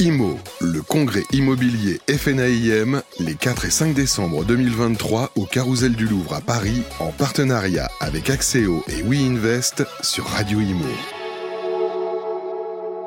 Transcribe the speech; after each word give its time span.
IMO, 0.00 0.38
le 0.60 0.80
congrès 0.80 1.24
immobilier 1.32 1.98
FNAIM, 2.08 3.02
les 3.18 3.34
4 3.34 3.64
et 3.64 3.70
5 3.70 3.94
décembre 3.94 4.44
2023 4.44 5.32
au 5.34 5.44
Carousel 5.44 5.96
du 5.96 6.06
Louvre 6.06 6.34
à 6.34 6.40
Paris, 6.40 6.82
en 7.00 7.10
partenariat 7.10 7.88
avec 8.00 8.30
Axéo 8.30 8.84
et 8.86 9.02
WeInvest 9.02 9.84
sur 10.02 10.24
Radio 10.24 10.60
IMO. 10.60 10.84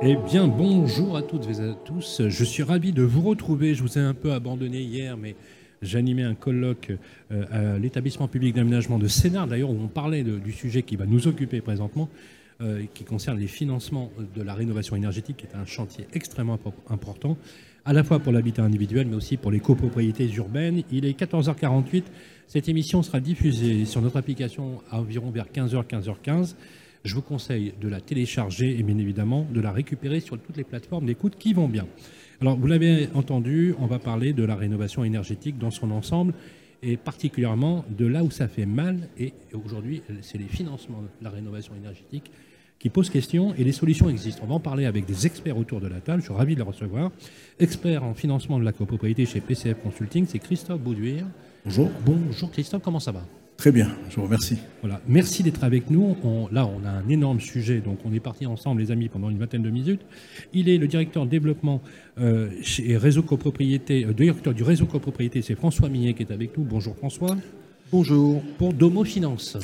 Eh 0.02 0.18
bien, 0.30 0.50
bonjour 0.50 1.16
à 1.16 1.22
toutes 1.22 1.46
et 1.46 1.62
à 1.62 1.74
tous. 1.86 2.24
Je 2.28 2.44
suis 2.44 2.64
ravi 2.64 2.92
de 2.92 3.04
vous 3.04 3.22
retrouver. 3.22 3.74
Je 3.74 3.84
vous 3.84 3.98
ai 3.98 4.02
un 4.02 4.14
peu 4.14 4.34
abandonné 4.34 4.82
hier, 4.82 5.16
mais 5.16 5.38
j'animais 5.82 6.24
un 6.24 6.36
colloque 6.36 6.92
euh, 7.32 7.76
à 7.76 7.80
l'établissement 7.80 8.28
public 8.28 8.54
d'aménagement 8.54 9.00
de 9.00 9.08
Sénart, 9.08 9.48
d'ailleurs, 9.48 9.70
où 9.70 9.80
on 9.82 9.88
parlait 9.88 10.24
du 10.24 10.52
sujet 10.52 10.84
qui 10.84 10.98
va 10.98 11.06
nous 11.06 11.28
occuper 11.28 11.62
présentement. 11.62 12.10
Euh, 12.62 12.84
qui 12.94 13.06
concerne 13.06 13.40
les 13.40 13.48
financements 13.48 14.12
de 14.36 14.42
la 14.44 14.54
rénovation 14.54 14.96
énergétique, 14.96 15.38
qui 15.38 15.46
est 15.48 15.56
un 15.56 15.66
chantier 15.66 16.06
extrêmement 16.14 16.60
important, 16.90 17.36
à 17.86 17.94
la 17.94 18.04
fois 18.04 18.20
pour 18.20 18.32
l'habitat 18.32 18.62
individuel, 18.62 19.08
mais 19.08 19.16
aussi 19.16 19.36
pour 19.36 19.50
les 19.50 19.60
copropriétés 19.60 20.30
urbaines. 20.34 20.84
Il 20.92 21.06
est 21.06 21.20
14h48. 21.20 22.04
Cette 22.46 22.70
émission 22.70 23.02
sera 23.02 23.20
diffusée 23.20 23.86
sur 23.86 24.02
notre 24.04 24.18
application 24.18 24.84
à 24.92 25.00
environ 25.00 25.32
vers 25.32 25.48
15h, 25.48 25.88
15h15. 25.88 26.54
Je 27.04 27.16
vous 27.16 27.24
conseille 27.24 27.74
de 27.82 27.88
la 27.88 28.00
télécharger 28.00 28.78
et 28.78 28.84
bien 28.84 29.00
évidemment 29.00 29.48
de 29.52 29.60
la 29.60 29.72
récupérer 29.72 30.20
sur 30.20 30.38
toutes 30.38 30.58
les 30.58 30.64
plateformes 30.64 31.08
d'écoute 31.08 31.38
qui 31.40 31.54
vont 31.54 31.68
bien. 31.68 31.88
Alors, 32.42 32.58
vous 32.58 32.68
l'avez 32.68 33.10
entendu, 33.16 33.74
on 33.80 33.88
va 33.88 33.98
parler 33.98 34.34
de 34.34 34.44
la 34.44 34.56
rénovation 34.56 35.04
énergétique 35.04 35.58
dans 35.58 35.72
son 35.72 35.90
ensemble 35.90 36.36
et 36.84 36.98
particulièrement 36.98 37.86
de 37.90 38.06
là 38.06 38.24
où 38.24 38.30
ça 38.30 38.48
fait 38.48 38.68
mal. 38.68 39.10
Et 39.18 39.34
aujourd'hui, 39.66 40.04
c'est 40.22 40.38
les 40.38 40.46
financements 40.48 41.02
de 41.02 41.24
la 41.24 41.32
rénovation 41.32 41.74
énergétique 41.76 42.30
qui 42.82 42.90
pose 42.90 43.12
question 43.12 43.54
et 43.56 43.64
les 43.64 43.72
solutions 43.72 44.10
existent. 44.10 44.42
On 44.44 44.48
va 44.48 44.56
en 44.56 44.60
parler 44.60 44.86
avec 44.86 45.06
des 45.06 45.28
experts 45.28 45.56
autour 45.56 45.80
de 45.82 45.88
la 45.88 46.00
table. 46.00 46.22
Je 46.22 46.26
suis 46.26 46.34
ravi 46.34 46.56
de 46.56 46.62
les 46.62 46.66
recevoir. 46.66 47.12
Expert 47.60 48.04
en 48.04 48.16
financement 48.16 48.58
de 48.58 48.66
la 48.66 48.72
copropriété 48.72 49.28
chez 49.28 49.40
PCF 49.40 49.78
Consulting, 49.84 50.26
c'est 50.28 50.40
Christophe 50.40 50.82
Bauduire. 50.82 51.26
Bonjour. 51.64 51.92
Bonjour 52.04 52.50
Christophe, 52.50 52.82
comment 52.82 53.00
ça 53.00 53.12
va? 53.12 53.24
Très 53.56 53.72
bien, 53.72 53.90
je 54.10 54.16
vous 54.16 54.24
remercie. 54.24 54.58
Voilà, 54.82 55.00
merci 55.08 55.44
d'être 55.44 55.64
avec 55.64 55.92
nous. 55.92 56.18
là, 56.52 56.66
on 56.66 56.84
a 56.84 56.90
un 56.90 57.08
énorme 57.08 57.40
sujet, 57.40 57.82
donc 57.82 58.00
on 58.04 58.12
est 58.12 58.20
parti 58.20 58.48
ensemble, 58.48 58.82
les 58.82 58.90
amis, 58.90 59.10
pendant 59.10 59.30
une 59.30 59.38
vingtaine 59.38 59.62
de 59.62 59.70
minutes. 59.70 60.02
Il 60.52 60.68
est 60.68 60.80
le 60.80 60.88
directeur 60.88 61.28
développement 61.28 61.84
euh, 62.20 62.50
chez 62.64 62.98
Réseau 62.98 63.22
Copropriété, 63.22 64.06
euh, 64.06 64.14
directeur 64.14 64.56
du 64.56 64.64
réseau 64.64 64.88
copropriété, 64.88 65.44
c'est 65.44 65.54
François 65.54 65.90
Millet 65.90 66.16
qui 66.16 66.24
est 66.24 66.32
avec 66.32 66.58
nous. 66.58 66.64
Bonjour 66.64 66.96
François. 66.96 67.38
Bonjour. 67.92 68.42
Pour 68.58 68.74
Domo 68.74 69.04
Finance. 69.04 69.60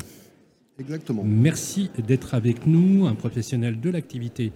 Exactement. 0.78 1.24
Merci 1.24 1.90
d'être 2.06 2.34
avec 2.34 2.66
nous, 2.66 3.06
un 3.06 3.14
professionnel 3.14 3.80
de 3.80 3.90
l'activité. 3.90 4.52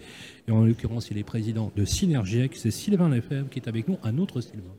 Et 0.46 0.52
en 0.52 0.64
l'occurrence, 0.64 1.10
il 1.10 1.18
est 1.18 1.24
président 1.24 1.72
de 1.74 1.84
Synergiex. 1.84 2.60
C'est 2.60 2.70
Sylvain 2.70 3.08
Lefebvre 3.08 3.48
qui 3.48 3.58
est 3.58 3.68
avec 3.68 3.88
nous, 3.88 3.98
un 4.04 4.18
autre 4.18 4.40
Sylvain. 4.40 4.74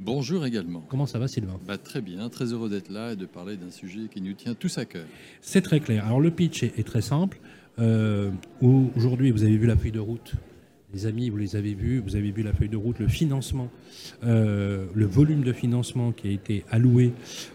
Bonjour 0.00 0.46
également. 0.46 0.80
Comment 0.88 1.06
ça 1.06 1.18
va 1.18 1.28
Sylvain? 1.28 1.60
Bah, 1.66 1.76
Très 1.76 2.00
bien, 2.00 2.28
très 2.30 2.46
heureux 2.52 2.70
d'être 2.70 2.90
là 2.90 3.12
et 3.12 3.16
de 3.16 3.26
parler 3.26 3.56
d'un 3.56 3.70
sujet 3.70 4.08
qui 4.10 4.20
nous 4.22 4.32
tient 4.32 4.54
tous 4.54 4.78
à 4.78 4.84
cœur. 4.86 5.04
C'est 5.42 5.60
très 5.60 5.78
clair. 5.78 6.06
Alors 6.06 6.20
le 6.20 6.30
pitch 6.30 6.62
est, 6.62 6.86
très 6.86 7.02
simple. 7.02 7.38
Euh, 7.78 8.30
aujourd'hui, 8.60 9.30
vous 9.30 9.44
avez 9.44 9.56
vu 9.56 9.66
la 9.66 9.76
feuille 9.76 9.92
de 9.92 10.00
route 10.00 10.32
les 10.92 11.06
amis, 11.06 11.30
vous 11.30 11.36
les 11.36 11.54
avez 11.56 11.74
vus, 11.74 12.00
vous 12.00 12.16
avez 12.16 12.30
vu 12.30 12.42
la 12.42 12.52
feuille 12.52 12.68
de 12.68 12.76
route, 12.76 12.98
le 12.98 13.06
financement, 13.06 13.68
euh, 14.24 14.86
le 14.94 15.06
volume 15.06 15.42
de 15.42 15.52
financement 15.52 16.10
qui 16.10 16.28
a 16.28 16.30
été 16.30 16.64
alloué 16.70 17.12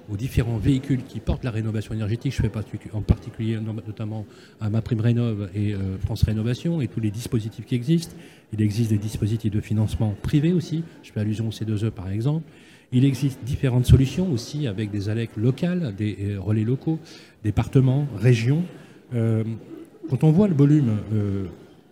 aux 0.10 0.16
différents 0.16 0.58
véhicules 0.58 1.04
qui 1.04 1.20
portent 1.20 1.44
la 1.44 1.52
rénovation 1.52 1.94
énergétique. 1.94 2.34
Je 2.34 2.42
fais 2.42 2.52
en 2.94 3.02
particulier 3.02 3.60
notamment 3.60 4.26
à 4.62 4.70
ma 4.70 4.82
prime 4.82 5.02
Rénov 5.02 5.50
et 5.54 5.74
euh, 5.74 5.98
France 5.98 6.24
Rénovation 6.24 6.82
et 6.82 6.88
tous 6.88 7.02
les 7.02 7.12
dispositifs 7.12 7.66
qui 7.66 7.76
existent. 7.76 8.16
Il 8.54 8.62
existe 8.62 8.92
des 8.92 8.98
dispositifs 8.98 9.52
de 9.52 9.62
financement 9.62 10.16
privés 10.22 10.54
aussi. 10.54 10.84
Je 11.04 11.12
fais 11.12 11.20
allusion 11.20 11.48
au 11.48 11.52
C2E 11.52 11.92
par 11.92 12.10
exemple. 12.10 12.46
Il 12.94 13.04
existe 13.04 13.44
différentes 13.44 13.86
solutions 13.86 14.32
aussi 14.32 14.68
avec 14.68 14.92
des 14.92 15.10
ALEC 15.10 15.32
locales, 15.36 15.94
des 15.98 16.18
euh, 16.22 16.40
relais 16.40 16.64
locaux, 16.64 17.00
départements, 17.44 18.08
régions. 18.18 18.64
quand 19.12 20.24
on 20.24 20.32
voit 20.32 20.48
le 20.48 20.56
volume 20.56 20.98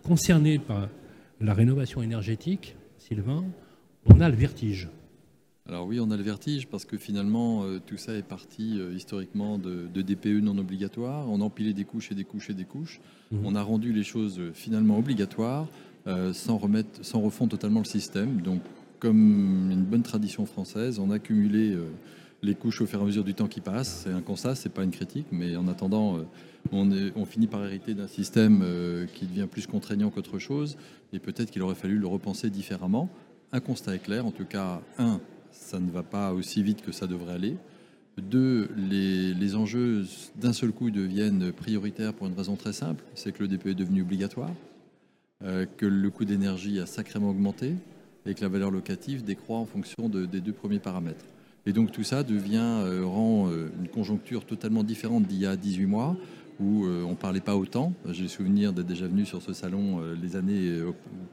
concerné 0.02 0.58
par 0.58 0.88
la 1.40 1.54
rénovation 1.54 2.02
énergétique, 2.02 2.76
Sylvain, 2.98 3.44
on 4.06 4.20
a 4.20 4.28
le 4.28 4.36
vertige. 4.36 4.88
Alors 5.66 5.86
oui, 5.86 5.98
on 5.98 6.10
a 6.10 6.16
le 6.16 6.22
vertige 6.22 6.66
parce 6.66 6.84
que 6.84 6.98
finalement, 6.98 7.64
euh, 7.64 7.80
tout 7.84 7.96
ça 7.96 8.14
est 8.14 8.22
parti 8.22 8.78
euh, 8.78 8.92
historiquement 8.92 9.56
de, 9.58 9.86
DPE 9.94 10.42
non 10.42 10.58
obligatoires. 10.58 11.26
On 11.30 11.40
a 11.40 11.44
empilé 11.44 11.72
des 11.72 11.84
couches 11.84 12.12
et 12.12 12.14
des 12.14 12.24
couches 12.24 12.50
et 12.50 12.54
des 12.54 12.64
couches. 12.64 13.00
Mhm. 13.32 13.46
On 13.46 13.54
a 13.54 13.62
rendu 13.62 13.92
les 13.92 14.02
choses 14.02 14.38
euh, 14.38 14.50
finalement 14.52 14.98
obligatoires 14.98 15.68
sans, 16.34 16.58
remettre, 16.58 17.02
sans 17.02 17.22
refondre 17.22 17.52
totalement 17.52 17.80
le 17.80 17.86
système. 17.86 18.42
Donc, 18.42 18.60
comme 18.98 19.70
une 19.70 19.84
bonne 19.84 20.02
tradition 20.02 20.44
française, 20.44 20.98
on 20.98 21.10
a 21.10 21.14
accumulé 21.14 21.74
les 22.44 22.54
couches 22.54 22.80
au 22.80 22.86
fur 22.86 23.00
et 23.00 23.02
à 23.02 23.06
mesure 23.06 23.24
du 23.24 23.34
temps 23.34 23.48
qui 23.48 23.60
passe. 23.60 24.02
C'est 24.04 24.12
un 24.12 24.20
constat, 24.20 24.54
c'est 24.54 24.68
pas 24.68 24.84
une 24.84 24.90
critique, 24.90 25.26
mais 25.32 25.56
en 25.56 25.66
attendant, 25.66 26.18
on, 26.72 27.24
finit 27.24 27.46
par 27.46 27.64
hériter 27.64 27.94
d'un 27.94 28.06
système 28.06 28.64
qui 29.14 29.26
devient 29.26 29.46
plus 29.50 29.66
contraignant 29.66 30.10
qu'autre 30.10 30.38
chose 30.38 30.76
et 31.12 31.18
peut-être 31.18 31.50
qu'il 31.50 31.62
aurait 31.62 31.74
fallu 31.74 31.98
le 31.98 32.06
repenser 32.06 32.50
différemment. 32.50 33.08
Un 33.52 33.60
constat 33.60 33.94
est 33.94 34.00
clair, 34.00 34.26
en 34.26 34.30
tout 34.30 34.44
cas, 34.44 34.82
un, 34.98 35.20
ça 35.52 35.78
ne 35.80 35.90
va 35.90 36.02
pas 36.02 36.32
aussi 36.32 36.62
vite 36.62 36.82
que 36.82 36.92
ça 36.92 37.06
devrait 37.06 37.34
aller. 37.34 37.56
Deux, 38.18 38.68
les, 38.76 39.56
enjeux 39.56 40.04
d'un 40.36 40.52
seul 40.52 40.70
coup 40.70 40.90
deviennent 40.90 41.52
prioritaires 41.52 42.12
pour 42.14 42.26
une 42.26 42.34
raison 42.34 42.54
très 42.54 42.72
simple, 42.72 43.02
c'est 43.14 43.32
que 43.32 43.42
le 43.42 43.48
DPE 43.48 43.68
est 43.68 43.74
devenu 43.74 44.02
obligatoire, 44.02 44.52
euh, 45.42 45.66
que 45.76 45.86
le 45.86 46.10
coût 46.10 46.24
d'énergie 46.24 46.78
a 46.78 46.86
sacrément 46.86 47.30
augmenté 47.30 47.74
et 48.26 48.34
que 48.34 48.40
la 48.40 48.48
valeur 48.48 48.70
locative 48.70 49.24
décroît 49.24 49.58
en 49.58 49.66
fonction 49.66 50.08
des 50.08 50.40
deux 50.40 50.52
premiers 50.52 50.78
paramètres. 50.78 51.24
Et 51.66 51.72
donc 51.72 51.92
tout 51.92 52.02
ça 52.02 52.22
devient, 52.22 52.82
euh, 52.84 53.04
rend 53.04 53.48
euh, 53.48 53.70
une 53.80 53.88
conjoncture 53.88 54.44
totalement 54.44 54.84
différente 54.84 55.24
d'il 55.26 55.38
y 55.38 55.46
a 55.46 55.56
18 55.56 55.86
mois, 55.86 56.16
où 56.60 56.84
euh, 56.84 57.02
on 57.04 57.10
ne 57.10 57.16
parlait 57.16 57.40
pas 57.40 57.56
autant. 57.56 57.94
J'ai 58.10 58.22
le 58.22 58.28
souvenir 58.28 58.72
d'être 58.72 58.86
déjà 58.86 59.06
venu 59.06 59.24
sur 59.24 59.42
ce 59.42 59.52
salon 59.52 60.00
les 60.20 60.36
années 60.36 60.80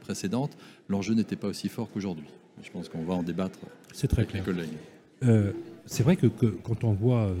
précédentes. 0.00 0.56
L'enjeu 0.88 1.14
n'était 1.14 1.36
pas 1.36 1.48
aussi 1.48 1.68
fort 1.68 1.90
qu'aujourd'hui. 1.90 2.26
Je 2.62 2.70
pense 2.70 2.88
qu'on 2.88 3.04
va 3.04 3.14
en 3.14 3.22
débattre 3.22 3.58
C'est 3.92 4.08
très 4.08 4.22
avec 4.22 4.30
clair. 4.30 4.44
collègues. 4.44 5.52
c'est 5.86 6.02
vrai 6.02 6.16
que, 6.16 6.26
quand 6.26 6.84
on 6.84 6.92
voit, 6.92 7.32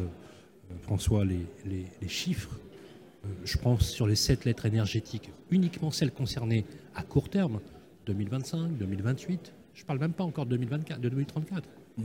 François, 0.82 1.24
les, 1.24 1.46
les, 1.66 2.08
chiffres, 2.08 2.58
je 3.44 3.58
pense 3.58 3.88
sur 3.88 4.06
les 4.06 4.16
sept 4.16 4.44
lettres 4.44 4.66
énergétiques, 4.66 5.30
uniquement 5.50 5.90
celles 5.90 6.12
concernées 6.12 6.64
à 6.94 7.02
court 7.02 7.28
terme, 7.28 7.60
2025, 8.06 8.78
2028, 8.78 9.52
je 9.74 9.82
ne 9.82 9.86
parle 9.86 9.98
même 9.98 10.12
pas 10.12 10.24
encore 10.24 10.46
de 10.46 10.50
2024, 10.50 11.00
de 11.00 11.08
2034. 11.08 11.68
Mm. 11.98 12.02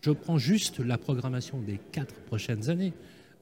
Je 0.00 0.10
prends 0.12 0.38
juste 0.38 0.80
la 0.80 0.96
programmation 0.96 1.60
des 1.60 1.78
quatre 1.92 2.14
prochaines 2.22 2.70
années 2.70 2.94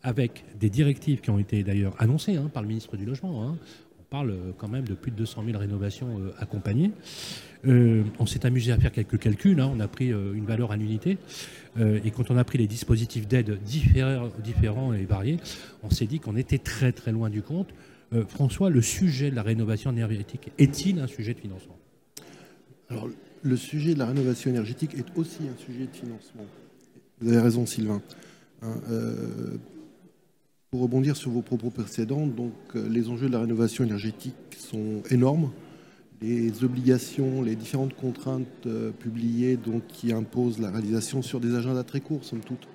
avec 0.02 0.44
des 0.58 0.70
directives 0.70 1.20
qui 1.20 1.30
ont 1.30 1.38
été 1.38 1.62
d'ailleurs 1.62 1.94
annoncées 1.98 2.36
hein, 2.36 2.50
par 2.52 2.62
le 2.62 2.68
ministre 2.68 2.96
du 2.96 3.04
Logement. 3.04 3.44
Hein. 3.44 3.58
On 4.00 4.04
parle 4.10 4.30
euh, 4.30 4.52
quand 4.56 4.68
même 4.68 4.86
de 4.86 4.94
plus 4.94 5.12
de 5.12 5.16
200 5.16 5.44
000 5.46 5.58
rénovations 5.58 6.18
euh, 6.18 6.32
accompagnées. 6.38 6.90
Euh, 7.66 8.02
on 8.18 8.26
s'est 8.26 8.44
amusé 8.44 8.72
à 8.72 8.78
faire 8.78 8.90
quelques 8.90 9.18
calculs. 9.18 9.60
Hein. 9.60 9.70
On 9.72 9.78
a 9.78 9.86
pris 9.86 10.08
une 10.08 10.46
valeur 10.46 10.72
à 10.72 10.76
l'unité. 10.76 11.18
et 11.78 12.10
quand 12.10 12.30
on 12.30 12.36
a 12.36 12.44
pris 12.44 12.58
les 12.58 12.66
dispositifs 12.66 13.28
d'aide 13.28 13.58
différents, 13.62 14.92
et 14.94 15.04
variés, 15.04 15.38
on 15.82 15.90
s'est 15.90 16.06
dit 16.06 16.18
qu'on 16.20 16.36
était 16.36 16.58
très 16.58 16.92
très 16.92 17.12
loin 17.12 17.30
du 17.30 17.42
compte. 17.42 17.68
François, 18.28 18.70
le 18.70 18.80
sujet 18.80 19.30
de 19.30 19.36
la 19.36 19.42
rénovation 19.42 19.90
énergétique 19.90 20.50
est-il 20.58 21.00
un 21.00 21.06
sujet 21.06 21.34
de 21.34 21.40
financement? 21.40 21.76
Le 23.42 23.56
sujet 23.56 23.94
de 23.94 23.98
la 23.98 24.06
rénovation 24.06 24.50
énergétique 24.50 24.94
est 24.94 25.06
aussi 25.16 25.38
un 25.42 25.56
sujet 25.56 25.86
de 25.86 25.96
financement. 25.96 26.44
Vous 27.20 27.28
avez 27.28 27.40
raison, 27.40 27.66
Sylvain. 27.66 28.02
Pour 30.70 30.82
rebondir 30.82 31.16
sur 31.16 31.30
vos 31.30 31.40
propos 31.40 31.70
précédents, 31.70 32.26
donc, 32.26 32.52
euh, 32.76 32.86
les 32.90 33.08
enjeux 33.08 33.28
de 33.28 33.32
la 33.32 33.40
rénovation 33.40 33.84
énergétique 33.84 34.34
sont 34.58 35.02
énormes. 35.10 35.50
Les 36.20 36.62
obligations, 36.62 37.40
les 37.40 37.56
différentes 37.56 37.94
contraintes 37.94 38.66
euh, 38.66 38.90
publiées 38.90 39.56
donc, 39.56 39.86
qui 39.86 40.12
imposent 40.12 40.58
la 40.58 40.70
réalisation 40.70 41.22
sur 41.22 41.40
des 41.40 41.54
agendas 41.54 41.84
très 41.84 42.00
courts, 42.00 42.22
somme 42.22 42.40
toute, 42.40 42.68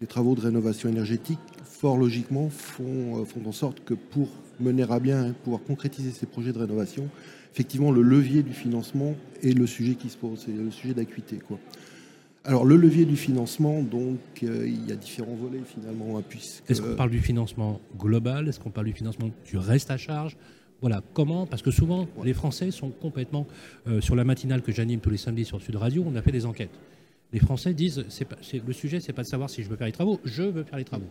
des 0.00 0.06
travaux 0.06 0.34
de 0.34 0.40
rénovation 0.40 0.88
énergétique, 0.88 1.38
fort 1.64 1.96
logiquement, 1.96 2.48
font, 2.48 3.20
euh, 3.20 3.24
font 3.24 3.46
en 3.46 3.52
sorte 3.52 3.84
que 3.84 3.94
pour 3.94 4.28
mener 4.58 4.84
à 4.88 4.98
bien, 4.98 5.26
hein, 5.26 5.34
pouvoir 5.44 5.62
concrétiser 5.62 6.10
ces 6.10 6.26
projets 6.26 6.52
de 6.52 6.58
rénovation, 6.58 7.08
effectivement, 7.52 7.90
le 7.90 8.02
levier 8.02 8.42
du 8.42 8.52
financement 8.52 9.14
est 9.42 9.56
le 9.56 9.66
sujet 9.66 9.94
qui 9.94 10.08
se 10.08 10.16
pose, 10.16 10.42
c'est 10.44 10.52
le 10.52 10.70
sujet 10.70 10.94
d'acuité. 10.94 11.36
Quoi. 11.36 11.58
Alors 12.44 12.64
le 12.64 12.76
levier 12.76 13.04
du 13.04 13.16
financement, 13.16 13.82
donc 13.82 14.18
euh, 14.42 14.66
il 14.66 14.88
y 14.88 14.92
a 14.92 14.96
différents 14.96 15.34
volets 15.34 15.60
finalement. 15.66 16.18
Hein, 16.18 16.22
Est-ce 16.68 16.80
qu'on 16.80 16.96
parle 16.96 17.10
du 17.10 17.20
financement 17.20 17.80
global? 17.98 18.48
Est-ce 18.48 18.58
qu'on 18.58 18.70
parle 18.70 18.86
du 18.86 18.94
financement 18.94 19.30
du 19.44 19.58
reste 19.58 19.90
à 19.90 19.98
charge? 19.98 20.36
Voilà, 20.80 21.02
comment? 21.12 21.46
Parce 21.46 21.60
que 21.60 21.70
souvent, 21.70 22.08
les 22.24 22.32
Français 22.32 22.70
sont 22.70 22.88
complètement... 22.88 23.46
Euh, 23.86 24.00
sur 24.00 24.16
la 24.16 24.24
matinale 24.24 24.62
que 24.62 24.72
j'anime 24.72 25.00
tous 25.00 25.10
les 25.10 25.18
samedis 25.18 25.44
sur 25.44 25.60
Sud 25.60 25.76
Radio, 25.76 26.02
on 26.06 26.16
a 26.16 26.22
fait 26.22 26.32
des 26.32 26.46
enquêtes. 26.46 26.70
Les 27.32 27.38
Français 27.38 27.74
disent, 27.74 28.04
c'est 28.08 28.24
pas, 28.24 28.36
le 28.66 28.72
sujet, 28.72 29.00
c'est 29.00 29.12
pas 29.12 29.22
de 29.22 29.28
savoir 29.28 29.50
si 29.50 29.62
je 29.62 29.68
veux 29.68 29.76
faire 29.76 29.86
les 29.86 29.92
travaux, 29.92 30.20
je 30.24 30.42
veux 30.42 30.64
faire 30.64 30.78
les 30.78 30.84
travaux. 30.84 31.08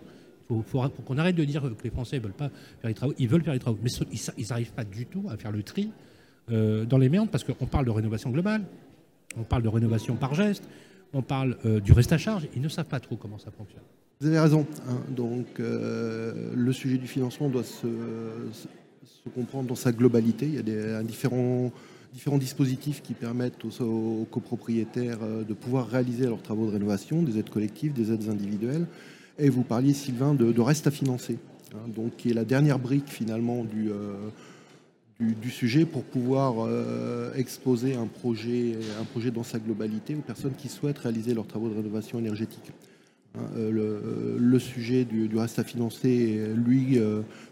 Il 0.52 0.64
faut, 0.64 0.82
qu'on 1.06 1.18
arrête 1.18 1.36
de 1.36 1.46
dire 1.46 1.62
que 1.62 1.84
les 1.84 1.92
Français 1.92 2.18
ne 2.18 2.24
veulent 2.24 2.34
pas 2.34 2.50
faire 2.82 2.88
les 2.88 2.94
travaux, 2.94 3.14
ils 3.20 3.28
veulent 3.28 3.44
faire 3.44 3.54
les 3.54 3.60
travaux. 3.60 3.78
Mais 3.84 3.90
ils 4.38 4.48
n'arrivent 4.50 4.74
pas 4.74 4.84
du 4.84 5.06
tout 5.06 5.26
à 5.30 5.38
faire 5.38 5.52
le 5.52 5.64
tri 5.64 5.92
dans 6.48 6.98
les 6.98 7.10
méandres 7.10 7.30
parce 7.30 7.44
qu'on 7.44 7.68
parle 7.68 7.86
de 7.86 7.92
rénovation 7.92 8.32
globale, 8.32 8.64
on 9.38 9.44
parle 9.44 9.62
de 9.62 9.68
rénovation 9.68 10.16
par 10.16 10.34
geste, 10.34 10.64
on 11.14 11.22
parle 11.22 11.58
du 11.84 11.92
reste 11.92 12.12
à 12.14 12.18
charge. 12.18 12.48
Ils 12.56 12.62
ne 12.62 12.70
savent 12.70 12.86
pas 12.86 13.00
trop 13.00 13.16
comment 13.16 13.38
ça 13.38 13.52
fonctionne. 13.52 13.84
Vous 14.22 14.28
avez 14.28 14.40
raison. 14.40 14.66
Hein. 14.90 14.98
Donc, 15.10 15.46
le 15.60 16.72
sujet 16.74 16.98
du 16.98 17.08
financement 17.08 17.48
doit 17.48 17.64
se, 17.64 17.88
comprendre 19.34 19.70
dans 19.70 19.76
sa 19.76 19.92
globalité. 19.92 20.48
Il 20.48 20.56
y 20.56 20.58
a 20.58 20.64
des, 20.64 21.08
différents, 21.08 21.72
différents 22.14 22.38
dispositifs 22.38 23.02
qui 23.02 23.14
permettent 23.14 23.64
aux, 23.82 24.28
copropriétaires 24.32 25.20
de 25.20 25.54
pouvoir 25.54 25.88
réaliser 25.88 26.26
leurs 26.26 26.42
travaux 26.42 26.66
de 26.66 26.72
rénovation, 26.72 27.22
des 27.22 27.38
aides 27.38 27.50
collectives, 27.50 27.94
des 27.94 28.12
aides 28.12 28.30
individuelles. 28.30 28.88
Et 29.40 29.50
vous 29.50 29.64
parliez, 29.64 29.94
Sylvain, 29.94 30.34
de, 30.34 30.62
reste 30.62 30.88
à 30.88 30.92
financer, 30.92 31.40
hein, 31.74 32.10
qui 32.18 32.30
est 32.30 32.34
la 32.34 32.46
dernière 32.46 32.78
brique 32.78 33.08
finalement 33.08 33.64
du, 33.64 33.90
euh, 33.90 34.30
sujet 35.50 35.86
pour 35.86 36.04
pouvoir 36.04 36.56
euh, 36.60 37.34
exposer 37.36 37.96
un 37.96 38.06
projet 38.06 38.76
dans 39.34 39.44
sa 39.44 39.60
globalité 39.60 40.16
aux 40.16 40.22
personnes 40.22 40.56
qui 40.58 40.68
souhaitent 40.68 41.00
réaliser 41.00 41.34
leurs 41.34 41.48
travaux 41.48 41.70
de 41.70 41.76
rénovation 41.76 42.20
énergétique. 42.20 42.72
Hein, 43.38 43.42
euh, 43.58 44.38
le, 44.40 44.60
sujet 44.60 45.06
du, 45.06 45.30
reste 45.38 45.60
à 45.60 45.64
financer 45.64 46.10
est, 46.10 46.56
lui, 46.56 47.00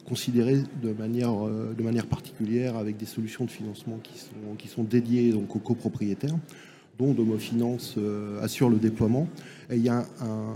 considéré 0.05 0.63
de 0.81 0.91
manière, 0.93 1.33
de 1.33 1.83
manière 1.83 2.07
particulière 2.07 2.77
avec 2.77 2.97
des 2.97 3.05
solutions 3.05 3.45
de 3.45 3.51
financement 3.51 3.99
qui 4.01 4.19
sont, 4.19 4.55
qui 4.57 4.67
sont 4.67 4.83
dédiées 4.83 5.31
donc, 5.31 5.55
aux 5.55 5.59
copropriétaires, 5.59 6.35
dont 6.97 7.13
Domo 7.13 7.37
Finance 7.37 7.97
assure 8.41 8.69
le 8.69 8.77
déploiement. 8.77 9.27
Et 9.69 9.75
il 9.75 9.83
y 9.83 9.89
a 9.89 10.05
un 10.21 10.53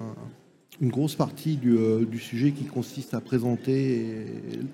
une 0.82 0.90
grosse 0.90 1.16
partie 1.16 1.60
euh, 1.66 2.06
du, 2.06 2.20
sujet 2.20 2.52
qui 2.52 2.66
consiste 2.66 3.14
à 3.14 3.22
présenter 3.22 4.26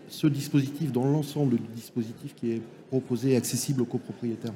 ce 0.07 0.25
dispositif 0.27 0.91
dans 0.91 1.03
l'ensemble 1.03 1.57
du 1.57 1.67
dispositif 1.75 2.33
qui 2.33 2.53
est 2.53 2.61
proposé 2.89 3.31
et 3.31 3.35
accessible 3.35 3.81
aux 3.81 3.85
copropriétaires. 3.85 4.53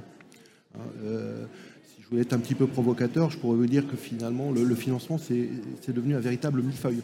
Euh, 2.12 2.16
voulais 2.16 2.22
être 2.24 2.34
un 2.34 2.40
petit 2.40 2.56
peu 2.56 2.68
provocateur, 2.68 3.30
je 3.30 3.38
pourrais 3.38 3.56
vous 3.56 3.68
dire 3.68 3.88
que 3.88 3.96
finalement, 3.96 4.52
le, 4.52 4.76
financement, 4.76 5.18
c'est 5.18 5.94
devenu 5.94 6.16
un 6.16 6.20
véritable 6.20 6.62
millefeuille. 6.62 7.02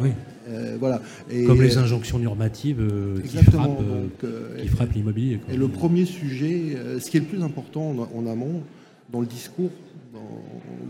Oui. 0.00 0.10
Euh, 0.48 0.76
voilà. 0.78 1.02
Comme 1.46 1.60
les 1.60 1.76
injonctions 1.76 2.18
normatives 2.18 2.82
qui 3.22 4.68
frappent, 4.68 4.94
l'immobilier. 4.94 5.40
Et 5.52 5.56
le 5.56 5.68
premier 5.68 6.06
sujet, 6.06 6.76
ce 6.98 7.10
qui 7.10 7.18
est 7.18 7.20
le 7.20 7.26
plus 7.26 7.42
important 7.42 7.94
en 8.14 8.26
amont, 8.26 8.62
dans 9.12 9.20
le 9.20 9.26
discours, 9.26 9.70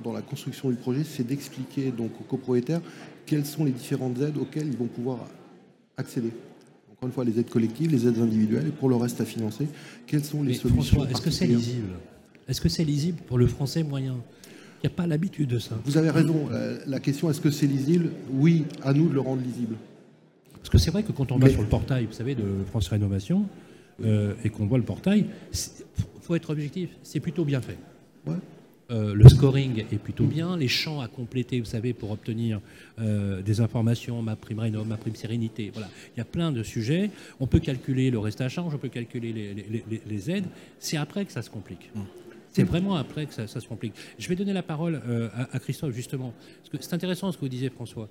dans, 0.05 0.13
la 0.13 0.23
construction 0.23 0.71
du 0.71 0.77
projet, 0.77 1.03
c'est 1.05 1.27
d'expliquer 1.27 1.91
donc 1.91 2.11
aux 2.21 2.25
copropriétaires 2.25 2.81
quelles 3.27 3.47
sont 3.47 3.65
les 3.65 3.71
différentes 3.71 4.21
aides 4.21 4.37
auxquelles 4.39 4.67
ils 4.67 4.77
vont 4.77 4.87
pouvoir 4.87 5.19
accéder. 5.97 6.31
Encore 6.93 7.09
une 7.09 7.13
fois, 7.13 7.25
les 7.25 7.39
aides 7.39 7.49
collectives, 7.49 7.91
les 7.91 8.07
aides 8.07 8.19
individuelles, 8.19 8.67
et 8.69 8.73
pour 8.73 8.89
le 8.89 8.97
reste 8.97 9.21
à 9.21 9.25
financer, 9.25 9.67
quelles 10.07 10.25
sont 10.25 10.43
les 10.43 10.55
solutions 10.55 11.05
Est-ce 11.07 11.23
que 11.23 11.31
c'est 11.31 11.47
lisible? 11.47 11.89
Est-ce 12.51 12.61
que 12.61 12.69
c'est 12.69 12.85
lisible 12.85 13.19
pour 13.27 13.39
le 13.39 13.47
français 13.47 13.83
moyen? 13.83 14.17
Il 14.83 14.87
n'y 14.87 14.93
a 14.93 14.97
pas 14.97 15.07
l'habitude 15.07 15.49
de 15.49 15.59
ça. 15.59 15.79
Vous 15.85 15.97
avez 15.97 16.11
raison. 16.11 16.49
La 16.87 17.01
question, 17.01 17.31
est-ce 17.31 17.41
que 17.41 17.51
c'est 17.51 17.67
lisible? 17.67 18.11
Oui, 18.33 18.65
à 18.83 18.93
nous 18.93 19.09
de 19.09 19.15
le 19.15 19.21
rendre 19.21 19.43
lisible. 19.43 19.77
Parce 20.55 20.69
que 20.69 20.79
c'est 20.79 20.91
vrai 20.91 21.03
que 21.03 21.13
quand 21.13 21.33
on 21.33 21.39
va 21.39 21.49
sur 21.49 21.63
le 21.63 21.69
portail, 21.69 22.07
vous 22.07 22.13
savez, 22.13 22.35
de 22.35 22.45
France 22.67 22.89
Rénovation, 22.89 23.47
euh, 24.05 24.35
et 24.45 24.51
qu'on 24.51 24.67
voit 24.67 24.79
le 24.79 24.85
portail, 24.85 25.27
il 25.53 26.23
faut 26.23 26.35
être 26.35 26.51
objectif, 26.51 26.91
c'est 27.03 27.21
plutôt 27.21 27.45
bien 27.45 27.61
fait. 27.61 27.79
Ouais. 28.27 28.37
Euh, 28.91 29.15
le 29.15 29.29
scoring 29.29 29.85
est 29.93 29.99
plutôt 29.99 30.25
bien. 30.25 30.57
Les 30.57 30.69
champs 30.69 31.01
à 31.01 31.07
compléter, 31.07 31.61
vous 31.61 31.67
savez, 31.67 31.93
pour 31.93 32.11
obtenir 32.11 32.61
euh, 32.99 33.41
des 33.41 33.61
informations, 33.61 34.21
ma 34.21 34.37
prime 34.37 34.59
réno, 34.59 34.85
ma 34.85 34.97
prime 34.97 35.15
sérénité. 35.15 35.71
Voilà, 35.73 35.89
il 36.15 36.19
y 36.19 36.21
a 36.21 36.25
plein 36.25 36.51
de 36.51 36.63
sujets. 36.63 37.11
On 37.39 37.47
peut 37.47 37.61
calculer 37.61 38.11
le 38.11 38.19
reste 38.19 38.41
à 38.41 38.49
charge, 38.49 38.75
on 38.75 38.79
peut 38.79 38.89
calculer 38.89 39.55
les, 40.07 40.31
aides. 40.31 40.47
C'est 40.81 40.97
après 40.97 41.25
que 41.25 41.33
ça 41.33 41.43
se 41.43 41.51
complique. 41.51 41.91
C'est 42.53 42.65
vraiment 42.65 42.97
après 42.97 43.27
que 43.27 43.33
ça, 43.35 43.47
se 43.47 43.69
complique. 43.69 43.95
Je 44.19 44.29
vais 44.29 44.37
donner 44.37 44.53
la 44.53 44.63
parole 44.63 45.01
euh, 45.09 45.29
à, 45.53 45.59
Christophe 45.59 45.95
justement. 45.95 46.35
c'est 46.81 46.95
intéressant 46.95 47.31
ce 47.31 47.37
que 47.37 47.43
vous 47.43 47.49
disiez, 47.49 47.71
François. 47.71 48.09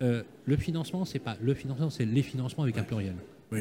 le 0.00 0.56
financement, 0.56 1.04
c'est 1.04 1.18
pas 1.18 1.36
le 1.42 1.54
financement, 1.54 1.90
c'est 1.90 2.06
les 2.06 2.22
financements 2.22 2.64
avec 2.64 2.78
un 2.78 2.82
pluriel. 2.82 3.14
Oui. 3.52 3.60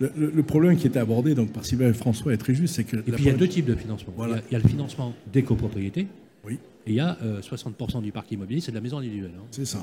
Le, 0.00 0.42
problème 0.42 0.76
qui 0.76 0.86
était 0.86 0.98
abordé 0.98 1.34
donc, 1.34 1.52
par 1.52 1.64
Sylvain 1.64 1.90
et 1.90 1.92
François 1.92 2.32
est 2.32 2.38
très 2.38 2.54
juste, 2.54 2.74
c'est 2.76 2.84
que... 2.84 2.96
Et 2.96 3.12
puis 3.12 3.24
il 3.24 3.26
y 3.26 3.30
a 3.30 3.34
deux 3.34 3.48
types 3.48 3.66
de 3.66 3.74
financement. 3.74 4.14
Voilà. 4.16 4.40
Il, 4.50 4.54
y 4.54 4.56
a, 4.56 4.62
le 4.62 4.68
financement 4.68 5.14
des 5.30 5.42
copropriétés, 5.42 6.06
oui. 6.44 6.58
Et 6.86 6.90
il 6.90 6.94
y 6.96 7.00
a 7.00 7.18
60% 7.40 7.98
euh, 7.98 8.00
du 8.00 8.12
parc 8.12 8.30
immobilier, 8.30 8.60
c'est 8.60 8.70
de 8.70 8.76
la 8.76 8.80
maison 8.80 8.98
individuelle. 8.98 9.32
Hein. 9.36 9.44
C'est 9.50 9.64
ça. 9.64 9.78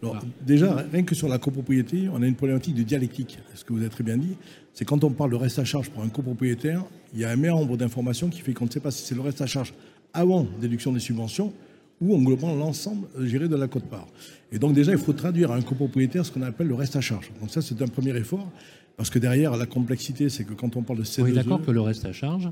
Alors, 0.00 0.24
Déjà, 0.46 0.76
rien 0.92 1.02
que 1.02 1.14
sur 1.14 1.28
la 1.28 1.38
copropriété, 1.38 2.08
on 2.12 2.22
a 2.22 2.26
une 2.26 2.36
problématique 2.36 2.74
de 2.74 2.84
dialectique. 2.84 3.38
Ce 3.54 3.64
que 3.64 3.72
vous 3.72 3.80
avez 3.80 3.88
très 3.88 4.04
bien 4.04 4.16
dit, 4.16 4.36
c'est 4.72 4.84
quand 4.84 5.02
on 5.02 5.10
parle 5.10 5.30
de 5.30 5.36
reste 5.36 5.58
à 5.58 5.64
charge 5.64 5.90
pour 5.90 6.04
un 6.04 6.08
copropriétaire, 6.08 6.84
il 7.14 7.20
y 7.20 7.24
a 7.24 7.30
un 7.30 7.36
nombre 7.36 7.76
d'informations 7.76 8.28
qui 8.28 8.42
fait 8.42 8.52
qu'on 8.52 8.66
ne 8.66 8.70
sait 8.70 8.80
pas 8.80 8.92
si 8.92 9.04
c'est 9.04 9.14
le 9.14 9.22
reste 9.22 9.40
à 9.40 9.46
charge 9.46 9.74
avant 10.14 10.46
déduction 10.60 10.92
des 10.92 11.00
subventions 11.00 11.52
ou 12.00 12.14
englobant 12.14 12.54
l'ensemble 12.54 13.08
géré 13.22 13.48
de 13.48 13.56
la 13.56 13.66
cote-part. 13.68 14.06
Et 14.52 14.58
donc 14.58 14.74
déjà, 14.74 14.92
il 14.92 14.98
faut 14.98 15.14
traduire 15.14 15.50
à 15.50 15.56
un 15.56 15.62
copropriétaire 15.62 16.24
ce 16.24 16.30
qu'on 16.30 16.42
appelle 16.42 16.68
le 16.68 16.74
reste 16.74 16.94
à 16.94 17.00
charge. 17.00 17.32
Donc 17.40 17.50
ça, 17.50 17.62
c'est 17.62 17.80
un 17.82 17.88
premier 17.88 18.16
effort. 18.16 18.48
Parce 18.96 19.10
que 19.10 19.18
derrière, 19.18 19.56
la 19.56 19.66
complexité, 19.66 20.28
c'est 20.28 20.44
que 20.44 20.54
quand 20.54 20.76
on 20.76 20.82
parle 20.82 21.00
de 21.00 21.04
c 21.04 21.22
Oui, 21.22 21.32
d'accord 21.32 21.60
que 21.60 21.70
le 21.70 21.80
reste 21.80 22.04
à 22.06 22.12
charge, 22.12 22.48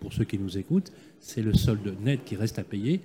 pour 0.00 0.12
ceux 0.12 0.24
qui 0.24 0.38
nous 0.38 0.58
écoutent, 0.58 0.92
c'est 1.20 1.42
le 1.42 1.54
solde 1.54 1.94
net 2.02 2.20
qui 2.24 2.36
reste 2.36 2.58
à 2.58 2.62
payer, 2.62 3.00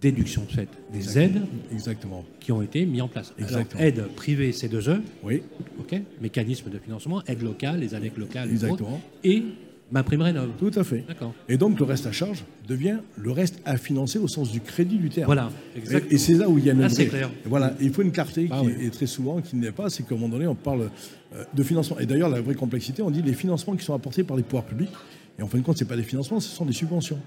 déduction 0.00 0.42
faite 0.48 0.68
des 0.92 1.18
aides 1.18 1.42
Exactement. 1.72 2.24
qui 2.40 2.52
ont 2.52 2.62
été 2.62 2.86
mis 2.86 3.00
en 3.00 3.08
place. 3.08 3.34
Exactement. 3.38 3.82
aide 3.82 4.04
privée 4.14 4.52
C2E, 4.52 5.00
oui. 5.24 5.42
ok, 5.80 6.00
mécanisme 6.20 6.70
de 6.70 6.78
financement, 6.78 7.22
aide 7.26 7.42
locale, 7.42 7.80
les 7.80 7.94
ANEC 7.94 8.16
locales, 8.16 8.50
Exactement. 8.50 9.00
et 9.24 9.42
Ma 9.90 10.02
prime 10.02 10.20
rénov. 10.20 10.50
Tout 10.58 10.70
à 10.74 10.84
fait. 10.84 11.04
D'accord. 11.08 11.34
Et 11.48 11.56
donc 11.56 11.78
le 11.78 11.84
reste 11.86 12.06
à 12.06 12.12
charge 12.12 12.44
devient 12.66 12.98
le 13.16 13.30
reste 13.30 13.60
à 13.64 13.78
financer 13.78 14.18
au 14.18 14.28
sens 14.28 14.52
du 14.52 14.60
crédit 14.60 14.98
du 14.98 15.08
terme. 15.08 15.26
Voilà, 15.26 15.50
exactement. 15.76 16.12
Et, 16.12 16.18
c'est 16.18 16.34
là 16.34 16.48
où 16.48 16.58
il 16.58 16.66
y 16.66 16.70
a 16.70 16.74
une. 16.74 16.88
c'est 16.90 17.06
clair. 17.06 17.30
Voilà, 17.46 17.74
il 17.80 17.90
faut 17.90 18.02
une 18.02 18.12
clarté 18.12 18.48
ah 18.50 18.60
qui 18.60 18.84
est 18.84 18.90
très 18.90 19.06
souvent 19.06 19.40
qui 19.40 19.56
n'est 19.56 19.72
pas, 19.72 19.88
c'est 19.88 20.02
qu'à 20.02 20.14
un 20.14 20.18
moment 20.18 20.28
donné, 20.28 20.46
on 20.46 20.54
parle 20.54 20.90
euh, 21.34 21.44
de 21.54 21.62
financement. 21.62 21.98
Et 21.98 22.04
d'ailleurs, 22.04 22.28
la 22.28 22.42
vraie 22.42 22.54
complexité, 22.54 23.00
on 23.00 23.10
dit 23.10 23.22
les 23.22 23.32
financements 23.32 23.76
qui 23.76 23.84
sont 23.84 23.94
apportés 23.94 24.24
par 24.24 24.36
les 24.36 24.42
pouvoirs 24.42 24.66
publics. 24.66 24.90
Et 25.38 25.42
en 25.42 25.48
fin 25.48 25.56
de 25.56 25.62
compte, 25.62 25.78
ce 25.78 25.84
n'est 25.84 25.88
pas 25.88 25.96
des 25.96 26.02
financements, 26.02 26.40
ce 26.40 26.54
sont 26.54 26.66
des 26.66 26.72
subventions. 26.74 27.18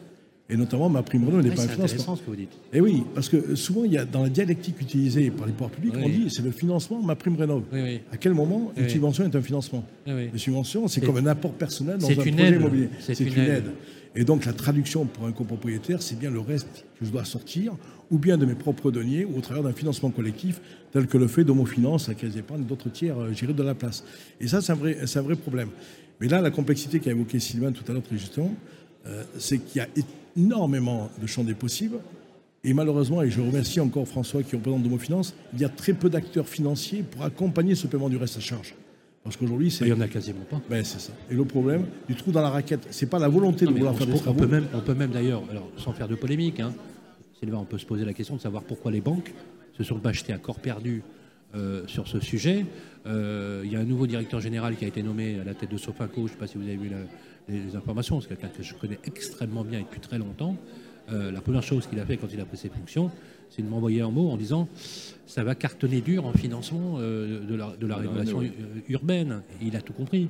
Et 0.51 0.57
notamment, 0.57 0.89
ma 0.89 1.01
prime 1.01 1.25
Renault 1.25 1.41
n'est 1.41 1.55
pas 1.55 1.63
un 1.63 1.67
financement. 1.69 2.15
ce 2.17 2.21
que 2.21 2.29
vous 2.29 2.35
dites. 2.35 2.51
Et 2.73 2.81
oui, 2.81 3.03
parce 3.15 3.29
que 3.29 3.55
souvent, 3.55 3.85
il 3.85 3.93
y 3.93 3.97
a 3.97 4.03
dans 4.03 4.21
la 4.21 4.29
dialectique 4.29 4.81
utilisée 4.81 5.31
par 5.31 5.47
les 5.47 5.53
pouvoirs 5.53 5.71
publics, 5.71 5.93
on 5.97 6.09
dit 6.09 6.29
c'est 6.29 6.43
le 6.43 6.51
financement, 6.51 7.01
ma 7.01 7.15
prime 7.15 7.37
Rénov. 7.37 7.63
à 8.11 8.17
quel 8.17 8.33
moment 8.33 8.73
une 8.75 8.89
subvention 8.89 9.23
est 9.23 9.35
un 9.35 9.41
financement 9.41 9.83
Une 10.05 10.37
subvention, 10.37 10.87
c'est 10.87 11.01
comme 11.01 11.17
un 11.17 11.27
apport 11.27 11.53
personnel 11.53 11.97
dans 11.97 12.09
un 12.09 12.15
projet 12.15 12.49
immobilier. 12.51 12.89
C'est 12.99 13.19
une, 13.19 13.39
aide. 13.39 13.71
Et 14.13 14.25
donc, 14.25 14.45
la 14.45 14.51
traduction 14.51 15.05
pour 15.05 15.25
un 15.25 15.31
copropriétaire, 15.31 16.01
c'est 16.01 16.19
bien 16.19 16.29
le 16.29 16.41
reste 16.41 16.85
que 16.99 17.05
je 17.05 17.11
dois 17.11 17.23
sortir, 17.23 17.73
ou 18.09 18.17
bien 18.17 18.37
de 18.37 18.45
mes 18.45 18.55
propres 18.55 18.91
deniers, 18.91 19.23
ou 19.23 19.37
au 19.37 19.41
travers 19.41 19.63
d'un 19.63 19.71
financement 19.71 20.09
collectif, 20.09 20.59
tel 20.91 21.07
que 21.07 21.17
le 21.17 21.27
fait 21.27 21.45
Finance, 21.65 22.09
à 22.09 22.13
Caisse 22.13 22.33
d'épargne, 22.33 22.63
d'autres 22.63 22.89
tiers 22.89 23.15
gérés 23.33 23.53
de 23.53 23.63
la 23.63 23.73
place. 23.73 24.03
Et 24.41 24.49
ça, 24.49 24.59
c'est 24.59 24.73
un, 24.73 24.75
vrai, 24.75 24.97
un 25.01 25.21
vrai 25.21 25.35
problème. 25.37 25.69
Mais 26.19 26.27
là, 26.27 26.41
la 26.41 26.51
complexité 26.51 26.99
qu'a 26.99 27.11
évoqué 27.11 27.39
Sylvain 27.39 27.71
tout 27.71 27.83
à 27.89 27.93
l'heure, 27.93 28.03
très 28.03 28.17
justement, 28.17 28.53
euh, 29.05 29.23
c'est 29.37 29.59
qu'il 29.59 29.81
y 29.81 29.83
a 29.83 29.87
énormément 30.37 31.09
de 31.21 31.27
champs 31.27 31.43
des 31.43 31.53
possibles. 31.53 31.97
Et 32.63 32.73
malheureusement, 32.73 33.23
et 33.23 33.29
je 33.31 33.41
remercie 33.41 33.79
encore 33.79 34.07
François 34.07 34.43
qui 34.43 34.55
représente 34.55 34.83
Domo 34.83 34.97
Finance, 34.97 35.33
il 35.53 35.59
y 35.59 35.65
a 35.65 35.69
très 35.69 35.93
peu 35.93 36.09
d'acteurs 36.09 36.47
financiers 36.47 37.03
pour 37.03 37.23
accompagner 37.23 37.73
ce 37.73 37.87
paiement 37.87 38.09
du 38.09 38.17
reste 38.17 38.37
à 38.37 38.39
charge. 38.41 38.75
Parce 39.23 39.35
qu'aujourd'hui, 39.37 39.71
c'est. 39.71 39.85
Il 39.85 39.93
n'y 39.93 39.99
en 39.99 40.01
a 40.01 40.07
quasiment 40.07 40.43
pas. 40.49 40.61
Ben, 40.69 40.83
c'est 40.83 40.99
ça. 40.99 41.13
Et 41.29 41.35
le 41.35 41.45
problème, 41.45 41.85
du 42.07 42.15
trou 42.15 42.31
dans 42.31 42.41
la 42.41 42.49
raquette, 42.49 42.87
c'est 42.91 43.09
pas 43.09 43.19
la 43.19 43.29
volonté 43.29 43.65
de 43.65 43.71
vouloir 43.71 43.95
faire 43.95 44.07
des 44.07 44.13
travaux. 44.13 44.39
On 44.39 44.43
peut 44.43 44.47
même, 44.47 44.67
on 44.73 44.79
peut 44.79 44.93
même 44.93 45.11
d'ailleurs, 45.11 45.43
alors 45.49 45.69
sans 45.77 45.93
faire 45.93 46.07
de 46.07 46.15
polémique, 46.15 46.59
hein, 46.59 46.73
Sylvain, 47.39 47.57
on 47.57 47.65
peut 47.65 47.77
se 47.77 47.85
poser 47.85 48.05
la 48.05 48.13
question 48.13 48.35
de 48.35 48.41
savoir 48.41 48.63
pourquoi 48.63 48.91
les 48.91 49.01
banques 49.01 49.33
se 49.77 49.83
sont 49.83 49.99
pas 49.99 50.09
achetées 50.09 50.33
à 50.33 50.37
corps 50.37 50.59
perdu 50.59 51.01
euh, 51.55 51.83
sur 51.87 52.07
ce 52.07 52.19
sujet. 52.19 52.65
Euh, 53.05 53.61
il 53.65 53.71
y 53.71 53.75
a 53.75 53.79
un 53.79 53.85
nouveau 53.85 54.07
directeur 54.07 54.39
général 54.39 54.75
qui 54.75 54.85
a 54.85 54.87
été 54.87 55.01
nommé 55.03 55.39
à 55.39 55.43
la 55.43 55.53
tête 55.53 55.71
de 55.71 55.77
Sofaco. 55.77 56.21
Je 56.21 56.21
ne 56.21 56.27
sais 56.29 56.35
pas 56.35 56.47
si 56.47 56.57
vous 56.57 56.63
avez 56.63 56.77
vu 56.77 56.89
la, 56.89 56.97
les, 57.49 57.75
informations. 57.75 58.21
C'est 58.21 58.29
quelqu'un 58.29 58.49
que 58.49 58.63
je 58.63 58.73
connais 58.75 58.99
extrêmement 59.05 59.63
bien 59.63 59.79
et 59.79 59.83
depuis 59.83 59.99
très 59.99 60.17
longtemps. 60.17 60.55
Euh, 61.11 61.31
la 61.31 61.41
première 61.41 61.63
chose 61.63 61.87
qu'il 61.87 61.99
a 61.99 62.05
fait 62.05 62.17
quand 62.17 62.27
il 62.31 62.39
a 62.39 62.45
pris 62.45 62.57
ses 62.57 62.69
fonctions, 62.69 63.11
c'est 63.49 63.61
de 63.61 63.67
m'envoyer 63.67 64.01
un 64.01 64.11
mot 64.11 64.29
en 64.29 64.37
disant 64.37 64.69
ça 65.27 65.43
va 65.43 65.55
cartonner 65.55 65.99
dur 66.01 66.25
en 66.25 66.33
financement 66.33 66.95
euh, 66.99 67.45
de 67.45 67.55
la, 67.55 67.75
de 67.79 67.87
la 67.87 67.97
rénovation 67.97 68.41
urbaine. 68.87 69.41
Et 69.61 69.67
il 69.67 69.75
a 69.75 69.81
tout 69.81 69.93
compris 69.93 70.29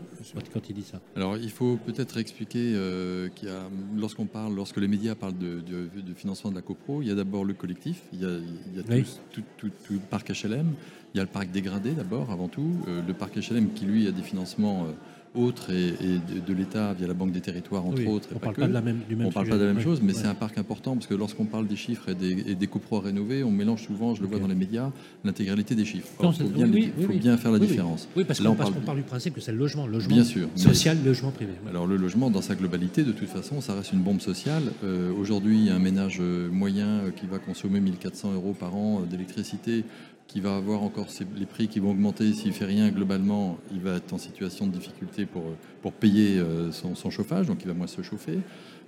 quand 0.54 0.70
il 0.70 0.76
dit 0.76 0.84
ça. 0.84 1.00
Alors 1.16 1.38
il 1.38 1.52
faut 1.52 1.78
peut-être 1.78 2.18
expliquer 2.18 2.74
euh, 2.76 3.30
qu'il 3.30 3.50
y 3.50 3.52
a, 3.52 3.70
lorsqu'on 3.96 4.26
parle, 4.26 4.56
lorsque 4.56 4.78
les 4.78 4.88
médias 4.88 5.14
parlent 5.14 5.38
de, 5.38 5.60
de, 5.60 6.14
financement 6.16 6.50
de 6.50 6.56
la 6.56 6.62
copro, 6.62 7.02
il 7.02 7.10
y 7.10 7.12
a 7.12 7.16
d'abord 7.16 7.46
le 7.46 7.54
collectif, 7.54 8.02
il 8.14 8.22
y 8.22 8.26
a, 8.26 8.30
il 8.30 8.78
y 8.78 8.80
a 8.80 9.04
tout, 9.32 9.42
tout, 9.58 9.70
tout, 9.84 9.94
le 9.94 10.00
parc 10.00 10.30
HLM, 10.30 10.74
il 11.14 11.18
y 11.18 11.20
a 11.20 11.24
le 11.24 11.30
parc 11.30 11.52
dégradé 11.52 11.92
d'abord, 11.92 12.32
avant 12.32 12.48
tout, 12.48 12.78
le 12.88 13.14
parc 13.14 13.36
HLM 13.36 13.74
qui 13.74 13.86
lui 13.86 14.08
a 14.08 14.12
des 14.12 14.24
financements 14.24 14.88
autres 15.36 15.72
et, 15.72 15.92
de, 15.92 16.54
l'État 16.54 16.94
via 16.94 17.08
la 17.08 17.14
Banque 17.14 17.32
des 17.32 17.42
Territoires, 17.42 17.86
entre 17.86 18.06
autres. 18.08 18.30
On 18.32 18.36
ne 18.36 18.40
parle 18.40 18.56
pas, 18.56 18.68
de 18.68 18.74
la 18.74 18.82
même, 18.82 19.00
du 19.08 19.16
même 19.16 19.28
On 19.28 19.32
parle 19.32 19.48
pas 19.48 19.58
de 19.58 19.64
la 19.64 19.74
même 19.74 19.84
chose, 19.84 20.02
mais 20.02 20.14
c'est 20.14 20.28
un 20.28 20.36
parc 20.36 20.58
important 20.58 20.96
parce 20.96 21.08
que 21.08 21.14
lorsqu'on 21.14 21.46
parle 21.46 21.68
des 21.68 21.76
chiffres 21.76 22.10
et 22.10 22.16
des, 22.16 22.52
et 22.52 22.56
des 22.56 22.68
copros 22.68 22.98
à 22.98 23.02
rénover, 23.02 23.44
on 23.44 23.52
mélange 23.52 23.84
souvent, 23.84 24.16
je 24.16 24.22
le 24.22 24.28
vois 24.28 24.40
dans 24.40 24.48
les 24.48 24.56
médias, 24.56 24.92
l'intégralité 25.24 25.76
des 25.76 25.86
chiffres. 25.86 26.08
Il 26.20 26.34
faut, 26.34 26.44
bien, 26.46 26.68
faut 27.02 27.14
bien, 27.14 27.38
faire 27.38 27.52
la 27.52 27.60
différence. 27.60 28.08
Oui, 28.16 28.24
parce 28.24 28.40
qu'on 28.40 28.56
parle... 28.56 28.74
parle... 28.74 28.98
du 28.98 29.04
principe 29.04 29.36
que 29.36 29.42
c'est 29.42 29.52
le 29.52 29.58
logement, 29.58 29.86
le 29.86 29.94
logement 29.94 30.16
bien 30.16 30.24
sûr, 30.24 30.48
social, 30.56 30.98
le 31.04 31.10
logement 31.10 31.32
privé. 31.32 31.54
Alors 31.70 31.88
le 31.88 31.98
logement, 31.98 32.30
dans 32.30 32.42
sa 32.42 32.56
globalité, 32.56 33.04
de 33.04 33.12
toute 33.12 33.30
façon, 33.30 33.62
ça 33.62 33.76
reste 33.76 33.94
une 33.94 34.02
bombe 34.02 34.22
sociale. 34.22 34.64
Euh, 34.84 35.12
aujourd'hui, 35.14 35.70
un 35.70 35.80
ménage 35.80 36.20
euh, 36.20 36.50
moyen 36.50 36.88
euh, 36.88 37.12
qui 37.12 37.26
va 37.26 37.40
consommer 37.40 37.80
1400 37.80 38.34
euros 38.34 38.56
par 38.58 38.76
an 38.76 39.02
d'électricité 39.10 39.84
qui 40.32 40.40
va 40.40 40.56
avoir 40.56 40.82
encore 40.82 41.08
les 41.36 41.46
prix 41.46 41.68
qui 41.68 41.82
vont 41.82 41.92
augmenter. 41.92 42.32
S'il 42.32 42.54
fait 42.54 42.66
rien, 42.66 42.90
globalement, 42.90 43.58
il 43.74 43.82
va 43.82 43.98
être 43.98 44.14
en 44.14 44.18
situation 44.18 44.66
de 44.66 44.72
difficulté 44.72 45.26
pour, 45.26 45.92
payer 45.92 46.40
euh, 46.40 46.72
son, 46.72 47.10
chauffage, 47.10 47.48
donc 47.48 47.58
il 47.64 47.68
va 47.68 47.74
moins 47.74 47.88
se 47.88 48.02
chauffer. 48.02 48.40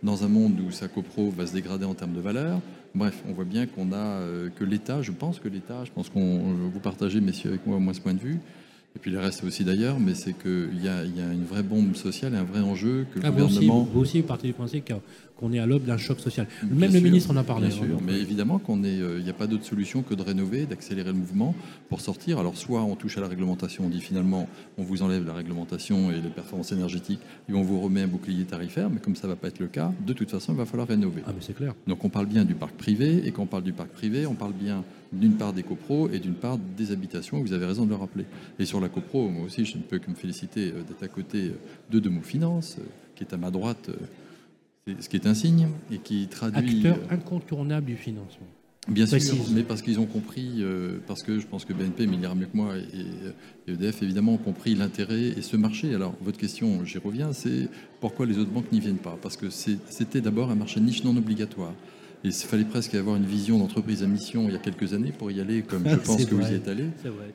Dans 0.04 0.24
un 0.24 0.30
monde 0.30 0.58
où 0.62 0.72
sa 0.72 0.88
copro 0.88 1.30
va 1.32 1.46
se 1.46 1.54
dégrader 1.54 1.84
en 1.84 1.96
termes 1.96 2.14
de 2.14 2.22
valeur. 2.22 2.62
Bref, 2.96 3.22
on 3.28 3.34
voit 3.34 3.44
bien 3.44 3.68
euh, 3.78 4.50
que 4.56 4.64
l'État, 4.64 5.02
je 5.02 5.12
pense 5.12 5.40
que 5.40 5.50
l'État, 5.50 5.84
je 5.84 5.92
pense 5.92 6.10
qu'on 6.10 6.54
vous 6.72 6.80
partagez, 6.80 7.20
messieurs, 7.20 7.50
avec 7.50 7.68
moi 7.68 7.76
au 7.76 7.82
moins 7.82 7.94
ce 7.94 8.00
point 8.00 8.14
de 8.14 8.20
vue, 8.20 8.40
et 8.96 9.00
puis 9.00 9.10
le 9.10 9.20
reste 9.20 9.44
aussi 9.44 9.64
d'ailleurs, 9.64 10.00
mais 10.00 10.14
c'est 10.14 10.34
qu'il 10.34 10.82
y 10.82 10.88
a, 10.88 11.04
y 11.04 11.22
a 11.22 11.34
une 11.34 11.46
vraie 11.46 11.64
bombe 11.64 11.96
sociale 11.96 12.34
et 12.36 12.38
un 12.38 12.44
vrai 12.44 12.60
enjeu 12.60 13.08
que 13.12 13.20
le 13.20 13.26
ah, 13.26 13.32
gouvernement... 13.32 13.88
Vous 13.92 14.02
aussi, 14.02 14.22
vous 14.22 14.28
partez 14.28 14.48
du 14.48 14.54
principe 14.54 14.94
qu'on 15.36 15.52
est 15.52 15.60
à 15.60 15.66
l'aube 15.66 15.84
d'un 15.84 15.98
choc 15.98 16.20
social. 16.20 16.48
Même 16.64 16.94
le 16.94 17.00
ministre 17.00 17.32
en 17.32 17.36
a 17.38 17.44
parlé. 17.44 17.68
Bien 17.68 17.76
sûr, 17.76 18.02
mais 18.06 18.20
évidemment 18.20 18.60
qu'on 18.60 18.84
est, 18.84 18.98
il 18.98 19.24
n'y 19.24 19.30
a 19.30 19.34
pas 19.34 19.48
d'autre 19.48 19.66
solution 19.66 20.04
que 20.04 20.14
de 20.14 20.22
rénover, 20.22 20.66
d'accélérer 20.66 21.12
le 21.12 21.18
mouvement 21.18 21.56
pour 21.90 22.02
sortir. 22.02 22.38
Alors 22.38 22.56
soit 22.56 22.84
on 22.84 22.96
touche 22.96 23.18
à 23.18 23.22
la 23.22 23.28
réglementation, 23.28 23.86
on 23.86 23.90
dit 23.90 24.02
finalement 24.02 24.48
on 24.78 24.84
vous 24.84 25.02
enlève 25.02 25.26
la 25.26 25.34
réglementation 25.34 26.12
et 26.12 26.22
les 26.22 26.30
performances 26.30 26.72
énergétiques 26.72 27.22
et 27.50 27.54
on 27.54 27.64
vous 27.64 27.82
remet 27.82 28.04
un 28.04 28.08
bouclier 28.08 28.46
tarifaire, 28.46 28.92
mais 28.92 29.00
comme 29.00 29.16
ça 29.16 29.28
ne 29.28 29.34
va 29.34 29.36
pas 29.36 29.48
être 29.48 29.60
le 29.60 29.68
cas, 29.68 29.92
de 30.06 30.14
toute 30.14 30.30
façon 30.30 30.54
il 30.54 30.58
va 30.58 30.66
falloir 30.66 30.88
rénover. 30.88 31.24
Ah 31.26 31.32
mais 31.34 31.42
c'est 31.42 31.56
clair. 31.56 31.74
Donc 31.88 32.06
on 32.06 32.10
parle 32.10 32.28
bien 32.28 32.46
du 32.46 32.54
parc 32.54 32.76
privé 32.76 33.24
et 33.26 33.32
quand 33.32 33.44
on 33.44 33.48
parle 33.48 33.64
du 33.64 33.74
parc 33.74 33.90
privé, 33.90 34.28
on 34.28 34.36
parle 34.36 34.54
bien 34.54 34.84
d'une 35.14 35.34
part 35.34 35.54
des 35.54 35.64
copros 35.64 36.10
et 36.12 36.20
d'une 36.20 36.34
part 36.34 36.58
des 36.58 36.92
habitations, 36.92 37.42
vous 37.42 37.54
avez 37.54 37.66
raison 37.66 37.86
de 37.86 37.90
le 37.90 37.96
rappeler. 37.96 38.26
Et 38.60 38.66
sur 38.66 38.80
la 38.80 38.90
copro, 38.90 39.30
moi 39.30 39.46
aussi, 39.46 39.66
je 39.66 39.78
ne 39.78 39.84
peux 39.84 40.00
que 40.00 40.10
me 40.10 40.16
féliciter 40.16 40.72
euh, 40.72 40.84
d'être 40.84 41.04
à 41.04 41.08
côté 41.08 41.50
euh, 41.50 41.52
de 41.92 42.00
Demo 42.00 42.22
Finance, 42.22 42.78
euh, 42.80 42.84
qui 43.16 43.24
est 43.24 43.34
à 43.34 43.38
ma 43.38 43.52
droite, 43.52 43.90
ce 44.88 45.08
qui 45.08 45.16
est 45.16 45.28
un 45.28 45.34
signe 45.34 45.68
et 45.92 46.00
qui 46.00 46.28
traduit... 46.28 46.88
Acteur 46.88 47.00
incontournable 47.12 47.86
du 47.86 47.96
financement. 47.96 48.48
Bien 48.90 49.06
sûr, 49.06 49.38
mais 49.54 49.64
parce 49.64 49.82
qu'ils 49.82 50.00
ont 50.02 50.06
compris, 50.06 50.62
parce 51.08 51.24
que 51.24 51.40
je 51.40 51.48
pense 51.48 51.64
que 51.64 51.72
BNP, 51.72 52.06
mais 52.06 52.18
il 52.18 52.22
ira 52.22 52.36
mieux 52.36 52.48
que 52.48 52.58
moi, 52.58 52.74
et, 52.76 53.72
EDF 53.72 54.04
évidemment 54.04 54.34
ont 54.34 54.38
compris 54.38 54.76
l'intérêt 54.76 55.22
et 55.22 55.42
ce 55.42 55.56
marché. 55.56 55.96
Alors 55.96 56.16
votre 56.22 56.38
question, 56.38 56.84
j'y 56.84 56.98
reviens, 56.98 57.32
c'est 57.32 57.70
pourquoi 58.02 58.26
les 58.26 58.40
autres 58.40 58.52
banques 58.52 58.70
n'y 58.74 58.82
viennent 58.82 58.98
pas? 58.98 59.18
Parce 59.22 59.38
que 59.38 59.50
c'était 59.50 60.20
d'abord 60.20 60.52
un 60.52 60.56
marché 60.56 60.82
niche 60.82 61.06
non 61.06 61.16
obligatoire 61.16 61.74
il 62.24 62.32
fallait 62.34 62.64
presque 62.64 62.96
avoir 62.96 63.18
une 63.18 63.26
vision 63.26 63.60
d'entreprise 63.60 64.02
à 64.02 64.08
mission 64.08 64.46
il 64.48 64.54
y 64.54 64.56
a 64.56 64.60
quelques 64.60 64.94
années 64.94 65.12
pour 65.12 65.30
y 65.32 65.42
aller, 65.42 65.62
comme 65.62 65.88
je 65.88 65.96
pense 66.06 66.26
que 66.26 66.36
vous 66.36 66.48
y 66.48 66.56
êtes 66.56 66.68
allé. 66.68 66.86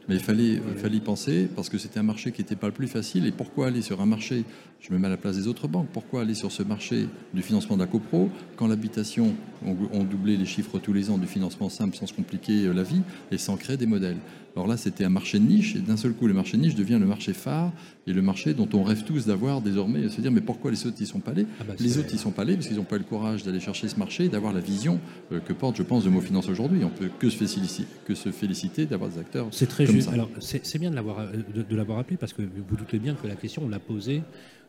Mais 0.09 0.14
il 0.14 0.21
fallait, 0.21 0.61
y 0.97 1.00
penser 1.00 1.49
parce 1.54 1.68
que 1.68 1.76
c'était 1.76 2.00
un 2.00 2.04
marché 2.04 2.33
qui 2.33 2.40
n'était 2.40 2.57
pas 2.57 2.68
le 2.68 2.73
plus 2.73 2.88
facile. 2.88 3.26
Et 3.26 3.33
pourquoi 3.33 3.66
aller 3.66 3.83
sur 3.83 4.00
un 4.00 4.07
marché 4.07 4.45
Je 4.80 4.92
me 4.92 4.99
mets 4.99 5.07
à 5.07 5.11
la 5.11 5.16
place 5.16 5.37
des 5.37 5.47
autres 5.47 5.68
banques. 5.68 5.88
Pourquoi 5.92 6.23
aller 6.23 6.35
sur 6.35 6.50
ce 6.50 6.62
marché 6.62 7.07
du 7.35 7.42
financement 7.42 7.76
de 7.76 7.83
la 7.83 7.87
copro 7.87 8.30
quand 8.57 8.66
l'habitation, 8.66 9.35
on, 9.64 10.04
doublait 10.04 10.37
les 10.37 10.47
chiffres 10.47 10.78
tous 10.78 10.92
les 10.92 11.11
ans 11.11 11.18
du 11.18 11.26
financement 11.26 11.68
simple 11.68 11.97
sans 11.97 12.07
se 12.07 12.14
compliquer 12.14 12.64
euh, 12.64 12.73
la 12.73 12.83
vie 12.83 13.02
et 13.30 13.38
sans 13.38 13.57
créer 13.57 13.76
des 13.76 13.87
modèles? 13.87 14.18
Alors 14.57 14.66
là, 14.66 14.76
c'était 14.76 15.04
un 15.04 15.09
marché 15.09 15.38
de 15.38 15.45
niche, 15.45 15.76
et 15.76 15.78
d'un 15.78 15.97
seul 15.97 16.14
coup, 16.14 16.26
le 16.26 16.35
marché 16.35 16.57
de 16.57 16.62
niche 16.62 16.75
devient 16.75 16.99
le 16.99 17.07
marché 17.07 17.33
phare, 17.33 17.71
et 18.09 18.12
le 18.12 18.23
marché 18.23 18.54
dont 18.54 18.68
on 18.73 18.83
rêve 18.83 19.04
tous 19.04 19.26
d'avoir 19.26 19.61
désormais, 19.61 20.09
se 20.09 20.21
dire, 20.21 20.33
mais 20.33 20.40
pourquoi 20.40 20.73
les 20.73 20.87
autres 20.87 20.97
n'y 21.00 21.07
sont 21.07 21.21
pas 21.21 21.30
allés? 21.30 21.47
Ah 21.61 21.64
bah, 21.68 21.75
Les 21.78 21.97
autres 21.99 22.12
n'y 22.12 22.18
sont 22.18 22.33
pas 22.33 22.42
allés 22.42 22.54
parce 22.54 22.66
qu'ils 22.66 22.76
n'ont 22.76 22.83
pas 22.83 22.97
eu 22.97 23.00
le 23.00 23.04
courage 23.04 23.45
d'aller 23.45 23.61
chercher 23.61 23.88
ce 23.88 23.97
marché 23.97 24.25
et 24.25 24.28
d'avoir 24.28 24.52
la 24.52 24.59
vision 24.59 24.77
euh, 24.87 25.40
que 25.40 25.52
porte, 25.52 25.76
je 25.76 25.82
pense, 25.82 26.04
de 26.04 26.20
Finance 26.20 26.49
aujourd'hui. 26.49 26.85
On 26.85 26.90
peut 26.90 27.11
que 27.18 27.30
se 27.30 27.37
féliciter, 27.37 27.87
que 28.04 28.14
se 28.14 28.30
féliciter 28.30 28.87
d'avoir 28.87 29.11
des 29.11 29.18
acteurs. 29.18 29.49
C'est 29.50 29.68
très 29.68 29.87
juste. 29.87 30.08
Alors, 30.08 30.28
c'est 30.40 30.78
bien 30.78 30.90
de 30.90 30.97
l'avoir 30.97 31.20
euh, 31.20 31.62
de, 31.68 31.76
l'avoir 31.76 31.99
appelé, 31.99 32.16
parce 32.16 32.32
que 32.32 32.42
vous 32.42 32.76
doutez 32.76 32.99
bien 32.99 33.14
que 33.14 33.26
la 33.26 33.37
question, 33.37 33.62
on 33.64 33.68
l'a 33.68 33.78
posée 33.78 34.23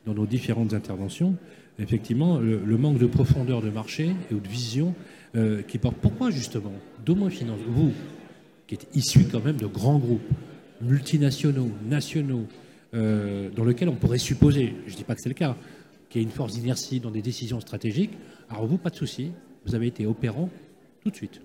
dans 0.06 0.14
nos 0.14 0.26
différentes 0.26 0.74
interventions. 0.74 1.36
Effectivement, 1.80 2.40
le, 2.40 2.78
manque 2.78 2.98
de 2.98 3.06
profondeur 3.06 3.62
de 3.62 3.70
marché 3.70 4.12
et 4.32 4.34
de 4.34 4.48
vision 4.48 4.94
euh, 5.36 5.62
qui 5.62 5.78
porte. 5.78 5.96
Pourquoi 6.02 6.30
justement 6.30 6.74
Domo 7.06 7.30
Finance, 7.30 7.60
vous, 7.68 7.94
qui 8.68 8.76
est 8.76 8.88
issu 8.96 9.26
quand 9.32 9.44
même 9.44 9.58
de 9.58 9.66
grands 9.66 9.98
groupes 9.98 10.22
multinationaux, 10.82 11.72
nationaux, 11.88 12.46
euh, 12.94 13.50
dans 13.56 13.64
lesquels 13.64 13.90
on 13.90 13.96
pourrait 13.96 14.18
supposer, 14.18 14.74
je 14.88 14.94
ne 14.94 14.98
dis 14.98 15.04
pas 15.04 15.16
que 15.16 15.22
c'est 15.22 15.30
le 15.30 15.36
cas, 15.36 15.56
qu'il 16.10 16.22
y 16.22 16.26
a 16.26 16.28
une 16.28 16.34
force 16.34 16.54
d'inertie 16.54 17.00
dans 17.00 17.12
des 17.12 17.22
décisions 17.22 17.60
stratégiques. 17.60 18.18
Alors 18.50 18.66
vous, 18.66 18.78
pas 18.78 18.90
de 18.90 18.96
souci, 18.96 19.32
vous 19.66 19.76
avez 19.76 19.88
été 19.88 20.06
opérant 20.06 20.50
tout 21.04 21.10
de 21.10 21.16
suite. 21.16 21.42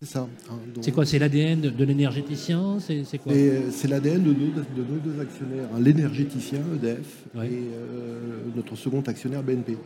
C'est 0.00 0.08
ça. 0.08 0.28
Hein, 0.50 0.58
c'est 0.80 0.92
quoi 0.92 1.04
C'est 1.04 1.18
l'ADN 1.18 1.60
de, 1.60 1.84
l'énergéticien 1.84 2.78
C'est 2.78 3.18
quoi 3.18 3.32
euh, 3.32 3.70
C'est 3.72 3.88
l'ADN 3.88 4.22
de, 4.22 4.28
nos 4.28 4.98
deux 5.04 5.20
actionnaires, 5.20 5.68
hein, 5.74 5.80
l'énergéticien 5.80 6.60
EDF 6.76 7.24
et 7.34 7.38
euh, 7.38 8.42
notre 8.54 8.76
second 8.76 9.00
actionnaire 9.00 9.42
BNP. 9.42 9.76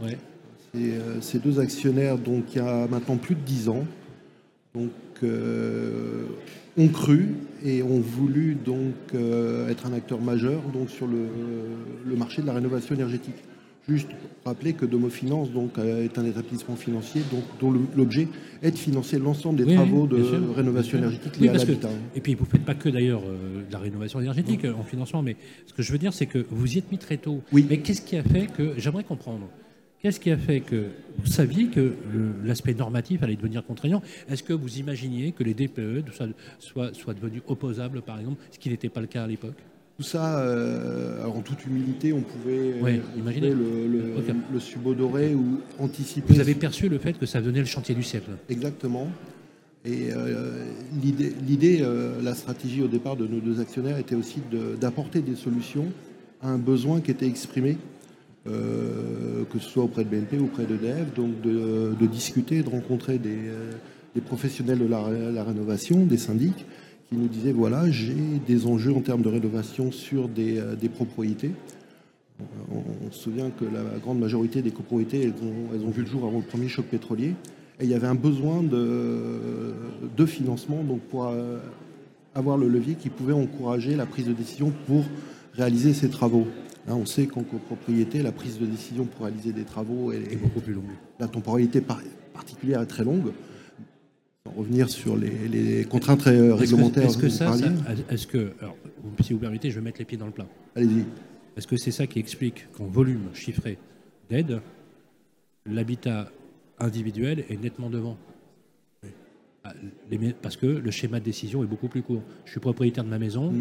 ces 1.23 1.39
deux 1.39 1.59
actionnaires, 1.61 2.19
donc 2.19 2.45
il 2.55 2.59
y 2.59 2.61
a 2.61 2.87
maintenant 2.89 3.17
plus 3.17 3.35
de 3.35 3.41
10 3.41 3.71
ans, 3.71 3.87
donc, 4.75 4.91
euh, 5.23 6.25
ont 6.79 6.89
cru 6.89 7.35
et 7.63 7.83
ont 7.83 8.01
voulu 8.01 8.55
donc 8.55 8.95
euh, 9.15 9.69
être 9.69 9.87
un 9.87 9.93
acteur 9.93 10.21
majeur 10.21 10.63
donc 10.73 10.89
sur 10.89 11.07
le, 11.07 12.17
marché 12.17 12.41
de 12.41 12.47
la 12.47 12.55
rénovation 12.55 12.95
énergétique. 12.95 13.35
Juste 13.89 14.09
rappeler 14.45 14.75
que 14.75 14.87
Domo 14.87 15.09
Finance 15.09 15.51
donc, 15.51 15.77
euh, 15.77 16.05
est 16.05 16.17
un 16.17 16.25
établissement 16.25 16.77
financier 16.77 17.23
donc, 17.33 17.43
dont 17.61 17.73
l'objet 17.97 18.29
est 18.63 18.71
de 18.71 18.79
financer 18.79 19.19
l'ensemble 19.19 19.65
des 19.65 19.75
travaux 19.75 20.07
de 20.07 20.23
rénovation 20.55 20.99
énergétique 20.99 21.39
liés 21.39 21.49
à 21.49 21.55
l'habitat. 21.55 21.89
Et 22.15 22.21
puis 22.21 22.35
vous 22.35 22.45
ne 22.45 22.51
faites 22.51 22.65
pas 22.65 22.75
que 22.75 22.89
d'ailleurs 22.89 23.23
de 23.23 23.73
la 23.73 23.79
rénovation 23.79 24.21
énergétique 24.21 24.65
en 24.65 24.85
financement, 24.85 25.23
mais 25.23 25.37
ce 25.67 25.73
que 25.73 25.83
je 25.83 25.91
veux 25.91 25.99
dire 25.99 26.13
c'est 26.13 26.27
que 26.27 26.47
vous 26.51 26.75
y 26.75 26.79
êtes 26.79 26.93
mis 26.93 26.99
très 26.99 27.17
tôt. 27.17 27.43
Oui. 27.53 27.67
Mais 27.69 27.79
qu'est-ce 27.79 28.03
qui 28.03 28.17
a 28.17 28.23
fait 28.23 28.47
que, 28.47 28.75
j'aimerais 28.77 29.05
comprendre, 29.05 29.49
Qu'est-ce 30.03 30.19
qui 30.19 30.33
a 30.33 30.37
fait 30.37 30.59
que 30.59 30.87
vous 31.17 31.31
saviez 31.31 31.69
que 31.69 31.95
l'aspect 32.43 32.75
normatif 32.75 33.23
allait 33.23 33.37
devenir 33.37 33.65
contraignant? 33.65 34.03
Est-ce 34.29 34.43
que 34.43 34.53
vous 34.53 34.79
imaginiez 34.79 35.31
que 35.31 35.45
les 35.45 35.55
DPE 35.55 36.03
soient, 36.59 36.93
soient 36.93 37.15
devenus 37.15 37.43
opposables, 37.47 38.03
par 38.03 38.19
exemple, 38.19 38.43
ce 38.51 38.59
qui 38.59 38.69
n'était 38.69 38.89
pas 38.89 39.01
le 39.01 39.07
cas 39.07 39.23
à 39.23 39.29
l'époque? 39.29 39.55
Tout 40.03 40.09
ça, 40.09 40.41
euh, 40.41 41.25
en 41.25 41.43
toute 41.43 41.65
humilité, 41.65 42.13
on 42.13 42.23
pouvait 42.23 42.75
euh, 42.83 42.99
imaginer 43.17 43.51
le, 43.51 43.87
le, 43.87 44.61
subodorer 44.61 45.35
ou 45.35 45.61
anticiper. 45.79 46.35
Vous 46.35 46.41
avez 46.41 46.57
perçu 46.57 46.89
le 46.89 46.99
fait 46.99 47.13
que 47.13 47.27
ça 47.27 47.41
devenait 47.41 47.61
le 47.61 47.67
chantier 47.67 47.95
du 47.95 48.03
siècle 48.03 48.31
Exactement. 48.49 49.09
Et 49.85 50.11
euh, 50.13 50.65
l'idée, 51.01 51.85
la 52.23 52.35
stratégie 52.35 52.83
au 52.83 52.89
départ 52.89 53.17
de 53.17 53.27
nos 53.27 53.41
deux 53.41 53.61
actionnaires 53.61 53.99
était 53.99 54.15
aussi 54.15 54.41
d'apporter 54.81 55.21
des 55.21 55.37
solutions 55.37 55.87
à 56.41 56.49
un 56.49 56.59
besoin 56.59 57.01
qui 57.01 57.13
était 57.13 57.27
exprimé 57.27 57.79
euh, 58.49 59.45
que 59.53 59.61
ce 59.61 59.69
soit 59.69 59.85
auprès 59.85 60.03
de 60.03 60.09
BNP 60.09 60.39
ou 60.39 60.47
auprès 60.47 60.65
d'EDF, 60.65 61.15
donc 61.15 61.41
de, 61.43 62.07
discuter, 62.07 62.65
de 62.65 62.69
rencontrer 62.69 63.19
des, 63.19 63.37
euh, 63.37 64.21
professionnels 64.27 64.81
de 64.81 64.87
la, 64.87 65.45
rénovation, 65.45 66.05
des 66.05 66.17
syndics, 66.17 66.67
qui 67.13 67.19
nous 67.19 67.29
disaient 67.29 67.53
voilà, 67.53 67.91
j'ai 67.91 68.15
des 68.47 68.67
enjeux 68.67 68.95
en 68.95 69.01
termes 69.01 69.23
de 69.23 69.29
rénovation 69.29 69.93
sur 69.93 70.29
des, 70.29 70.59
euh, 70.59 70.77
propriétés. 70.95 71.51
On, 72.71 73.13
se 73.13 73.19
souvient 73.21 73.51
que 73.51 73.65
la 73.65 73.99
grande 74.03 74.19
majorité 74.19 74.63
des 74.63 74.71
copropriétés, 74.71 75.23
elles 75.23 75.85
ont, 75.85 75.91
vu 75.91 76.03
le 76.03 76.09
jour 76.09 76.25
avant 76.25 76.39
le 76.39 76.45
premier 76.45 76.69
choc 76.69 76.87
pétrolier. 76.87 77.35
Et 77.79 77.85
il 77.85 77.89
y 77.91 77.95
avait 77.95 78.07
un 78.07 78.15
besoin 78.15 78.63
de, 78.63 79.75
de 80.17 80.27
financement 80.27 80.83
donc 80.83 81.01
pour 81.03 81.33
avoir 82.35 82.57
le 82.57 82.67
levier 82.67 82.95
qui 82.95 83.11
pouvait 83.11 83.33
encourager 83.33 83.95
la 83.95 84.07
prise 84.07 84.27
de 84.27 84.33
décision 84.33 84.73
pour 84.87 85.05
réaliser 85.55 85.93
ces 85.93 86.09
travaux 86.09 86.47
on 86.89 87.07
sait 87.07 87.27
qu'en 87.27 87.43
copropriété, 87.43 88.23
la 88.23 88.33
prise 88.33 88.59
de 88.59 88.67
décision 88.67 89.05
pour 89.05 89.27
réaliser 89.27 89.53
des 89.53 89.65
travaux 89.65 90.13
est, 90.13 90.37
beaucoup 90.37 90.61
plus 90.61 90.75
longue. 90.75 90.85
La 91.21 91.29
temporalité 91.29 91.81
particulière 91.81 92.83
est 92.83 92.87
très 92.87 93.05
longue. 93.05 93.33
Revenir 94.57 94.91
sur 94.91 95.17
les, 95.17 95.85
contraintes 95.89 96.23
réglementaires. 96.23 97.05
Est-ce 97.05 97.19
que, 97.19 97.29
ça, 97.29 97.55
est-ce 98.11 98.27
que, 98.27 98.53
alors, 98.61 98.77
si 99.21 99.33
vous 99.33 99.39
permettez, 99.39 99.71
je 99.71 99.77
vais 99.77 99.85
mettre 99.85 99.99
les 99.99 100.05
pieds 100.05 100.19
dans 100.19 100.27
le 100.27 100.33
plat. 100.33 100.47
Allez-y. 100.75 101.05
Est-ce 101.57 101.67
que 101.67 101.77
c'est 101.77 101.91
ça 101.91 102.07
qui 102.07 102.19
explique 102.19 102.71
qu'en 102.73 102.87
volume 102.87 103.29
chiffré 103.35 103.79
d'aide, 104.29 104.61
l'habitat 105.67 106.31
individuel 106.79 107.45
est 107.51 107.63
nettement 107.63 107.89
devant 107.89 108.17
ah, 109.65 109.75
Parce 110.41 110.57
que 110.57 110.67
le 110.67 110.91
schéma 110.91 111.21
de 111.21 111.25
décision 111.25 111.63
est 111.63 111.67
beaucoup 111.67 111.89
plus 111.89 112.03
court. 112.03 112.23
Je 112.45 112.51
suis 112.51 112.61
propriétaire 112.61 113.05
de 113.05 113.11
ma 113.11 113.19
maison, 113.19 113.53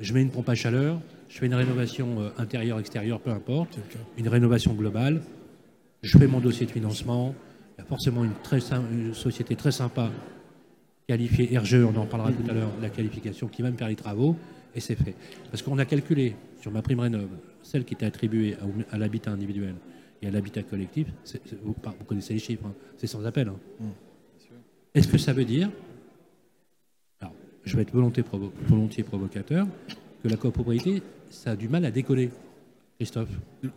je 0.00 0.14
mets 0.14 0.22
une 0.22 0.30
pompe 0.30 0.48
à 0.48 0.54
chaleur, 0.54 1.00
je 1.28 1.38
fais 1.38 1.46
une 1.46 1.54
rénovation 1.54 2.20
euh, 2.20 2.30
intérieure, 2.38 2.78
extérieure, 2.78 3.20
peu 3.20 3.30
importe, 3.30 3.78
une 4.16 4.28
rénovation 4.28 4.72
globale, 4.72 5.22
je 6.02 6.16
fais 6.16 6.26
mon 6.26 6.40
dossier 6.40 6.66
de 6.66 6.70
financement, 6.70 7.34
il 7.76 7.80
y 7.80 7.84
a 7.84 7.84
forcément 7.84 8.24
une, 8.24 8.34
très, 8.42 8.60
société 9.12 9.56
très 9.56 9.72
sympa, 9.72 10.10
qualifiée 11.06 11.58
RGE, 11.58 11.84
on 11.84 11.96
en 11.96 12.06
parlera 12.06 12.32
tout 12.32 12.48
à 12.50 12.52
l'heure, 12.52 12.70
la 12.80 12.90
qualification, 12.90 13.48
qui 13.48 13.62
va 13.62 13.70
me 13.70 13.76
faire 13.76 13.88
les 13.88 13.96
travaux, 13.96 14.36
Et 14.74 14.80
c'est 14.80 14.94
fait. 14.94 15.14
Parce 15.50 15.62
qu'on 15.62 15.78
a 15.78 15.84
calculé 15.84 16.34
sur 16.60 16.70
ma 16.70 16.82
prime 16.82 17.00
rénov, 17.00 17.28
celle 17.62 17.84
qui 17.84 17.94
était 17.94 18.06
attribuée 18.06 18.56
à, 18.90 18.98
l'habitat 18.98 19.30
individuel 19.30 19.74
et 20.22 20.28
à 20.28 20.30
l'habitat 20.30 20.62
collectif, 20.62 21.08
vous, 21.62 21.74
connaissez 22.06 22.34
les 22.34 22.40
chiffres, 22.40 22.64
hein, 22.66 22.74
c'est 22.96 23.06
sans 23.06 23.24
appel. 23.26 23.48
Hein. 23.48 23.56
Mmh. 23.80 23.84
Est-ce 24.94 25.08
que 25.08 25.18
ça 25.18 25.32
veut 25.32 25.44
dire, 25.44 25.70
alors 27.20 27.34
je 27.64 27.76
vais 27.76 27.82
être 27.82 27.92
volontiers, 27.92 28.24
volontiers 28.66 29.04
provocateur, 29.04 29.66
que 30.22 30.28
la 30.28 30.36
copropriété, 30.36 31.02
ça 31.30 31.52
a 31.52 31.56
du 31.56 31.68
mal 31.68 31.84
à 31.84 31.90
décoller? 31.90 32.30
Christophe 33.02 33.30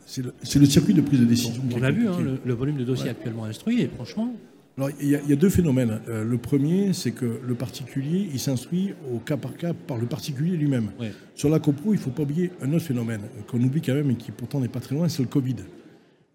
C'est 0.05 0.59
le, 0.59 0.65
circuit 0.65 0.93
de 0.93 1.01
prise 1.01 1.19
de 1.19 1.25
décision. 1.25 1.63
on 1.75 1.81
a 1.81 1.89
vu 1.89 2.07
hein, 2.07 2.17
le, 2.45 2.53
volume 2.53 2.77
de 2.77 2.83
dossiers 2.83 3.09
actuellement 3.09 3.45
instruits 3.45 3.81
et 3.81 3.87
franchement. 3.87 4.35
Alors, 4.77 4.89
il 5.01 5.09
y, 5.09 5.33
a 5.33 5.35
deux 5.35 5.49
phénomènes. 5.49 6.01
Euh, 6.09 6.23
le 6.23 6.37
premier, 6.37 6.93
c'est 6.93 7.11
que 7.11 7.39
le 7.41 7.55
particulier, 7.55 8.29
il 8.31 8.39
s'instruit 8.39 8.93
au 9.11 9.19
cas 9.19 9.37
par 9.37 9.55
cas 9.55 9.73
par 9.73 9.97
le 9.97 10.05
particulier 10.05 10.57
lui-même. 10.57 10.91
Sur 11.33 11.49
la 11.49 11.59
copro, 11.59 11.93
il 11.93 11.97
ne 11.97 12.01
faut 12.01 12.11
pas 12.11 12.23
oublier 12.23 12.51
un 12.61 12.71
autre 12.73 12.85
phénomène 12.85 13.21
qu'on 13.47 13.61
oublie 13.61 13.81
quand 13.81 13.95
même 13.95 14.11
et 14.11 14.15
qui 14.15 14.31
pourtant 14.31 14.59
n'est 14.59 14.67
pas 14.67 14.81
très 14.81 14.93
loin, 14.93 15.09
c'est 15.09 15.23
le 15.23 15.29
Covid. 15.29 15.55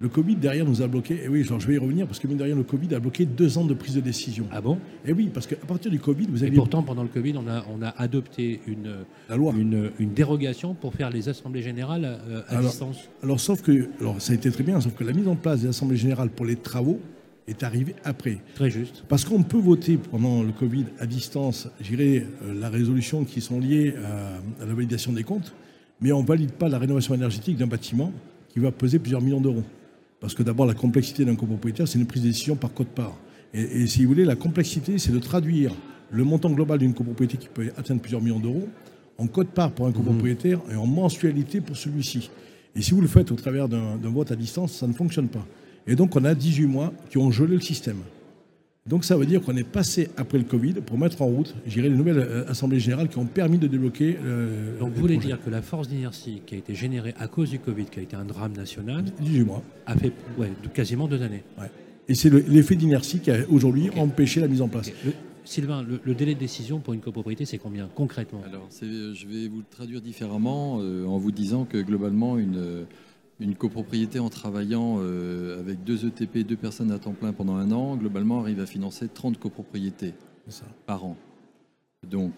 Le 0.03 0.09
Covid, 0.09 0.37
derrière, 0.37 0.65
nous 0.65 0.81
a 0.81 0.87
bloqué. 0.87 1.21
Et 1.25 1.29
oui, 1.29 1.45
genre, 1.45 1.61
je 1.61 1.67
vais 1.67 1.75
y 1.75 1.79
revenir 1.79 2.07
parce 2.07 2.19
que, 2.19 2.27
derrière, 2.27 2.57
le 2.57 2.63
Covid 2.63 2.95
a 2.95 3.01
bloqué 3.01 3.27
deux 3.27 3.59
ans 3.59 3.67
de 3.67 3.75
prise 3.75 3.95
de 3.95 4.01
décision. 4.01 4.47
Ah 4.51 4.63
bon? 4.63 4.79
Et 5.05 5.13
oui, 5.13 5.31
parce 5.33 5.47
qu'à 5.47 5.57
partir 5.57 5.91
du 5.91 5.99
Covid, 5.99 6.27
vous 6.31 6.43
avez. 6.43 6.53
Et 6.53 6.55
pourtant, 6.55 6.83
pendant 6.83 7.03
le 7.03 7.11
Covid, 7.11 7.35
on 7.37 7.47
a, 7.47 7.67
on 7.71 7.83
a 7.83 7.91
adopté 7.91 8.63
une, 8.67 9.05
La 9.29 9.37
loi. 9.37 9.53
Une, 9.55 9.91
une 9.99 10.15
dérogation 10.15 10.73
pour 10.73 10.95
faire 10.95 11.11
les 11.11 11.29
assemblées 11.29 11.61
générales 11.61 12.19
euh, 12.31 12.41
à, 12.49 12.63
distance. 12.63 13.11
Alors, 13.23 13.41
sauf 13.41 13.61
que. 13.61 13.91
Alors, 14.01 14.23
ça 14.23 14.33
a 14.33 14.37
été 14.37 14.51
très 14.51 14.65
bien, 14.65 14.81
sauf 14.81 14.95
que 14.95 15.05
la 15.05 15.13
mise 15.13 15.29
en 15.29 15.37
place 15.37 15.61
des 15.61 15.69
assemblées 15.69 15.99
générales 15.99 16.31
pour 16.31 16.47
les 16.47 16.57
travaux 16.57 16.99
est 17.47 17.63
arrivée 17.63 17.95
après. 18.03 18.39
Très 18.55 18.71
juste. 18.71 19.05
Parce 19.07 19.27
qu'on 19.27 19.43
peut 19.43 19.61
voter 19.61 19.99
pendant 19.99 20.43
le 20.43 20.53
Covid 20.53 20.87
à 20.99 21.05
distance, 21.05 21.69
j'irai 21.79 22.27
euh, 22.43 22.59
la 22.59 22.71
résolution 22.71 23.25
qui 23.25 23.43
sont 23.43 23.61
liées 23.61 23.93
à, 24.03 24.63
à 24.63 24.67
la 24.67 24.73
validation 24.73 25.13
des 25.13 25.25
comptes, 25.25 25.53
mais 26.01 26.11
on 26.11 26.23
ne 26.23 26.27
valide 26.27 26.53
pas 26.53 26.71
la 26.71 26.79
rénovation 26.79 27.13
énergétique 27.13 27.59
d'un 27.59 27.67
bâtiment 27.67 28.15
qui 28.49 28.61
va 28.61 28.73
peser 28.73 28.99
plusieurs 28.99 29.21
millions 29.21 29.43
d'euros. 29.43 29.63
Parce 30.21 30.35
que 30.35 30.43
d'abord, 30.43 30.67
la 30.67 30.75
complexité 30.75 31.25
d'un 31.25 31.35
copropriétaire, 31.35 31.89
c'est 31.89 31.99
une 31.99 32.07
prise 32.07 32.23
de 32.23 32.29
décision 32.29 32.55
par 32.55 32.73
code-part. 32.73 33.17
Et, 33.53 33.87
si 33.87 34.03
vous 34.03 34.09
voulez, 34.09 34.25
la 34.25 34.37
complexité, 34.37 34.99
c'est 34.99 35.13
de 35.13 35.19
traduire 35.19 35.73
le 36.11 36.25
montant 36.25 36.51
global 36.51 36.79
d'une 36.79 36.95
copropriété 36.95 37.37
qui 37.37 37.49
peut 37.49 37.73
atteindre 37.77 38.01
plusieurs 38.01 38.21
millions 38.21 38.39
d'euros 38.39 38.69
en 39.19 39.27
code-part 39.27 39.73
pour 39.73 39.87
un 39.87 39.93
copropriétaire 39.93 40.61
et 40.71 40.77
en 40.77 40.87
mensualité 40.87 41.61
pour 41.61 41.77
celui-ci. 41.77 42.31
Et 42.77 42.83
si 42.83 42.93
vous 42.93 43.01
le 43.01 43.09
faites 43.09 43.33
au 43.33 43.35
travers 43.35 43.69
d'un 43.69 43.97
vote 44.05 44.31
à 44.31 44.37
distance, 44.37 44.73
ça 44.73 44.87
ne 44.87 44.93
fonctionne 44.93 45.29
pas. 45.29 45.45
Et 45.87 45.97
donc, 45.97 46.15
on 46.15 46.25
a 46.25 46.35
18 46.35 46.67
mois 46.67 46.93
qui 47.11 47.19
ont 47.19 47.31
gelé 47.31 47.55
le 47.55 47.61
système. 47.61 47.99
Donc 48.89 49.05
ça 49.05 49.17
veut 49.17 49.27
dire 49.27 49.43
qu'on 49.43 49.57
est 49.57 49.65
passé 49.65 50.09
après 50.17 50.39
le 50.39 50.45
Covid 50.45 50.75
pour 50.75 50.97
mettre 50.99 51.21
en 51.21 51.27
route, 51.27 51.55
j'irai 51.67 51.91
les 51.91 51.95
nouvelles 51.95 52.19
euh, 52.19 52.49
assemblées 52.49 52.81
générales 52.81 53.09
qui 53.09 53.19
ont 53.19 53.27
permis 53.27 53.59
de 53.59 53.67
débloquer. 53.67 54.17
Euh, 54.25 54.79
Donc 54.79 54.95
vous 54.95 55.01
voulez 55.03 55.19
dire 55.19 55.39
que 55.43 55.51
la 55.51 55.61
force 55.61 55.87
d'inertie 55.87 56.43
qui 56.47 56.55
a 56.55 56.59
été 56.59 56.75
générée 56.75 57.15
à 57.19 57.29
cause 57.29 57.51
du 57.51 57.59
Covid, 57.59 57.85
qui 57.85 57.99
a 57.99 58.03
été 58.03 58.17
un 58.17 58.25
drame 58.25 58.53
national, 58.53 59.05
18 59.21 59.45
mois, 59.45 59.63
a 59.85 59.97
fait 59.97 60.13
quasiment 60.73 61.09
deux 61.09 61.23
années. 61.23 61.45
Et 62.09 62.15
c'est 62.15 62.31
l'effet 62.31 62.75
d'inertie 62.75 63.21
qui 63.21 63.31
a 63.31 63.37
aujourd'hui 63.51 63.91
empêché 63.97 64.41
la 64.41 64.49
mise 64.49 64.63
en 64.63 64.69
place. 64.69 64.91
Sylvain, 65.45 65.85
le, 66.05 66.15
délai 66.15 66.35
de 66.35 66.41
décision 66.41 66.81
pour 66.81 66.95
une 66.95 67.01
copropriété, 67.01 67.45
c'est 67.45 67.59
combien 67.59 67.89
concrètement? 67.95 68.43
Alors, 68.47 68.69
je 68.81 69.27
vais 69.27 69.49
vous 69.49 69.59
le 69.59 69.65
traduire 69.71 70.01
différemment 70.01 70.79
euh, 70.81 71.05
en 71.07 71.19
vous 71.19 71.33
disant 71.33 71.65
que 71.65 71.79
globalement, 71.79 72.39
une 72.39 72.87
une 73.41 73.55
copropriété 73.55 74.19
en 74.19 74.29
travaillant 74.29 74.99
euh, 75.01 75.59
avec 75.59 75.83
deux 75.83 76.07
ETP, 76.07 76.47
deux 76.47 76.57
personnes 76.57 76.93
à 76.93 76.99
temps 76.99 77.13
plein 77.13 77.33
pendant 77.33 77.57
un 77.57 77.73
an, 77.73 77.97
globalement 77.97 78.41
arrive 78.41 78.61
à 78.61 78.67
financer 78.67 79.09
30 79.09 79.39
copropriétés 79.39 80.15
par 80.87 81.05
an. 81.05 81.17
Donc, 82.09 82.33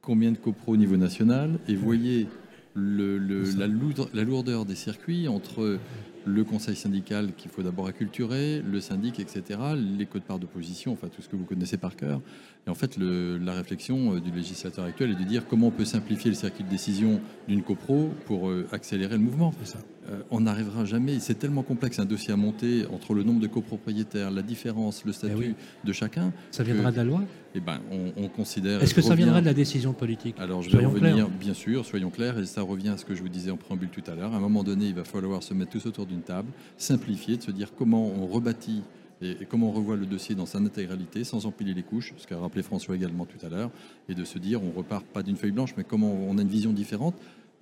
combien 0.00 0.32
de 0.32 0.36
copros 0.36 0.72
au 0.72 0.76
niveau 0.76 0.96
national? 0.96 1.58
Et 1.68 1.74
voyez 1.74 2.26
le, 2.74 3.18
la, 3.18 3.66
la, 4.14 4.24
lourdeur 4.24 4.64
des 4.64 4.74
circuits 4.74 5.28
entre 5.28 5.78
le 6.24 6.44
conseil 6.44 6.76
syndical 6.76 7.34
qu'il 7.34 7.50
faut 7.50 7.62
d'abord 7.62 7.86
acculturer, 7.86 8.62
le 8.62 8.80
syndic, 8.80 9.20
etc., 9.20 9.58
les 9.76 10.06
codes 10.06 10.22
parts 10.22 10.38
d'opposition, 10.38 10.92
enfin 10.92 11.08
tout 11.08 11.22
ce 11.22 11.28
que 11.28 11.36
vous 11.36 11.44
connaissez 11.44 11.76
par 11.76 11.96
cœur. 11.96 12.20
Et 12.66 12.70
en 12.70 12.74
fait, 12.74 12.96
la 12.98 13.52
réflexion 13.52 14.14
euh, 14.14 14.20
du 14.20 14.30
législateur 14.30 14.84
actuel 14.84 15.10
est 15.10 15.22
de 15.22 15.24
dire 15.24 15.46
comment 15.48 15.68
on 15.68 15.72
peut 15.72 15.84
simplifier 15.84 16.30
le 16.30 16.36
circuit 16.36 16.62
de 16.62 16.68
décision 16.68 17.20
d'une 17.48 17.62
copro 17.62 18.10
pour 18.26 18.48
euh, 18.48 18.66
accélérer 18.72 19.16
le 19.16 19.22
mouvement. 19.22 19.52
Ça. 19.64 19.78
Euh, 20.10 20.20
on 20.30 20.40
n'arrivera 20.40 20.84
jamais, 20.84 21.20
c'est 21.20 21.34
tellement 21.34 21.62
complexe 21.62 22.00
un 22.00 22.04
dossier 22.04 22.32
à 22.32 22.36
monter 22.36 22.86
entre 22.92 23.14
le 23.14 23.22
nombre 23.22 23.40
de 23.40 23.46
copropriétaires, 23.46 24.32
la 24.32 24.42
différence, 24.42 25.04
le 25.04 25.12
statut 25.12 25.54
eh 25.56 25.86
de 25.86 25.92
chacun. 25.92 26.32
Ça 26.50 26.64
viendra 26.64 26.90
de 26.90 26.96
la 26.96 27.04
loi? 27.04 27.22
Eh 27.54 27.60
ben, 27.60 27.80
on, 28.16 28.28
considère. 28.28 28.82
Est-ce 28.82 28.94
que 28.94 29.02
ça 29.02 29.14
viendra 29.14 29.40
de 29.40 29.46
la 29.46 29.54
décision 29.54 29.92
politique? 29.92 30.34
Alors, 30.38 30.62
je 30.62 30.76
vais 30.76 30.84
revenir, 30.84 31.28
bien 31.28 31.54
sûr, 31.54 31.84
soyons 31.84 32.10
clairs, 32.10 32.38
et 32.38 32.46
ça 32.46 32.62
revient 32.62 32.88
à 32.88 32.96
ce 32.96 33.04
que 33.04 33.14
je 33.14 33.22
vous 33.22 33.28
disais 33.28 33.50
en 33.50 33.56
préambule 33.56 33.90
tout 33.90 34.02
à 34.10 34.14
l'heure. 34.14 34.32
À 34.32 34.36
un 34.36 34.40
moment 34.40 34.64
donné, 34.64 34.86
il 34.86 34.94
va 34.94 35.04
falloir 35.04 35.42
se 35.42 35.52
mettre 35.52 35.70
tous 35.70 35.86
autour 35.86 36.06
d'une 36.12 36.22
table, 36.22 36.48
simplifier, 36.76 37.36
de 37.36 37.42
se 37.42 37.50
dire 37.50 37.72
comment 37.76 38.06
on 38.06 38.26
rebâtit 38.26 38.82
et, 39.22 39.46
comment 39.48 39.68
on 39.68 39.72
revoit 39.72 39.96
le 39.96 40.06
dossier 40.06 40.34
dans 40.34 40.46
sa 40.46 40.58
intégralité 40.58 41.24
sans 41.24 41.46
empiler 41.46 41.74
les 41.74 41.82
couches, 41.82 42.12
ce 42.16 42.26
qu'a 42.26 42.38
rappelé 42.38 42.62
François 42.62 42.96
également 42.96 43.24
tout 43.24 43.44
à 43.44 43.48
l'heure, 43.48 43.70
et 44.08 44.14
de 44.14 44.24
se 44.24 44.38
dire 44.38 44.62
on 44.62 44.70
repart 44.70 45.06
pas 45.06 45.22
d'une 45.22 45.36
feuille 45.36 45.52
blanche, 45.52 45.74
mais 45.76 45.84
comment 45.84 46.12
on 46.12 46.38
a 46.38 46.42
une 46.42 46.48
vision 46.48 46.72
différente. 46.72 47.14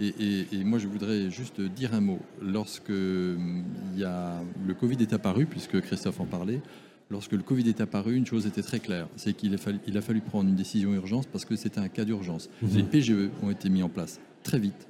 Et, 0.03 0.47
moi, 0.65 0.79
je 0.79 0.89
voudrais 0.89 1.31
juste 1.31 1.61
dire 1.61 1.93
un 1.93 2.01
mot. 2.01 2.21
Lorsque 2.41 2.89
hum, 2.89 3.65
il 3.93 4.01
y 4.01 4.05
a, 4.05 4.43
le 4.67 4.73
Covid 4.73 4.97
est 5.01 5.13
apparu, 5.13 5.45
puisque 5.45 5.79
Christophe 5.83 6.21
en 6.21 6.25
parlait, 6.25 6.63
lorsque 7.11 7.33
le 7.33 7.43
Covid 7.43 7.69
est 7.69 7.83
apparu, 7.83 8.17
une 8.17 8.25
chose 8.25 8.47
était 8.47 8.63
très 8.63 8.81
claire, 8.81 9.09
c'est 9.17 9.35
qu'il 9.35 9.53
a, 9.53 9.59
fallu, 9.59 9.79
il 9.87 9.99
a 9.99 10.01
fallu 10.01 10.23
prendre 10.23 10.49
une 10.49 10.57
décision 10.57 10.95
urgence 10.95 11.27
parce 11.27 11.45
que 11.45 11.55
c'était 11.55 11.81
un 11.81 11.89
cas 11.89 12.07
d'urgence. 12.07 12.49
Mmh. 12.63 12.67
Les 12.77 12.83
PGE 12.83 13.31
ont 13.43 13.51
été 13.51 13.69
mis 13.69 13.83
en 13.83 13.91
place 13.91 14.21
très 14.43 14.59
vite. 14.59 14.89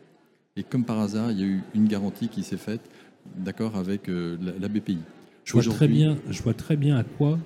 Et 0.56 0.62
comme 0.62 0.84
par 0.84 1.00
hasard, 1.00 1.32
il 1.32 1.40
y 1.40 1.42
a 1.42 1.46
eu 1.46 1.62
une 1.74 1.88
garantie 1.88 2.28
qui 2.28 2.42
s'est 2.42 2.56
faite, 2.56 2.82
d'accord, 3.36 3.76
avec 3.76 4.08
euh, 4.08 4.36
la 4.60 4.68
BPI. 4.68 4.98
Je 5.44 5.52
vois, 5.54 5.62
très 5.62 5.88
bien, 5.88 6.16
je 6.28 6.42
vois 6.42 6.54
très 6.54 6.76
bien 6.76 6.96
à 6.96 7.04
quoi 7.04 7.38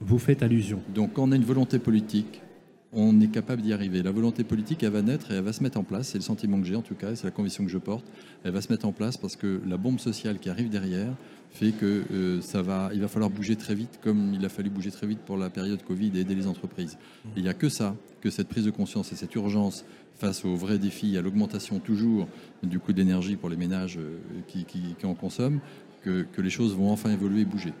vous 0.00 0.18
faites 0.18 0.42
allusion. 0.42 0.80
Donc, 0.94 1.14
quand 1.14 1.28
on 1.28 1.32
a 1.32 1.36
une 1.36 1.44
volonté 1.44 1.78
politique, 1.78 2.42
on 2.92 3.20
est 3.20 3.28
capable 3.28 3.62
d'y 3.62 3.72
arriver. 3.72 4.02
La 4.02 4.10
volonté 4.10 4.42
politique, 4.44 4.82
elle 4.82 4.90
va 4.90 5.02
naître 5.02 5.30
et 5.30 5.34
elle 5.34 5.44
va 5.44 5.52
se 5.52 5.62
mettre 5.62 5.78
en 5.78 5.84
place. 5.84 6.08
C'est 6.08 6.18
le 6.18 6.24
sentiment 6.24 6.60
que 6.60 6.66
j'ai 6.66 6.76
en 6.76 6.82
tout 6.82 6.94
cas, 6.94 7.14
c'est 7.14 7.24
la 7.24 7.30
conviction 7.30 7.64
que 7.64 7.70
je 7.70 7.78
porte. 7.78 8.04
Elle 8.44 8.52
va 8.52 8.60
se 8.60 8.72
mettre 8.72 8.86
en 8.86 8.92
place 8.92 9.16
parce 9.16 9.36
que 9.36 9.60
la 9.66 9.76
bombe 9.76 10.00
sociale 10.00 10.38
qui 10.38 10.50
arrive 10.50 10.70
derrière 10.70 11.14
fait 11.52 11.72
que 11.72 12.04
euh, 12.12 12.40
ça 12.40 12.62
va, 12.62 12.90
il 12.92 13.00
va 13.00 13.08
falloir 13.08 13.30
bouger 13.30 13.56
très 13.56 13.74
vite, 13.74 13.98
comme 14.02 14.34
il 14.34 14.44
a 14.44 14.48
fallu 14.48 14.70
bouger 14.70 14.90
très 14.90 15.06
vite 15.06 15.20
pour 15.20 15.36
la 15.36 15.50
période 15.50 15.82
Covid 15.82 16.12
et 16.14 16.20
aider 16.20 16.34
les 16.34 16.46
entreprises. 16.46 16.96
il 17.36 17.42
n'y 17.42 17.48
a 17.48 17.54
que 17.54 17.68
ça, 17.68 17.96
que 18.20 18.30
cette 18.30 18.48
prise 18.48 18.64
de 18.64 18.70
conscience 18.70 19.12
et 19.12 19.16
cette 19.16 19.34
urgence 19.34 19.84
face 20.16 20.44
aux 20.44 20.54
vrais 20.54 20.78
défis, 20.78 21.16
à 21.16 21.22
l'augmentation 21.22 21.78
toujours 21.78 22.28
du 22.62 22.78
coût 22.78 22.92
d'énergie 22.92 23.36
pour 23.36 23.48
les 23.48 23.56
ménages 23.56 23.98
euh, 23.98 24.18
qui, 24.46 24.64
qui 24.64 25.06
en 25.06 25.14
consomment, 25.14 25.60
que, 26.02 26.40
les 26.40 26.50
choses 26.50 26.74
vont 26.74 26.90
enfin 26.90 27.10
évoluer 27.10 27.42
et 27.42 27.44
bouger. 27.44 27.72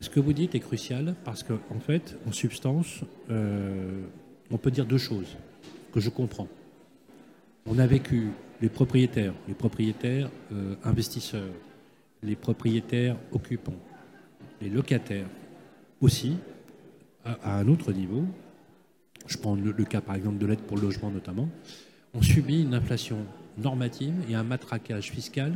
Ce 0.00 0.10
que 0.10 0.20
vous 0.20 0.32
dites 0.32 0.54
est 0.54 0.60
crucial 0.60 1.14
parce 1.24 1.42
qu'en 1.42 1.58
en 1.74 1.80
fait, 1.80 2.18
en 2.26 2.32
substance, 2.32 3.00
euh, 3.30 4.02
on 4.50 4.58
peut 4.58 4.70
dire 4.70 4.84
deux 4.84 4.98
choses 4.98 5.36
que 5.92 6.00
je 6.00 6.10
comprends. 6.10 6.48
On 7.64 7.78
a 7.78 7.86
vécu 7.86 8.28
les 8.60 8.68
propriétaires, 8.68 9.32
les 9.48 9.54
propriétaires 9.54 10.30
euh, 10.52 10.74
investisseurs, 10.84 11.52
les 12.22 12.36
propriétaires 12.36 13.16
occupants, 13.32 13.78
les 14.60 14.68
locataires 14.68 15.28
aussi, 16.00 16.36
à, 17.24 17.58
un 17.58 17.68
autre 17.68 17.92
niveau. 17.92 18.24
Je 19.26 19.38
prends 19.38 19.56
le, 19.56 19.72
le 19.72 19.84
cas 19.84 20.00
par 20.00 20.14
exemple 20.14 20.38
de 20.38 20.46
l'aide 20.46 20.60
pour 20.60 20.76
le 20.76 20.82
logement 20.82 21.10
notamment. 21.10 21.48
On 22.12 22.22
subit 22.22 22.62
une 22.62 22.74
inflation 22.74 23.18
normative 23.56 24.14
et 24.28 24.34
un 24.34 24.44
matraquage 24.44 25.10
fiscal 25.10 25.54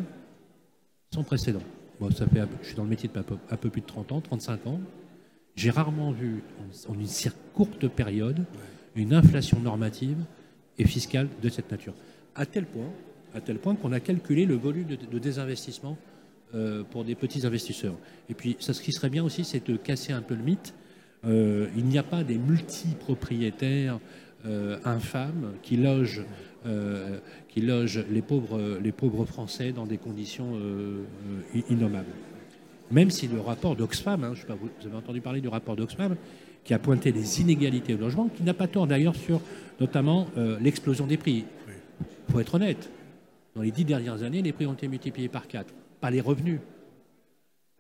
sans 1.13 1.23
précédent. 1.25 1.63
Moi, 2.01 2.11
ça 2.13 2.27
fait, 2.27 2.41
je 2.63 2.67
suis 2.67 2.77
dans 2.77 2.85
le 2.85 2.89
métier 2.89 3.11
depuis 3.13 3.37
un 3.51 3.57
peu, 3.57 3.69
plus 3.69 3.83
de 3.83 3.87
30 3.87 4.13
ans, 4.13 4.21
35 4.23 4.67
ans. 4.67 4.81
J'ai 5.55 5.71
rarement 5.71 6.13
vu, 6.13 6.43
en, 6.89 6.95
une 6.95 7.07
si 7.07 7.29
courte 7.53 7.87
période, 7.89 8.43
une 8.97 9.13
inflation 9.13 9.61
normative 9.61 10.17
et 10.79 10.87
fiscale 10.87 11.29
de 11.43 11.49
cette 11.51 11.71
nature. 11.71 11.93
À 12.35 12.47
tel 12.47 12.65
point, 12.65 12.91
à 13.35 13.43
tel 13.43 13.59
point 13.59 13.75
qu'on 13.75 13.93
a 13.93 14.01
calculé 14.01 14.47
le 14.47 14.55
volume 14.55 14.87
de, 14.87 15.19
désinvestissement 15.19 15.99
euh, 16.55 16.83
pour 16.85 17.05
des 17.05 17.15
petits 17.15 17.47
investisseurs. 17.47 17.97
Et 18.31 18.35
puis, 18.35 18.57
ça, 18.61 18.73
ce 18.73 18.81
qui 18.81 18.93
serait 18.93 19.11
bien 19.11 19.23
aussi, 19.23 19.45
c'est 19.45 19.69
de 19.69 19.77
casser 19.77 20.15
un 20.15 20.23
peu 20.23 20.35
le 20.35 20.43
mythe. 20.43 20.73
Euh, 21.27 21.69
il 21.77 21.85
n'y 21.85 21.99
a 21.99 22.03
pas 22.03 22.25
des 22.25 22.39
multipropriétaires 22.39 24.01
euh, 24.47 24.79
infâmes 24.85 25.53
qui 25.63 25.77
logent 25.77 26.25
euh, 26.67 27.19
qui 27.49 27.63
loge 27.63 28.05
les 28.11 28.21
pauvres, 28.21 28.79
les 28.83 28.93
pauvres 28.93 29.25
Français 29.25 29.73
dans 29.73 29.87
des 29.87 29.97
conditions 29.97 30.53
euh, 30.55 31.03
euh, 31.57 31.61
innommables. 31.71 32.13
Même 32.91 33.11
si 33.11 33.29
le 33.29 33.41
rapport 33.41 33.77
d'Oxfam, 33.77 34.23
hein, 34.23 34.33
je 34.35 34.43
sais 34.43 34.47
pas, 34.47 34.57
vous 34.57 34.69
avez 34.87 34.95
entendu 34.95 35.23
parler 35.23 35.41
du 35.41 35.49
rapport 35.49 35.75
d'Oxfam, 35.75 36.17
qui 36.63 36.75
a 36.75 36.79
pointé 36.79 37.13
les 37.13 37.41
inégalités 37.41 37.95
au 37.95 37.97
logement, 37.97 38.29
qui 38.29 38.43
n'a 38.43 38.53
pas 38.53 38.67
tort 38.69 38.87
d'ailleurs 38.87 39.17
sur 39.17 39.41
notamment 39.81 40.29
l'explosion 40.61 41.07
des 41.07 41.17
prix. 41.17 41.47
Il 42.29 42.33
faut 42.33 42.41
être 42.41 42.57
honnête, 42.57 42.91
dans 43.57 43.63
les 43.63 43.71
dix 43.71 43.87
dernières 43.87 44.23
années, 44.23 44.43
les 44.43 44.53
prix 44.53 44.67
ont 44.67 44.75
été 44.75 44.87
multipliés 44.87 45.29
par 45.29 45.49
quatre, 45.49 45.73
pas 46.01 46.11
les 46.11 46.21
revenus. 46.21 46.61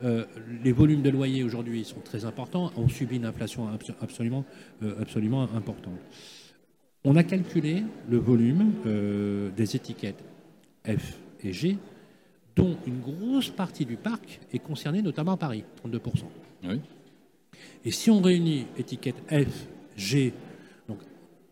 les 0.00 0.72
volumes 0.72 1.02
de 1.02 1.10
loyers 1.10 1.44
aujourd'hui 1.44 1.84
sont 1.84 2.00
très 2.00 2.24
importants, 2.24 2.72
on 2.76 2.88
subit 2.88 3.16
une 3.16 3.26
inflation 3.26 3.68
absolument, 4.00 4.46
absolument 4.98 5.42
importante. 5.54 6.00
On 7.04 7.16
a 7.16 7.22
calculé 7.22 7.82
le 8.08 8.18
volume 8.18 8.72
euh, 8.86 9.50
des 9.56 9.74
étiquettes 9.74 10.22
F 10.86 11.18
et 11.42 11.52
G, 11.52 11.78
dont 12.54 12.76
une 12.86 13.00
grosse 13.00 13.48
partie 13.48 13.86
du 13.86 13.96
parc 13.96 14.40
est 14.52 14.58
concernée, 14.58 15.00
notamment 15.00 15.32
à 15.32 15.36
Paris, 15.38 15.64
32%. 15.86 16.00
Oui. 16.64 16.80
Et 17.84 17.90
si 17.90 18.10
on 18.10 18.20
réunit 18.20 18.66
étiquette 18.76 19.16
F, 19.30 19.66
G, 19.96 20.32
donc 20.88 20.98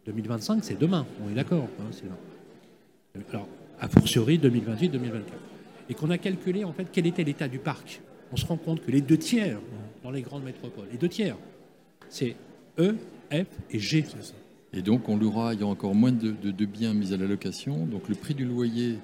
2025, 0.04 0.62
c'est 0.62 0.78
demain, 0.78 1.06
on 1.24 1.30
est 1.30 1.34
d'accord. 1.34 1.68
hein, 1.80 1.86
c'est 1.92 2.04
là. 2.04 3.24
Alors, 3.30 3.48
a 3.80 3.88
fortiori 3.88 4.38
2028-2024. 4.38 5.22
Et 5.88 5.94
qu'on 5.94 6.10
a 6.10 6.18
calculé 6.18 6.64
en 6.64 6.74
fait 6.74 6.88
quel 6.92 7.06
était 7.06 7.24
l'état 7.24 7.48
du 7.48 7.58
parc. 7.58 8.02
On 8.32 8.36
se 8.36 8.44
rend 8.44 8.58
compte 8.58 8.84
que 8.84 8.90
les 8.90 9.00
deux 9.00 9.16
tiers 9.16 9.58
dans 10.02 10.10
les 10.10 10.20
grandes 10.20 10.44
métropoles, 10.44 10.88
les 10.92 10.98
deux 10.98 11.08
tiers, 11.08 11.36
c'est 12.10 12.36
E, 12.78 12.96
F 13.32 13.46
et 13.70 13.78
G. 13.78 14.04
Et 14.72 14.82
donc, 14.82 15.08
on 15.08 15.16
l'aura, 15.16 15.54
il 15.54 15.60
y 15.60 15.62
a 15.62 15.66
encore 15.66 15.94
moins 15.94 16.12
de, 16.12 16.32
de- 16.42 16.50
de 16.50 16.64
biens 16.66 16.92
mis 16.94 17.12
à 17.14 17.16
la 17.16 17.26
location. 17.26 17.86
Donc, 17.86 18.08
le 18.08 18.14
prix 18.14 18.34
du 18.34 18.44
loyer 18.44 18.98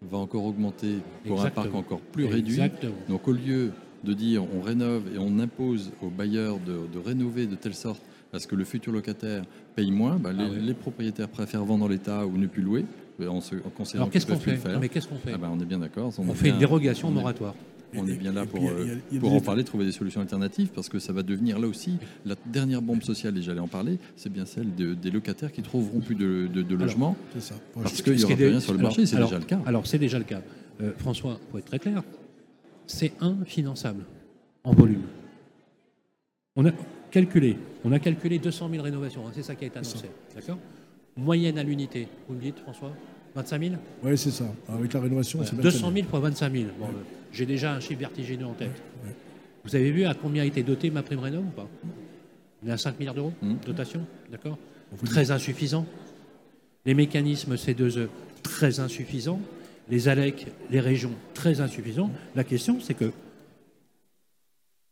va 0.00 0.18
encore 0.18 0.44
augmenter 0.44 0.96
pour 1.26 1.44
un 1.44 1.50
parc 1.50 1.74
encore 1.74 2.00
plus 2.00 2.24
réduit. 2.24 2.54
Exactement. 2.54 2.94
Donc, 3.08 3.28
au 3.28 3.32
lieu 3.32 3.72
de 4.04 4.14
dire 4.14 4.42
on 4.56 4.60
rénove 4.62 5.02
et 5.14 5.18
on 5.18 5.38
impose 5.38 5.92
aux 6.02 6.08
bailleurs 6.08 6.58
de, 6.58 6.80
de 6.92 6.98
rénover 6.98 7.46
de 7.46 7.54
telle 7.54 7.74
sorte 7.74 8.02
à 8.32 8.38
ce 8.40 8.46
que 8.48 8.56
le 8.56 8.64
futur 8.64 8.92
locataire 8.92 9.44
paye 9.76 9.90
moins, 9.92 10.16
bah, 10.16 10.32
les, 10.32 10.44
Ah 10.44 10.50
ouais. 10.50 10.58
les 10.60 10.74
propriétaires 10.74 11.28
préfèrent 11.28 11.64
vendre 11.64 11.84
en 11.84 11.88
l'état 11.88 12.26
ou 12.26 12.36
ne 12.38 12.46
plus 12.46 12.62
louer. 12.62 12.84
En, 13.28 13.40
se, 13.40 13.54
en 13.54 13.84
Alors 13.94 14.10
qu'est-ce 14.10 14.26
qu'on 14.26 14.38
fait 14.38 14.52
le 14.52 14.56
faire. 14.56 14.72
Non, 14.72 14.80
mais 14.80 14.88
qu'est-ce 14.88 15.06
qu'on 15.06 15.14
fait? 15.16 15.32
Ah 15.34 15.38
bah, 15.38 15.48
on 15.54 15.60
est 15.60 15.64
bien 15.66 15.78
d'accord. 15.78 16.12
On 16.18 16.32
fait 16.34 16.44
bien- 16.44 16.54
une 16.54 16.58
dérogation 16.58 17.06
au 17.08 17.10
on 17.10 17.14
est- 17.14 17.18
moratoire. 17.18 17.54
On 17.94 18.06
est 18.06 18.14
bien 18.16 18.32
là 18.32 18.46
pour, 18.46 18.66
euh, 18.68 18.96
pour 19.20 19.32
en 19.34 19.40
parler, 19.40 19.64
trouver 19.64 19.84
des 19.84 19.92
solutions 19.92 20.20
alternatives, 20.20 20.68
parce 20.74 20.88
que 20.88 20.98
ça 20.98 21.12
va 21.12 21.22
devenir 21.22 21.58
là 21.58 21.66
aussi 21.68 21.96
la 22.24 22.34
dernière 22.46 22.80
bombe 22.82 23.02
sociale, 23.02 23.36
et 23.36 23.42
j'allais 23.42 23.60
en 23.60 23.68
parler, 23.68 23.98
c'est 24.16 24.32
bien 24.32 24.46
celle 24.46 24.74
de- 24.74 24.94
des 24.94 25.10
locataires 25.10 25.52
qui 25.52 25.62
trouveront 25.62 26.00
plus 26.00 26.14
de, 26.14 26.48
de- 26.52 26.62
de 26.62 26.74
logement, 26.74 27.16
C'est 27.34 27.40
ça. 27.42 27.54
parce 27.74 27.94
Ce 27.94 28.02
qu'il 28.02 28.14
n'y 28.14 28.24
aura 28.24 28.34
plus 28.34 28.48
rien 28.48 28.60
sur 28.60 28.72
le 28.72 28.78
alors- 28.78 28.90
marché, 28.90 29.06
c'est 29.06 29.16
déjà 29.16 29.38
le 29.38 29.44
cas. 29.44 29.60
Alors, 29.66 29.86
c'est 29.86 29.98
déjà 29.98 30.18
le 30.18 30.24
cas. 30.24 30.40
Euh, 30.80 30.92
François, 30.98 31.38
pour 31.50 31.58
être 31.58 31.66
très 31.66 31.78
clair, 31.78 32.02
c'est 32.86 33.12
infinançable 33.20 34.04
en 34.64 34.72
volume. 34.72 35.02
On 36.56 36.64
a 36.66 36.70
calculé, 37.10 37.56
on 37.84 37.92
a 37.92 37.98
calculé 37.98 38.38
200 38.38 38.68
000 38.70 38.82
rénovations, 38.82 39.26
hein, 39.26 39.30
c'est 39.34 39.42
ça 39.42 39.54
qui 39.54 39.64
a 39.64 39.66
été 39.68 39.78
annoncé. 39.78 40.06
D'accord? 40.34 40.58
Moyenne 41.16 41.58
à 41.58 41.62
l'unité, 41.62 42.08
vous 42.28 42.34
me 42.34 42.40
dites, 42.40 42.58
François? 42.60 42.92
25 43.34 43.62
000 43.62 43.74
Oui, 44.02 44.18
c'est 44.18 44.30
ça. 44.30 44.44
Avec 44.68 44.92
la 44.92 45.00
rénovation, 45.00 45.40
c'est 45.44 45.56
200 45.58 45.92
000 45.92 46.06
fois 46.08 46.20
25 46.20 46.52
000. 46.52 46.64
Bon, 46.78 46.86
euh, 46.86 46.90
J'ai 47.32 47.46
déjà 47.46 47.72
un 47.74 47.80
chiffre 47.80 48.00
vertigineux 48.00 48.46
en 48.46 48.52
tête. 48.54 48.70
Vous 49.64 49.74
avez 49.76 49.90
vu 49.90 50.04
à 50.04 50.14
combien 50.14 50.42
a 50.42 50.46
été 50.46 50.62
dotée 50.62 50.90
ma 50.90 51.02
prime 51.02 51.20
rénov 51.20 51.44
ou 51.46 51.50
pas? 51.50 51.68
On 52.64 52.68
est 52.68 52.72
à 52.72 52.76
5 52.78 52.98
milliards 52.98 53.14
d'euros 53.14 53.32
Mhm. 53.42 53.58
dotation, 53.64 54.04
d'accord? 54.30 54.58
Très 55.06 55.30
insuffisant. 55.30 55.86
Les 56.84 56.94
mécanismes 56.94 57.54
C2E, 57.56 58.08
très 58.42 58.80
insuffisants. 58.80 59.40
Les 59.88 60.08
ALEC, 60.08 60.46
les 60.70 60.80
régions, 60.80 61.12
très 61.34 61.60
insuffisants. 61.60 62.10
La 62.36 62.44
question, 62.44 62.78
c'est 62.80 62.94
que, 62.94 63.12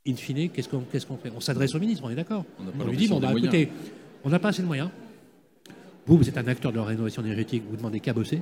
in 0.06 0.14
fine, 0.14 0.48
qu'est-ce 0.50 0.68
qu'on 0.68 0.80
qu'est-ce 0.80 1.06
qu'on 1.06 1.16
fait? 1.16 1.30
On 1.34 1.40
s'adresse 1.40 1.74
au 1.74 1.78
ministre, 1.78 2.04
on 2.04 2.10
est 2.10 2.14
d'accord 2.14 2.44
On 2.58 2.82
On 2.84 2.86
lui 2.88 2.96
dit, 2.96 3.08
bon, 3.08 3.20
bah, 3.20 3.32
écoutez, 3.36 3.68
on 4.24 4.30
n'a 4.30 4.38
pas 4.38 4.48
assez 4.48 4.62
de 4.62 4.66
moyens. 4.66 4.90
Vous, 6.10 6.16
vous 6.16 6.28
êtes 6.28 6.38
un 6.38 6.48
acteur 6.48 6.72
de 6.72 6.76
la 6.78 6.82
rénovation 6.82 7.22
énergétique, 7.22 7.62
vous 7.70 7.76
demandez 7.76 8.00
qu'à 8.00 8.12
bosser, 8.12 8.40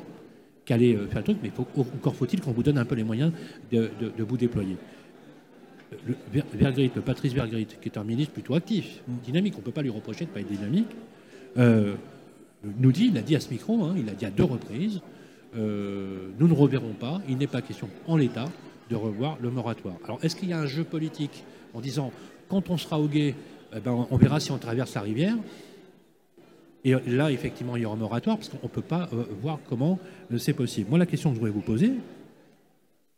qu'à 0.64 0.76
aller 0.76 0.96
euh, 0.96 1.06
faire 1.06 1.18
le 1.18 1.24
truc, 1.24 1.36
mais 1.42 1.50
faut- 1.50 1.66
encore 1.76 2.14
faut-il 2.14 2.40
qu'on 2.40 2.52
vous 2.52 2.62
donne 2.62 2.78
un 2.78 2.86
peu 2.86 2.94
les 2.94 3.04
moyens 3.04 3.30
de, 3.70 3.90
de- 4.00 4.10
de 4.16 4.22
vous 4.24 4.38
déployer. 4.38 4.78
Le, 6.06 7.00
Patrice 7.02 7.34
Vergrit, 7.34 7.66
qui 7.66 7.90
est 7.90 7.98
un 7.98 8.04
ministre 8.04 8.32
plutôt 8.32 8.54
actif, 8.54 9.02
dynamique, 9.22 9.52
on 9.56 9.58
ne 9.58 9.64
peut 9.64 9.70
pas 9.70 9.82
lui 9.82 9.90
reprocher 9.90 10.24
de 10.24 10.30
ne 10.30 10.34
pas 10.34 10.40
être 10.40 10.48
dynamique, 10.50 10.88
euh, 11.58 11.94
nous 12.80 12.90
dit, 12.90 13.08
il 13.12 13.18
a 13.18 13.22
dit 13.22 13.36
à 13.36 13.40
ce 13.40 13.50
micro, 13.50 13.84
hein, 13.84 13.94
il 13.98 14.08
a 14.08 14.12
dit 14.14 14.24
à 14.24 14.30
deux 14.30 14.44
reprises, 14.44 15.02
euh, 15.54 16.28
nous 16.40 16.48
ne 16.48 16.54
reverrons 16.54 16.94
pas, 16.94 17.20
il 17.28 17.36
n'est 17.36 17.46
pas 17.46 17.60
question 17.60 17.90
en 18.06 18.16
l'état 18.16 18.46
de 18.88 18.96
revoir 18.96 19.36
le 19.42 19.50
moratoire. 19.50 19.96
Alors 20.04 20.18
est-ce 20.22 20.36
qu'il 20.36 20.48
y 20.48 20.54
a 20.54 20.58
un 20.58 20.66
jeu 20.66 20.84
politique 20.84 21.44
en 21.74 21.82
disant, 21.82 22.12
quand 22.48 22.70
on 22.70 22.78
sera 22.78 22.98
au 22.98 23.08
guet, 23.08 23.34
eh 23.76 23.80
ben, 23.80 24.06
on 24.10 24.16
verra 24.16 24.40
si 24.40 24.52
on 24.52 24.56
traverse 24.58 24.94
la 24.94 25.02
rivière 25.02 25.36
et 26.84 26.94
là, 27.08 27.30
effectivement, 27.32 27.76
il 27.76 27.82
y 27.82 27.86
aura 27.86 27.94
un 27.96 27.98
moratoire 27.98 28.36
parce 28.36 28.48
qu'on 28.48 28.58
ne 28.62 28.68
peut 28.72 28.82
pas 28.82 29.08
euh, 29.12 29.24
voir 29.42 29.58
comment 29.68 29.98
euh, 30.32 30.38
c'est 30.38 30.52
possible. 30.52 30.88
Moi, 30.90 30.98
la 30.98 31.06
question 31.06 31.30
que 31.30 31.34
je 31.34 31.40
voudrais 31.40 31.52
vous 31.52 31.60
poser, 31.60 31.92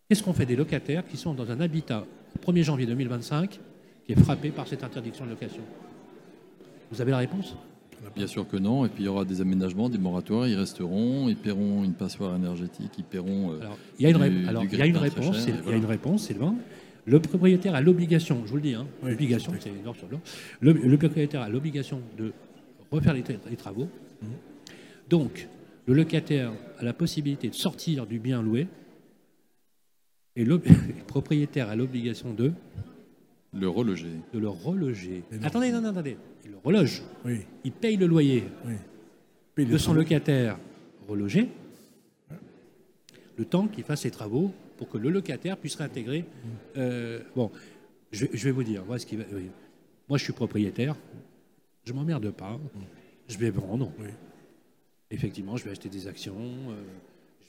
qu'est-ce 0.09 0.23
qu'on 0.23 0.33
fait 0.33 0.46
des 0.46 0.57
locataires 0.57 1.07
qui 1.07 1.16
sont 1.16 1.35
dans 1.35 1.51
un 1.51 1.61
habitat 1.61 2.05
au 2.46 2.51
1er 2.53 2.62
janvier 2.62 2.87
2025 2.87 3.61
qui 4.07 4.12
est 4.12 4.18
frappé 4.20 4.51
par 4.51 4.66
cette 4.66 4.83
interdiction 4.85 5.25
de 5.25 5.31
location? 5.31 5.62
Vous 6.90 7.01
avez 7.01 7.11
la 7.11 7.18
réponse? 7.18 7.55
Bien 8.16 8.27
sûr 8.27 8.49
que 8.49 8.57
non, 8.57 8.87
et 8.87 8.88
puis 8.88 9.03
il 9.03 9.07
y 9.07 9.09
aura 9.09 9.27
des 9.27 9.42
aménagements, 9.42 9.90
des 9.90 9.99
moratoires, 9.99 10.49
ils 10.49 10.57
resteront, 10.57 11.29
ils 11.29 11.37
paieront 11.37 11.85
une 11.85 11.92
passoire 11.92 12.35
énergétique, 12.35 12.90
ils 12.96 13.05
paieront... 13.05 13.53
euh, 13.53 13.61
Alors, 13.61 13.77
il 13.99 14.03
y 14.03 14.07
a 14.07 14.11
une, 14.11 14.16
ré- 14.16 14.31
du- 14.31 14.49
alors, 14.49 14.62
du 14.62 14.68
il 14.73 14.79
y 14.79 14.83
a 14.83 14.87
une 14.87 14.92
grille-pain 14.96 15.11
très 15.11 15.20
réponse, 15.20 15.44
cher, 15.44 15.55
il 15.66 15.70
y 15.70 15.75
a 15.75 15.77
une 15.77 15.85
réponse, 15.85 16.23
Sylvain. 16.27 16.55
Le 17.05 17.20
propriétaire 17.20 17.75
a 17.75 17.83
l'obligation, 17.83 18.40
je 18.46 18.51
vous 18.51 18.57
le 18.57 18.62
dis, 18.62 18.75
hein, 18.75 18.87
Oui, 19.03 19.11
l'obligation, 19.11 19.53
c'est 19.61 19.68
c'est 19.70 19.83
noir 19.85 19.94
sur 19.96 20.07
blanc. 20.07 20.20
Le, 20.61 20.73
le 20.73 20.96
propriétaire 20.96 21.42
a 21.42 21.51
l'obligation 21.51 22.01
de 22.16 22.33
refaire 22.90 23.14
les, 23.14 23.22
tra- 23.22 23.38
les 23.48 23.57
travaux. 23.57 23.88
Donc, 25.09 25.48
le 25.87 25.94
locataire 25.94 26.53
a 26.79 26.85
la 26.85 26.92
possibilité 26.92 27.48
de 27.48 27.55
sortir 27.55 28.07
du 28.07 28.18
bien 28.18 28.42
loué 28.42 28.66
et 30.37 30.44
le, 30.44 30.61
propriétaire 31.07 31.68
a 31.68 31.76
l'obligation 31.76 32.33
de, 32.33 32.53
le 33.53 33.68
reloger. 33.68 34.11
de 34.33 34.38
le 34.38 34.48
reloger. 34.48 35.22
Non. 35.33 35.38
Attendez, 35.42 35.72
non, 35.72 35.81
non, 35.81 35.88
attendez. 35.90 36.16
Il 36.44 36.53
le 36.53 36.59
reloge. 36.62 37.03
Oui, 37.24 37.40
Il 37.64 37.72
paye 37.72 37.96
le 37.96 38.07
loyer 38.07 38.44
oui. 38.64 38.74
Paye 39.55 39.66
les 39.66 39.72
de 39.72 39.79
son 39.79 39.87
travaux. 39.90 40.00
locataire 40.00 40.59
relogé 41.09 41.48
le 43.37 43.44
temps 43.44 43.66
qu'il 43.68 43.85
fasse 43.85 44.03
ses 44.03 44.11
travaux 44.11 44.53
pour 44.76 44.88
que 44.88 44.98
le 44.98 45.09
locataire 45.11 45.57
puisse 45.57 45.74
réintégrer. 45.76 46.24
euh, 46.76 47.20
bon, 47.35 47.50
je, 48.12 48.26
je 48.33 48.44
vais 48.44 48.50
vous 48.50 48.62
dire, 48.64 48.85
moi, 48.85 48.98
ce 48.98 49.07
qui 49.07 49.16
va- 49.16 49.24
oui. 49.33 49.46
moi 50.09 50.18
je 50.18 50.24
suis 50.24 50.33
propriétaire, 50.33 50.94
je 51.85 51.93
m'emmerde 51.93 52.31
pas, 52.31 52.59
je 53.29 53.38
vais 53.38 53.51
vendre. 53.51 53.93
Oui. 53.99 54.09
Effectivement, 55.11 55.57
je 55.57 55.64
vais 55.64 55.71
acheter 55.71 55.88
des 55.88 56.07
actions, 56.07 56.37
euh, 56.38 56.83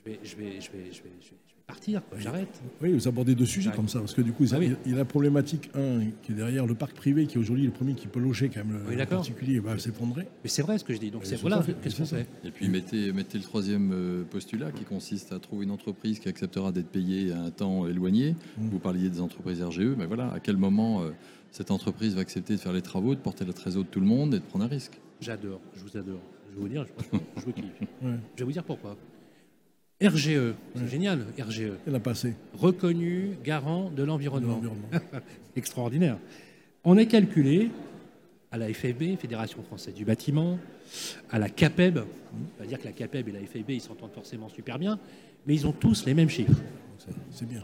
je, 0.06 0.10
vais, 0.12 0.20
je, 0.24 0.36
vais, 0.36 0.62
je, 0.62 0.62
vais, 0.62 0.62
je, 0.62 0.72
vais, 0.72 0.92
je 0.92 1.02
vais- 1.04 1.12
je 1.22 1.30
vais 1.30 1.62
partir, 1.68 2.02
j'arrête. 2.18 2.62
Oui, 2.82 2.92
vous 2.92 3.08
abordez 3.08 3.34
deux 3.34 3.46
sujets 3.46 3.72
comme 3.74 3.88
ça, 3.88 4.00
parce 4.00 4.14
que 4.14 4.22
du 4.22 4.34
coup, 4.34 4.44
Ah 4.52 4.58
oui. 4.60 4.66
il 4.66 4.72
y 4.72 4.74
a- 4.74 4.78
il 4.88 4.92
y 4.92 4.94
a 4.96 4.98
la 4.98 5.06
problématique, 5.06 5.70
un, 5.74 6.02
qui 6.22 6.34
est 6.34 6.36
derrière 6.36 6.66
le 6.68 6.76
parc 6.76 6.94
privé, 6.96 7.28
qui 7.28 7.38
est 7.38 7.40
aujourd'hui 7.40 7.64
le 7.66 7.72
premier 7.72 7.94
qui 7.94 8.08
peut 8.08 8.20
loger 8.20 8.50
quand 8.50 8.66
même 8.66 8.74
le, 8.74 8.80
Oui, 8.84 8.92
le 8.92 8.98
d'accord. 8.98 9.20
particulier, 9.20 9.60
va 9.60 9.78
s'effondrer. 9.78 10.28
Mais 10.44 10.50
c'est 10.50 10.64
vrai 10.64 10.78
ce 10.78 10.84
que 10.84 10.94
je 10.94 11.00
dis, 11.00 11.12
donc 11.12 11.22
c'est 11.26 11.38
voilà, 11.38 11.64
qu'est-ce 11.82 11.98
qu'on 11.98 12.06
fait? 12.06 12.28
Et 12.44 12.52
puis 12.52 12.68
mettez, 12.68 13.14
mettez 13.14 13.38
le 13.38 13.44
troisième 13.46 13.92
euh, 13.94 14.24
postulat 14.24 14.72
qui 14.74 14.84
consiste 14.84 15.32
à 15.32 15.40
trouver 15.40 15.64
une 15.64 15.72
entreprise 15.72 16.20
qui 16.20 16.28
acceptera 16.28 16.74
d'être 16.74 16.90
payée 16.90 17.32
à 17.32 17.42
un 17.42 17.52
temps 17.52 17.88
éloigné. 17.88 18.32
Mm. 18.58 18.68
Vous 18.70 18.80
parliez 18.80 19.08
des 19.10 19.22
entreprises 19.22 19.62
RGE, 19.62 19.96
mais 19.98 20.08
voilà, 20.08 20.30
à 20.34 20.40
quel 20.42 20.58
moment 20.58 21.04
euh, 21.04 21.12
cette 21.52 21.72
entreprise 21.72 22.16
va 22.16 22.22
accepter 22.22 22.56
de 22.56 22.60
faire 22.60 22.74
les 22.74 22.82
travaux, 22.82 23.16
de 23.16 23.20
porter 23.22 23.46
la 23.46 23.54
trésor 23.54 23.84
de 23.84 23.88
tout 23.90 24.02
le 24.02 24.08
monde 24.08 24.34
et 24.34 24.40
de 24.40 24.44
prendre 24.44 24.66
un 24.66 24.70
risque? 24.70 25.00
J'adore, 25.22 25.62
je 25.76 25.84
vous 25.84 25.96
adore. 25.98 26.20
Je 26.50 26.56
vais 26.56 26.62
vous 26.62 26.68
dire, 26.68 26.86
je, 26.86 27.18
je 27.40 27.46
vous 27.46 27.54
kiffe. 27.54 27.64
Ouais. 28.02 28.12
Je 28.36 28.40
vais 28.40 28.46
vous 28.46 28.52
dire 28.52 28.64
pourquoi. 28.66 28.98
RGE, 30.02 30.56
génial, 30.88 31.26
RGE. 31.40 31.74
Il 31.86 31.96
a 31.96 32.00
passé. 32.00 32.34
reconnu 32.54 33.38
garant 33.44 33.92
de 33.92 34.04
l'environnement. 34.04 34.62
Extraordinaire. 35.56 36.18
On 36.84 36.98
est 36.98 37.06
calculé 37.06 37.70
à 38.52 38.58
la 38.58 38.74
FFB, 38.74 39.18
Fédération 39.20 39.62
française 39.64 39.94
du 39.94 40.04
bâtiment, 40.04 40.58
à 41.30 41.40
la 41.40 41.50
CAPEB, 41.50 42.00
c'est-à-dire 42.58 42.80
que 42.80 42.86
la 42.86 42.92
CAPEB 42.92 43.30
et 43.30 43.32
la 43.32 43.40
FFB, 43.40 43.70
ils 43.70 43.82
s'entendent 43.82 44.14
forcément 44.14 44.50
super 44.50 44.80
bien, 44.80 45.00
mais 45.46 45.54
ils 45.54 45.68
ont 45.68 45.72
tous 45.72 46.06
les 46.06 46.14
mêmes 46.14 46.30
chiffres. 46.30 46.62
C'est 47.32 47.48
bien. 47.48 47.64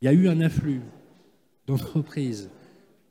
Il 0.00 0.04
y 0.04 0.08
a 0.08 0.12
eu 0.12 0.28
un 0.28 0.40
afflux 0.40 0.80
d'entreprises 1.66 2.50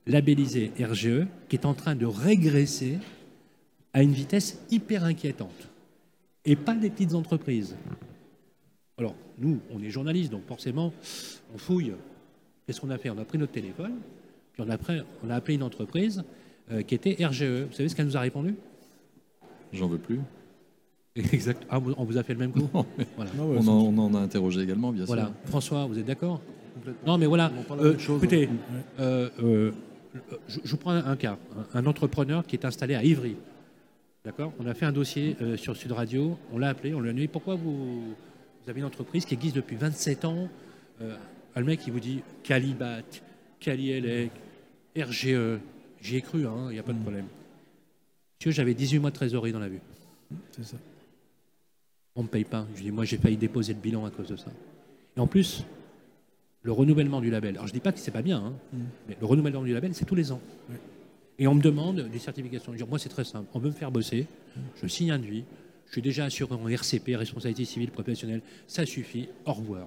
labellisées 0.06 0.72
RGE 0.80 1.26
qui 1.50 1.56
est 1.56 1.66
en 1.66 1.74
train 1.74 1.96
de 1.96 2.06
régresser 2.06 3.00
à 3.94 4.04
une 4.04 4.14
vitesse 4.14 4.60
hyper 4.70 5.04
inquiétante. 5.04 5.70
Et 6.46 6.56
pas 6.56 6.76
des 6.76 6.90
petites 6.90 7.14
entreprises. 7.14 7.76
Alors, 8.98 9.16
nous, 9.40 9.60
on 9.74 9.82
est 9.82 9.90
journalistes, 9.90 10.32
donc 10.32 10.46
forcément, 10.48 10.94
on 11.54 11.58
fouille. 11.58 11.94
Qu'est-ce 12.66 12.80
qu'on 12.80 12.90
a 12.92 12.98
fait? 12.98 13.10
On 13.10 13.18
a 13.18 13.26
pris 13.26 13.38
notre 13.38 13.52
téléphone, 13.52 13.94
puis 14.54 14.64
on 14.66 14.70
a, 14.70 14.78
pris- 14.78 15.02
on 15.26 15.30
a 15.30 15.36
appelé 15.36 15.56
une 15.56 15.64
entreprise 15.64 16.24
euh, 16.72 16.82
qui 16.84 16.96
était 16.96 17.18
RGE. 17.26 17.44
Vous 17.68 17.74
savez 17.74 17.90
ce 17.90 17.96
qu'elle 17.96 18.06
nous 18.06 18.18
a 18.18 18.22
répondu? 18.22 18.56
J'en 19.74 19.88
veux 19.88 19.98
plus. 19.98 20.20
Exact. 21.16 21.64
Ah, 21.70 21.80
on 21.98 22.04
vous 22.04 22.18
a 22.18 22.24
fait 22.24 22.34
le 22.34 22.40
même 22.40 22.52
coup? 22.52 22.70
Voilà. 23.16 23.32
Non, 23.36 23.50
ouais, 23.50 23.58
On 23.62 23.68
en, 23.68 23.82
on 23.82 23.98
en 23.98 24.14
a 24.16 24.20
interrogé 24.20 24.62
également, 24.62 24.92
bien 24.92 25.06
Voilà. 25.06 25.26
sûr. 25.26 25.34
François, 25.46 25.86
vous 25.86 25.98
êtes 25.98 26.06
d'accord? 26.06 26.42
Non, 27.06 27.18
mais 27.18 27.26
voilà. 27.26 27.52
Euh, 27.72 27.98
chose, 27.98 28.18
écoutez, 28.24 28.50
euh, 29.00 29.30
euh, 29.44 29.72
je, 30.48 30.60
je 30.64 30.72
vous 30.72 30.78
prends 30.78 30.92
un, 30.92 31.16
cas. 31.16 31.38
Un, 31.74 31.80
un 31.82 31.86
entrepreneur 31.88 32.46
qui 32.46 32.56
est 32.56 32.66
installé 32.66 32.96
à 32.96 33.04
Ivry. 33.04 33.36
D'accord? 34.26 34.54
On 34.60 34.66
a 34.68 34.74
fait 34.74 34.86
un 34.86 34.92
dossier 34.92 35.36
euh, 35.42 35.58
sur 35.58 35.76
Sud 35.76 35.92
Radio. 35.92 36.38
On 36.52 36.58
l'a 36.58 36.70
appelé. 36.70 36.94
On 36.94 37.00
lui 37.00 37.10
a 37.10 37.14
dit 37.14 37.28
pourquoi 37.28 37.56
vous, 37.56 38.14
vous 38.64 38.70
avez 38.70 38.80
une 38.80 38.86
entreprise 38.86 39.26
qui 39.26 39.34
existe 39.34 39.56
depuis 39.56 39.76
27 39.76 40.26
ans 40.26 40.48
euh, 41.02 41.16
Le 41.56 41.64
mec, 41.64 41.82
il 41.86 41.94
vous 41.94 42.00
dit 42.00 42.22
Calibat, 42.44 43.02
Calielec, 43.60 44.32
RGE. 44.98 45.60
J'y 46.02 46.16
ai 46.18 46.22
cru, 46.22 46.46
hein, 46.46 46.68
il 46.70 46.74
n'y 46.74 46.80
a 46.80 46.84
pas 46.84 46.94
de 46.94 47.02
problème. 47.02 47.26
Monsieur, 48.40 48.52
j'avais 48.52 48.74
18 48.74 49.00
mois 49.00 49.10
de 49.10 49.16
trésorerie 49.16 49.52
dans 49.52 49.60
la 49.60 49.70
vue. 49.70 49.82
C'est 50.52 50.66
ça. 50.66 50.78
On 52.16 52.22
ne 52.22 52.26
me 52.28 52.30
paye 52.32 52.44
pas. 52.44 52.68
Je 52.76 52.82
dis, 52.82 52.92
moi, 52.92 53.06
j'ai 53.06 53.18
failli 53.18 53.38
déposer 53.38 53.74
le 53.74 53.80
bilan 53.80 54.06
à 54.06 54.12
cause 54.12 54.28
de 54.28 54.36
ça. 54.36 54.52
Et 55.16 55.20
en 55.20 55.28
plus, 55.28 55.64
le 56.62 56.72
renouvellement 56.72 57.22
du 57.22 57.30
label. 57.30 57.56
Alors, 57.56 57.68
je 57.68 57.72
ne 57.72 57.78
dis 57.78 57.80
pas 57.82 57.92
que 57.92 58.00
c'est 58.00 58.12
pas 58.12 58.22
bien, 58.22 58.38
hein, 58.38 58.54
Mm. 58.74 58.78
mais 59.10 59.18
le 59.20 59.26
renouvellement 59.26 59.64
du 59.64 59.74
label, 59.74 59.94
c'est 59.94 60.06
tous 60.06 60.16
les 60.16 60.32
ans. 60.32 60.42
Et 61.40 61.48
on 61.48 61.56
me 61.56 61.62
demande 61.62 62.02
des 62.10 62.20
certifications. 62.20 62.72
Je 62.74 62.78
dis, 62.84 62.90
moi, 62.90 63.00
c'est 63.00 63.10
très 63.10 63.24
simple. 63.24 63.48
On 63.54 63.60
veut 63.60 63.70
me 63.70 63.74
faire 63.74 63.92
bosser. 63.92 64.28
Je 64.82 64.88
signe 64.88 65.12
un 65.12 65.20
devis. 65.20 65.44
Je 65.94 66.00
suis 66.00 66.02
déjà 66.02 66.26
assuré 66.26 66.56
en 66.56 66.68
RCP, 66.68 67.16
responsabilité 67.16 67.66
civile 67.66 67.92
professionnelle. 67.92 68.42
Ça 68.66 68.84
suffit. 68.84 69.30
Au 69.46 69.54
revoir. 69.54 69.86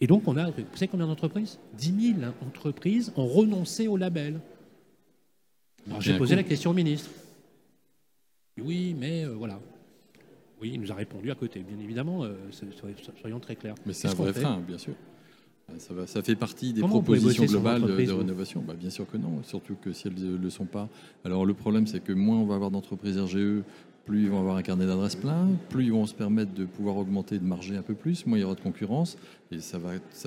Et 0.00 0.06
donc, 0.06 0.28
on 0.28 0.36
a, 0.36 0.48
vous 0.48 0.62
savez 0.74 0.86
combien 0.86 1.08
d'entreprises? 1.08 1.58
10 1.76 2.14
000 2.20 2.32
entreprises 2.46 3.12
ont 3.16 3.26
renoncé 3.26 3.88
au 3.88 3.96
label. 3.96 4.38
Alors, 5.88 6.00
j'ai 6.00 6.16
posé 6.16 6.36
la 6.36 6.44
question 6.44 6.70
au 6.70 6.72
ministre. 6.72 7.10
Oui, 8.62 8.94
mais 8.96 9.24
euh, 9.24 9.30
voilà. 9.30 9.58
Oui, 10.62 10.70
il 10.74 10.80
nous 10.80 10.92
a 10.92 10.94
répondu 10.94 11.32
à 11.32 11.34
côté, 11.34 11.64
bien 11.68 11.80
évidemment, 11.82 12.22
euh, 12.22 12.34
so- 12.52 12.66
so- 12.80 13.12
soyons 13.20 13.40
très 13.40 13.56
clairs. 13.56 13.74
Mais 13.86 13.92
c'est 13.92 14.06
un 14.06 14.14
vrai 14.14 14.32
frein, 14.32 14.60
bien 14.60 14.78
sûr. 14.78 14.94
Ça, 15.78 15.94
va, 15.94 16.06
ça 16.06 16.22
fait 16.22 16.36
partie 16.36 16.72
des 16.72 16.80
Comment 16.82 17.00
propositions 17.02 17.46
globales 17.46 17.82
de, 17.82 18.12
rénovation? 18.12 18.62
Bah, 18.64 18.74
bien 18.78 18.90
sûr 18.90 19.10
que 19.10 19.16
non, 19.16 19.42
surtout 19.42 19.74
que 19.74 19.92
si 19.92 20.06
elles 20.06 20.14
ne 20.14 20.36
le 20.36 20.50
sont 20.50 20.66
pas. 20.66 20.88
Alors 21.24 21.44
le 21.44 21.54
problème, 21.54 21.88
c'est 21.88 21.98
que 21.98 22.12
moins 22.12 22.36
on 22.36 22.44
va 22.44 22.54
avoir 22.54 22.70
d'entreprises 22.70 23.18
RGE, 23.18 23.62
plus 24.04 24.22
ils 24.24 24.30
vont 24.30 24.38
avoir 24.40 24.56
un 24.56 24.62
carnet 24.62 24.86
d'adresses 24.86 25.16
plein, 25.16 25.48
plus 25.70 25.84
ils 25.86 25.92
vont 25.92 26.06
se 26.06 26.14
permettre 26.14 26.52
de 26.52 26.64
pouvoir 26.64 26.96
augmenter, 26.96 27.38
de 27.38 27.44
marger 27.44 27.76
un 27.76 27.82
peu 27.82 27.94
plus, 27.94 28.26
moins 28.26 28.38
il 28.38 28.42
y 28.42 28.44
aura 28.44 28.54
de 28.54 28.60
concurrence. 28.60 29.16
Et 29.50 29.60
ça, 29.60 29.78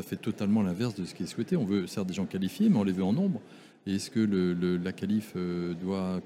fait 0.04 0.16
totalement 0.16 0.64
l'inverse 0.64 0.96
de 0.96 1.06
ce 1.06 1.14
qui 1.14 1.24
est 1.24 1.28
souhaité. 1.28 1.56
On 1.58 1.66
veut 1.66 1.86
certes 1.88 2.08
des 2.08 2.14
gens 2.14 2.26
qualifiés, 2.26 2.70
mais 2.70 2.78
on 2.78 2.84
les 2.84 2.92
veut 2.92 3.04
en 3.04 3.14
nombre. 3.14 3.40
Et 3.86 3.96
est-ce 3.96 4.10
que 4.10 4.20
le, 4.20 4.54
le- 4.54 4.78
la 4.78 4.92
qualif 4.92 5.34
euh, 5.36 5.74
doit 5.82 6.22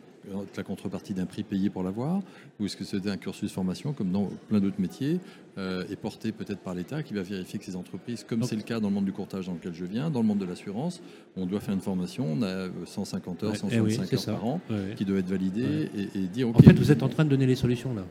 la 0.56 0.64
contrepartie 0.64 1.14
d'un 1.14 1.26
prix 1.26 1.44
payé 1.44 1.70
pour 1.70 1.84
l'avoir 1.84 2.22
Ou 2.60 2.66
est-ce 2.66 2.78
que 2.78 2.84
c'est 2.84 3.06
un 3.08 3.18
cursus 3.18 3.52
formation, 3.52 3.94
comme 3.94 4.12
dans 4.12 4.30
plein 4.50 4.60
d'autres 4.60 4.80
métiers, 4.80 5.20
euh, 5.58 5.84
est 5.90 5.96
porté 5.96 6.32
peut-être 6.32 6.60
par 6.60 6.76
l'État 6.76 7.04
qui 7.04 7.14
va 7.14 7.22
vérifier 7.24 7.60
que 7.60 7.66
ces 7.66 7.76
entreprises, 7.76 8.24
comme 8.24 8.44
c'est 8.44 8.56
le 8.56 8.62
cas 8.62 8.80
dans 8.80 8.90
le 8.90 8.94
monde 8.94 9.06
du 9.06 9.12
courtage 9.12 9.48
dans 9.48 9.54
lequel 9.54 9.74
je 9.74 9.86
viens, 9.86 10.10
dans 10.10 10.22
le 10.22 10.28
monde 10.28 10.40
de 10.40 10.46
l'assurance, 10.46 11.02
on 11.36 11.46
doit 11.46 11.60
faire 11.60 11.74
une 11.74 11.82
formation, 11.82 12.26
on 12.32 12.42
a 12.44 12.68
150 12.86 13.44
heures, 13.44 13.52
Ouais, 13.52 13.58
165 13.58 13.74
eh 13.76 13.82
oui, 13.82 14.14
heures 14.14 14.20
ça. 14.20 14.32
par 14.34 14.46
an, 14.46 14.62
Ouais, 14.70 14.94
qui 14.96 15.06
doit 15.06 15.18
être 15.20 15.28
validée 15.30 15.90
et, 15.98 16.20
et 16.20 16.28
dire, 16.28 16.48
OK, 16.50 16.56
En 16.58 16.60
fait, 16.62 16.74
vous 16.74 16.92
êtes 16.92 17.04
en 17.04 17.10
train 17.10 17.26
de 17.26 17.30
donner 17.30 17.46
les 17.48 17.56
solutions, 17.56 17.94
là, 17.94 18.04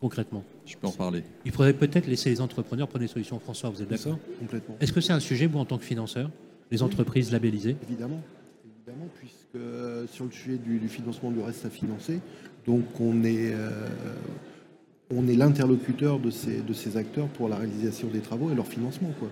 concrètement. 0.00 0.44
je 0.64 0.76
peux 0.76 0.86
en 0.86 0.92
parler. 0.92 1.22
Il 1.44 1.52
faudrait 1.52 1.72
peut-être 1.74 2.06
laisser 2.06 2.30
les 2.30 2.40
entrepreneurs 2.40 2.86
prendre 2.88 3.02
les 3.02 3.08
solutions. 3.08 3.38
François, 3.40 3.70
vous 3.70 3.82
êtes 3.82 3.88
d'accord 3.90 4.18
Complètement. 4.38 4.76
Est-ce 4.80 4.92
que 4.92 5.00
c'est 5.00 5.12
un 5.12 5.20
sujet, 5.20 5.46
vous, 5.46 5.58
en 5.58 5.64
tant 5.64 5.78
que 5.78 5.84
financeur 5.84 6.30
Les 6.70 6.82
entreprises 6.82 7.30
labellisées? 7.32 7.76
Évidemment, 7.88 8.22
évidemment, 8.64 9.08
puisque 9.18 9.45
euh, 9.54 10.06
sur 10.08 10.24
le 10.24 10.30
sujet 10.30 10.58
du, 10.58 10.78
du 10.78 10.88
financement 10.88 11.30
du 11.30 11.40
reste 11.40 11.64
à 11.64 11.70
financer, 11.70 12.20
donc 12.66 12.84
on 13.00 13.22
est, 13.24 13.52
euh, 13.54 13.70
on 15.14 15.28
est 15.28 15.36
l'interlocuteur 15.36 16.18
de 16.18 16.30
ces, 16.30 16.60
de 16.60 16.72
ces 16.72 16.96
acteurs 16.96 17.28
pour 17.28 17.48
la 17.48 17.56
réalisation 17.56 18.08
des 18.08 18.20
travaux 18.20 18.50
et 18.50 18.54
leur 18.54 18.66
financement. 18.66 19.10
Quoi. 19.18 19.28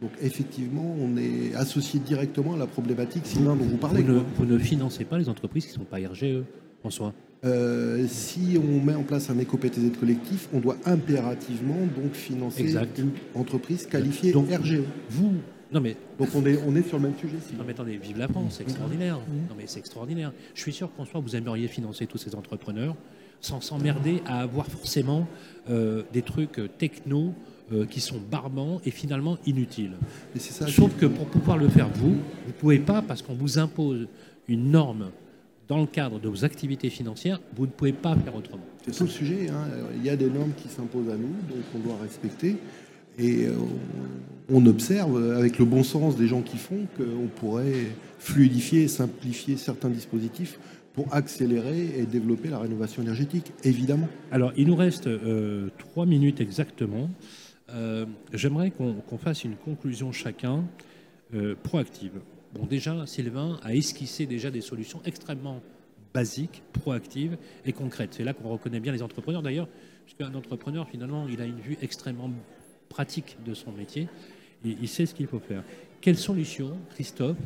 Donc 0.00 0.10
effectivement, 0.22 0.94
on 1.00 1.16
est 1.16 1.54
associé 1.54 1.98
directement 2.00 2.54
à 2.54 2.56
la 2.58 2.66
problématique 2.66 3.26
Sylvain 3.26 3.56
dont 3.56 3.64
vous 3.64 3.76
parlez. 3.78 4.02
vous 4.02 4.12
ne, 4.12 4.18
quoi. 4.20 4.28
vous 4.38 4.44
ne 4.46 4.58
financez 4.58 5.04
pas 5.04 5.18
les 5.18 5.28
entreprises 5.28 5.64
qui 5.66 5.72
ne 5.72 5.78
sont 5.78 5.84
pas 5.84 5.96
RGE, 5.98 6.42
François 6.80 7.12
Euh, 7.44 8.06
si 8.08 8.58
on 8.62 8.82
met 8.84 8.94
en 8.94 9.02
place 9.02 9.30
un 9.30 9.38
éco-PTZ 9.38 9.92
collectif, 10.00 10.48
on 10.52 10.60
doit 10.60 10.76
impérativement 10.86 11.78
donc 11.96 12.12
financer 12.14 12.62
Exact. 12.62 12.98
une 12.98 13.10
entreprise 13.34 13.86
qualifiée 13.86 14.32
Donc- 14.32 14.50
RGE. 14.50 14.80
Vous 15.10 15.32
Non, 15.72 15.80
mais 15.80 15.96
Donc 16.18 16.28
on 16.34 16.44
est, 16.46 16.58
on 16.66 16.74
est 16.76 16.86
sur 16.86 16.96
le 16.98 17.04
même 17.04 17.18
sujet. 17.18 17.36
Sylvain. 17.40 17.58
Non 17.58 17.64
mais 17.66 17.72
attendez, 17.72 17.96
vive 17.96 18.18
la 18.18 18.28
France, 18.28 18.54
c'est 18.58 18.62
extraordinaire. 18.62 19.16
Non 19.48 19.54
mais 19.56 19.64
c'est 19.66 19.80
extraordinaire. 19.80 20.32
Je 20.54 20.60
suis 20.60 20.72
sûr, 20.72 20.90
François, 20.90 21.20
vous 21.20 21.34
aimeriez 21.36 21.68
financer 21.68 22.06
tous 22.06 22.18
ces 22.18 22.34
entrepreneurs 22.34 22.94
sans 23.40 23.60
s'emmerder 23.60 24.22
à 24.26 24.40
avoir 24.40 24.66
forcément 24.66 25.26
euh, 25.68 26.02
des 26.12 26.22
trucs 26.22 26.58
euh, 26.58 26.68
techno 26.68 27.34
euh, 27.72 27.84
qui 27.84 28.00
sont 28.00 28.18
barbants 28.30 28.80
et 28.86 28.90
finalement 28.90 29.38
inutiles. 29.44 29.92
Et 30.34 30.38
c'est 30.38 30.52
ça. 30.52 30.66
Sauf 30.68 30.96
que 30.96 31.06
pour 31.06 31.26
pouvoir 31.26 31.58
le 31.58 31.68
faire 31.68 31.88
vous, 31.88 32.14
vous 32.46 32.52
pouvez 32.58 32.78
pas 32.78 33.02
parce 33.02 33.20
qu'on 33.22 33.34
vous 33.34 33.58
impose 33.58 34.06
une 34.48 34.70
norme 34.70 35.10
dans 35.68 35.80
le 35.80 35.86
cadre 35.86 36.20
de 36.20 36.28
vos 36.28 36.44
activités 36.44 36.90
financières, 36.90 37.40
vous 37.56 37.66
ne 37.66 37.72
pouvez 37.72 37.92
pas 37.92 38.14
faire 38.16 38.36
autrement. 38.36 38.62
C'est 38.84 38.92
tout 38.96 39.02
le 39.02 39.10
sujet. 39.10 39.50
hein. 39.50 39.66
Il 39.96 40.04
y 40.04 40.10
a 40.10 40.16
des 40.16 40.30
normes 40.30 40.52
qui 40.56 40.68
s'imposent 40.68 41.08
à 41.10 41.16
nous, 41.16 41.26
donc 41.48 41.64
on 41.74 41.80
doit 41.80 41.96
respecter. 42.00 42.56
Et 43.18 43.46
euh, 43.46 43.54
on, 44.50 44.66
observe, 44.66 45.32
avec 45.32 45.58
le 45.58 45.64
bon 45.64 45.82
sens 45.82 46.16
des 46.16 46.26
gens 46.26 46.42
qui 46.42 46.56
font, 46.56 46.86
qu'on 46.96 47.28
pourrait 47.28 47.86
fluidifier 48.18 48.88
simplifier 48.88 49.56
certains 49.56 49.88
dispositifs 49.88 50.58
pour 50.92 51.12
accélérer 51.14 51.90
et 51.98 52.06
développer 52.06 52.48
la 52.48 52.58
rénovation 52.58 53.02
énergétique, 53.02 53.52
évidemment. 53.64 54.08
Alors, 54.30 54.52
il 54.56 54.66
nous 54.66 54.76
reste 54.76 55.06
euh, 55.06 55.68
trois 55.78 56.06
minutes 56.06 56.40
exactement. 56.40 57.10
Euh, 57.70 58.06
J'aimerais 58.32 58.70
qu'on 58.70 59.18
fasse 59.18 59.44
une 59.44 59.56
conclusion 59.56 60.12
chacun 60.12 60.64
proactive. 61.64 62.12
Bon, 62.54 62.66
déjà, 62.66 63.04
Sylvain 63.04 63.58
a 63.64 63.74
esquissé 63.74 64.26
déjà 64.26 64.50
des 64.50 64.60
solutions 64.60 65.02
extrêmement 65.04 65.60
basiques, 66.14 66.62
proactives 66.72 67.36
et 67.66 67.72
concrètes. 67.72 68.14
C'est 68.16 68.24
là 68.24 68.32
qu'on 68.32 68.48
reconnaît 68.48 68.80
bien 68.80 68.92
les 68.92 69.02
entrepreneurs. 69.02 69.42
D'ailleurs, 69.42 69.68
puisqu'un 70.06 70.34
entrepreneur, 70.34 70.88
finalement, 70.88 71.26
il 71.28 71.42
a 71.42 71.44
une 71.44 71.60
vue 71.60 71.76
extrêmement 71.82 72.30
pratique 72.96 73.36
de 73.44 73.52
son 73.52 73.72
métier. 73.72 74.08
Il 74.64 74.88
sait 74.88 75.04
ce 75.04 75.14
qu'il 75.14 75.26
faut 75.26 75.38
faire. 75.38 75.62
Quelles 76.00 76.16
solutions, 76.16 76.78
Christophe, 76.94 77.36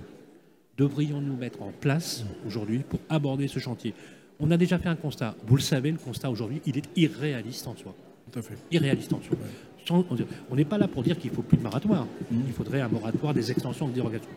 devrions-nous 0.78 1.36
mettre 1.36 1.60
en 1.62 1.72
place 1.72 2.24
aujourd'hui 2.46 2.80
pour 2.88 3.00
aborder 3.08 3.48
ce 3.48 3.58
chantier? 3.58 3.92
On 4.38 4.50
a 4.52 4.56
déjà 4.56 4.78
fait 4.78 4.88
un 4.88 4.94
constat. 4.94 5.34
Vous 5.48 5.56
le 5.56 5.60
savez, 5.62 5.90
le 5.90 5.98
constat 5.98 6.30
aujourd'hui, 6.30 6.62
il 6.66 6.78
est 6.78 6.88
irréaliste 6.96 7.66
en 7.66 7.74
soi. 7.76 7.94
Tout 8.30 8.38
à 8.38 8.42
fait. 8.42 8.54
Irréaliste 8.70 9.12
en 9.12 9.20
soi. 9.20 9.36
Sans- 9.86 10.04
On 10.50 10.54
n'est 10.54 10.64
pas 10.64 10.78
là 10.78 10.86
pour 10.86 11.02
dire 11.02 11.18
qu'il 11.18 11.30
faut 11.32 11.42
plus 11.42 11.58
de 11.58 11.62
moratoire. 11.64 12.06
Il 12.30 12.52
faudrait 12.52 12.80
un 12.80 12.88
moratoire, 12.88 13.34
des 13.34 13.50
extensions, 13.50 13.88
des 13.88 13.94
dérogations. 13.94 14.30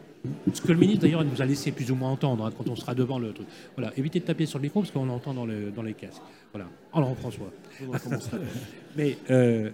Ce 0.52 0.62
que 0.62 0.72
le 0.72 0.80
ministre, 0.80 1.04
d'ailleurs, 1.04 1.24
nous 1.24 1.42
a 1.42 1.46
laissé 1.46 1.72
plus 1.72 1.92
ou 1.92 1.96
moins 1.96 2.10
entendre 2.10 2.44
hein, 2.46 2.52
quand 2.58 2.68
on 2.70 2.76
sera 2.76 2.96
devant 2.96 3.20
le 3.20 3.34
truc. 3.34 3.46
Voilà, 3.78 3.94
évitez 3.98 4.20
de 4.20 4.26
taper 4.26 4.48
sur 4.48 4.58
le 4.58 4.64
micro 4.64 4.80
parce 4.82 4.92
qu'on 4.92 5.06
l'entend 5.06 5.34
dans, 5.36 5.46
le- 5.46 5.70
dans 5.70 5.84
les 5.84 5.94
casques. 5.94 6.22
Voilà. 6.54 6.68
Alors, 6.92 7.16
François. 7.18 7.52
Mais 8.98 9.18
euh, 9.30 9.70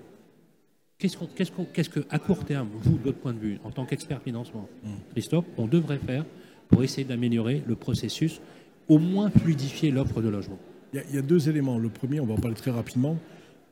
qu'est-ce 1.00 1.18
qu'on, 1.18 1.26
qu'est-ce 1.26 1.52
qu'on, 1.52 1.66
qu'est-ce 1.66 1.90
que, 1.90 2.02
à 2.10 2.20
court 2.20 2.46
terme, 2.46 2.68
vous, 2.84 2.98
de 2.98 3.04
votre 3.04 3.18
point 3.18 3.34
de 3.34 3.40
vue, 3.40 3.58
en 3.64 3.72
tant 3.72 3.86
qu'expert 3.86 4.22
financement, 4.22 4.70
Christophe, 5.12 5.46
on 5.58 5.66
devrait 5.66 5.98
faire 5.98 6.26
pour 6.68 6.84
essayer 6.84 7.06
d'améliorer 7.06 7.64
le 7.66 7.76
processus, 7.76 8.42
au 8.88 9.00
moins 9.00 9.32
fluidifier 9.32 9.90
l'offre 9.90 10.22
de 10.22 10.30
logement? 10.30 10.60
Il 10.94 10.98
y, 10.98 11.00
a, 11.00 11.06
il 11.10 11.16
y 11.16 11.18
a 11.18 11.22
deux 11.22 11.50
éléments. 11.50 11.78
Le 11.80 11.90
premier, 11.90 12.20
on 12.20 12.26
va 12.26 12.34
en 12.34 12.38
parler 12.38 12.56
très 12.56 12.72
rapidement, 12.72 13.18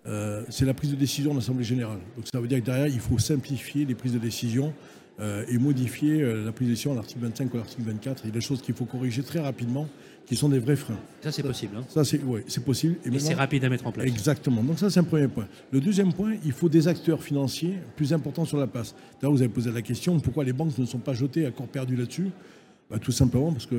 euh, 0.07 0.43
c'est 0.49 0.65
la 0.65 0.73
prise 0.73 0.91
de 0.91 0.95
décision 0.95 1.31
de 1.31 1.35
l'Assemblée 1.35 1.65
générale. 1.65 1.99
Donc 2.15 2.27
ça 2.31 2.39
veut 2.39 2.47
dire 2.47 2.59
que 2.59 2.65
derrière, 2.65 2.87
il 2.87 2.99
faut 2.99 3.19
simplifier 3.19 3.85
les 3.85 3.95
prises 3.95 4.13
de 4.13 4.19
décision 4.19 4.73
euh, 5.19 5.45
et 5.49 5.57
modifier 5.57 6.21
euh, 6.21 6.45
la 6.45 6.51
décision 6.51 6.91
à 6.91 6.95
l'article 6.95 7.21
25 7.21 7.53
ou 7.53 7.57
à 7.57 7.59
l'article 7.61 7.81
24. 7.83 8.23
Il 8.23 8.27
y 8.27 8.29
a 8.29 8.33
des 8.33 8.41
choses 8.41 8.61
qu'il 8.61 8.75
faut 8.75 8.85
corriger 8.85 9.23
très 9.23 9.39
rapidement, 9.39 9.87
qui 10.27 10.35
sont 10.35 10.49
des 10.49 10.59
vrais 10.59 10.75
freins. 10.75 10.99
Ça, 11.21 11.31
c'est 11.31 11.41
possible. 11.41 11.75
Hein. 11.77 11.85
Ça, 11.89 12.03
c'est 12.03 12.21
ouais, 12.21 12.43
possible. 12.63 12.97
Et 13.03 13.17
c'est 13.17 13.33
rapide 13.33 13.65
à 13.65 13.69
mettre 13.69 13.87
en 13.87 13.91
place. 13.91 14.05
Exactement. 14.05 14.61
Donc 14.61 14.77
ça, 14.77 14.89
c'est 14.89 14.99
un 14.99 15.05
premier 15.05 15.27
point. 15.27 15.47
Le 15.71 15.79
deuxième 15.79 16.13
point, 16.13 16.35
il 16.45 16.51
faut 16.51 16.69
des 16.69 16.87
acteurs 16.87 17.23
financiers 17.23 17.77
plus 17.95 18.13
importants 18.13 18.45
sur 18.45 18.57
la 18.57 18.67
place. 18.67 18.93
D'ailleurs, 19.19 19.33
vous 19.33 19.41
avez 19.41 19.49
posé 19.49 19.71
la 19.71 19.81
question, 19.81 20.19
pourquoi 20.19 20.43
les 20.43 20.53
banques 20.53 20.77
ne 20.77 20.85
sont 20.85 20.99
pas 20.99 21.13
jetées 21.13 21.45
à 21.45 21.51
corps 21.51 21.67
perdu 21.67 21.95
là-dessus? 21.95 22.29
Bah, 22.91 22.99
Tout 22.99 23.11
simplement 23.11 23.51
parce 23.51 23.65
que 23.65 23.75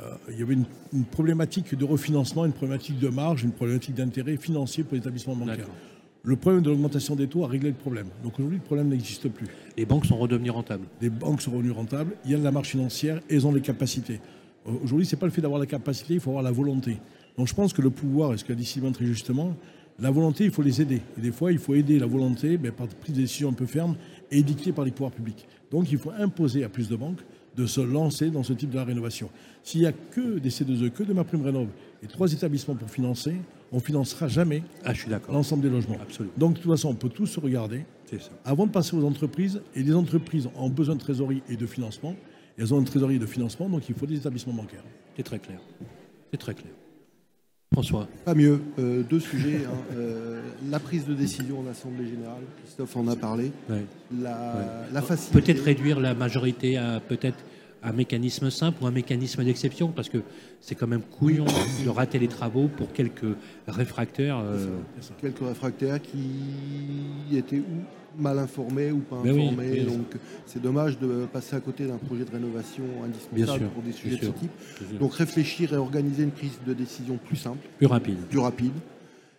euh, 0.00 0.14
il 0.30 0.38
y 0.38 0.42
avait 0.42 0.54
une, 0.54 0.64
une 0.94 1.04
problématique 1.04 1.74
de 1.74 1.84
refinancement, 1.84 2.46
une 2.46 2.52
problématique 2.52 2.98
de 2.98 3.08
marge, 3.08 3.44
une 3.44 3.52
problématique 3.52 3.94
d'intérêt 3.94 4.36
financier 4.36 4.84
pour 4.84 4.94
les 4.94 5.00
établissements 5.00 5.36
bancaires. 5.36 5.58
D'accord. 5.58 5.74
Le 6.22 6.36
problème 6.36 6.62
de 6.62 6.68
l'augmentation 6.68 7.16
des 7.16 7.26
taux 7.26 7.44
a 7.44 7.48
réglé 7.48 7.70
le 7.70 7.74
problème. 7.74 8.08
Donc 8.22 8.34
aujourd'hui, 8.38 8.58
le 8.58 8.64
problème 8.64 8.88
n'existe 8.88 9.28
plus. 9.28 9.46
Les 9.76 9.86
banques 9.86 10.04
sont 10.04 10.18
redevenues 10.18 10.50
rentables. 10.50 10.84
Les 11.00 11.08
banques 11.08 11.40
sont 11.40 11.50
revenues 11.50 11.70
rentables, 11.70 12.12
il 12.26 12.32
y 12.32 12.34
a 12.34 12.38
de 12.38 12.44
la 12.44 12.50
marge 12.50 12.68
financière 12.68 13.20
et 13.30 13.36
elles 13.36 13.46
ont 13.46 13.52
les 13.52 13.62
capacités. 13.62 14.20
Euh, 14.68 14.72
Aujourd'hui, 14.84 15.06
ce 15.06 15.16
n'est 15.16 15.20
pas 15.20 15.26
le 15.26 15.32
fait 15.32 15.40
d'avoir 15.40 15.58
la 15.58 15.66
capacité, 15.66 16.14
il 16.14 16.20
faut 16.20 16.30
avoir 16.30 16.42
la 16.42 16.50
volonté. 16.50 16.98
Donc 17.38 17.48
je 17.48 17.54
pense 17.54 17.72
que 17.72 17.80
le 17.80 17.88
pouvoir, 17.88 18.34
et 18.34 18.36
ce 18.36 18.44
qu'a 18.44 18.54
dit 18.54 18.66
Sylvain 18.66 18.92
très 18.92 19.06
justement, 19.06 19.56
la 19.98 20.10
volonté, 20.10 20.44
il 20.44 20.50
faut 20.50 20.62
les 20.62 20.82
aider. 20.82 21.00
Et 21.16 21.20
des 21.20 21.32
fois, 21.32 21.52
il 21.52 21.58
faut 21.58 21.74
aider 21.74 21.98
la 21.98 22.06
volonté 22.06 22.58
ben, 22.58 22.72
par 22.72 22.86
prise 22.86 23.14
de 23.14 23.20
décision 23.22 23.50
un 23.50 23.54
peu 23.54 23.66
ferme 23.66 23.96
et 24.30 24.42
dictée 24.42 24.72
par 24.72 24.84
les 24.84 24.90
pouvoirs 24.90 25.12
publics. 25.12 25.46
Donc 25.70 25.90
il 25.90 25.98
faut 25.98 26.12
imposer 26.18 26.64
à 26.64 26.68
plus 26.68 26.88
de 26.88 26.96
banques 26.96 27.20
de 27.56 27.66
se 27.66 27.80
lancer 27.80 28.30
dans 28.30 28.42
ce 28.42 28.52
type 28.52 28.70
de 28.70 28.76
la 28.76 28.84
rénovation. 28.84 29.30
S'il 29.62 29.80
n'y 29.80 29.86
a 29.86 29.92
que 29.92 30.38
des 30.38 30.50
C2E, 30.50 30.90
que 30.90 31.02
de 31.02 31.12
ma 31.12 31.24
prime 31.24 31.42
rénov 31.42 31.68
et 32.02 32.06
trois 32.06 32.32
établissements 32.32 32.74
pour 32.74 32.90
financer, 32.90 33.34
on 33.72 33.76
ne 33.76 33.80
financera 33.80 34.28
jamais 34.28 34.62
Ah, 34.84 34.92
l'ensemble 35.30 35.62
des 35.62 35.70
logements. 35.70 35.98
Absolument. 36.02 36.34
Donc 36.36 36.54
de 36.54 36.58
toute 36.60 36.70
façon, 36.70 36.88
on 36.88 36.94
peut 36.94 37.08
tous 37.08 37.26
se 37.26 37.40
regarder 37.40 37.84
C'est 38.06 38.20
ça. 38.20 38.30
avant 38.44 38.66
de 38.66 38.72
passer 38.72 38.96
aux 38.96 39.04
entreprises, 39.04 39.60
et 39.74 39.82
les 39.82 39.94
entreprises 39.94 40.48
ont 40.56 40.68
besoin 40.70 40.94
de 40.96 41.00
trésorerie 41.00 41.42
et 41.48 41.56
de 41.56 41.66
financement, 41.66 42.14
elles 42.58 42.74
ont 42.74 42.78
une 42.78 42.84
trésorerie 42.84 43.16
et 43.16 43.20
de 43.20 43.26
financement, 43.26 43.68
donc 43.68 43.88
il 43.88 43.94
faut 43.94 44.06
des 44.06 44.16
établissements 44.16 44.52
bancaires. 44.54 44.84
C'est 45.16 45.22
très 45.22 45.38
clair. 45.38 45.60
C'est 46.30 46.38
très 46.38 46.54
clair. 46.54 46.72
François, 47.72 48.08
Pas 48.24 48.34
mieux. 48.34 48.60
Euh, 48.80 49.02
deux 49.08 49.20
sujets. 49.20 49.60
hein. 49.64 49.70
Euh, 49.96 50.40
la 50.70 50.80
prise 50.80 51.06
de 51.06 51.14
décision 51.14 51.60
en 51.60 51.66
Assemblée 51.70 52.06
Générale, 52.06 52.42
Christophe 52.64 52.96
en 52.96 53.06
a 53.08 53.14
parlé. 53.16 53.52
ouais. 53.70 53.84
La, 54.20 54.54
Ouais. 54.56 54.92
la 54.92 55.02
facilité. 55.02 55.40
peut-être 55.40 55.64
réduire 55.64 56.00
la 56.00 56.14
majorité 56.14 56.76
à 56.76 57.00
peut-être 57.00 57.38
un 57.82 57.92
mécanisme 57.92 58.50
simple 58.50 58.82
ou 58.82 58.86
un 58.86 58.90
mécanisme 58.90 59.42
d'exception 59.44 59.88
Parce 59.88 60.08
que 60.08 60.18
c'est 60.60 60.74
quand 60.74 60.86
même 60.86 61.02
couillon 61.02 61.44
de 61.84 61.88
rater 61.88 62.18
les 62.18 62.28
travaux 62.28 62.68
pour 62.68 62.92
quelques 62.92 63.24
réfractaires. 63.66 64.38
euh, 64.44 64.66
Quelques 65.20 65.40
réfractaires 65.40 66.00
qui 66.00 67.36
étaient 67.36 67.58
ou 67.60 68.20
mal 68.22 68.38
informés 68.38 68.90
ou 68.90 68.98
pas 68.98 69.20
Ben 69.22 69.38
informés. 69.38 69.70
oui. 69.70 69.84
donc 69.84 70.16
c'est 70.44 70.60
dommage 70.60 70.98
de 70.98 71.26
passer 71.32 71.54
à 71.56 71.60
côté 71.60 71.86
d'un 71.86 71.96
projet 71.96 72.24
de 72.24 72.30
rénovation 72.30 72.82
indispensable 73.04 73.60
sûr, 73.60 73.70
pour 73.70 73.82
des 73.82 73.92
sujets 73.92 74.16
de 74.16 74.24
ce 74.26 74.30
type. 74.30 74.50
Donc 74.98 75.14
réfléchir 75.14 75.72
et 75.72 75.76
organiser 75.76 76.24
une 76.24 76.32
prise 76.32 76.58
de 76.66 76.74
décision 76.74 77.18
plus 77.24 77.36
simple, 77.36 77.66
plus 77.78 77.86
rapide. 77.86 78.16
plus 78.28 78.40
rapide. 78.40 78.72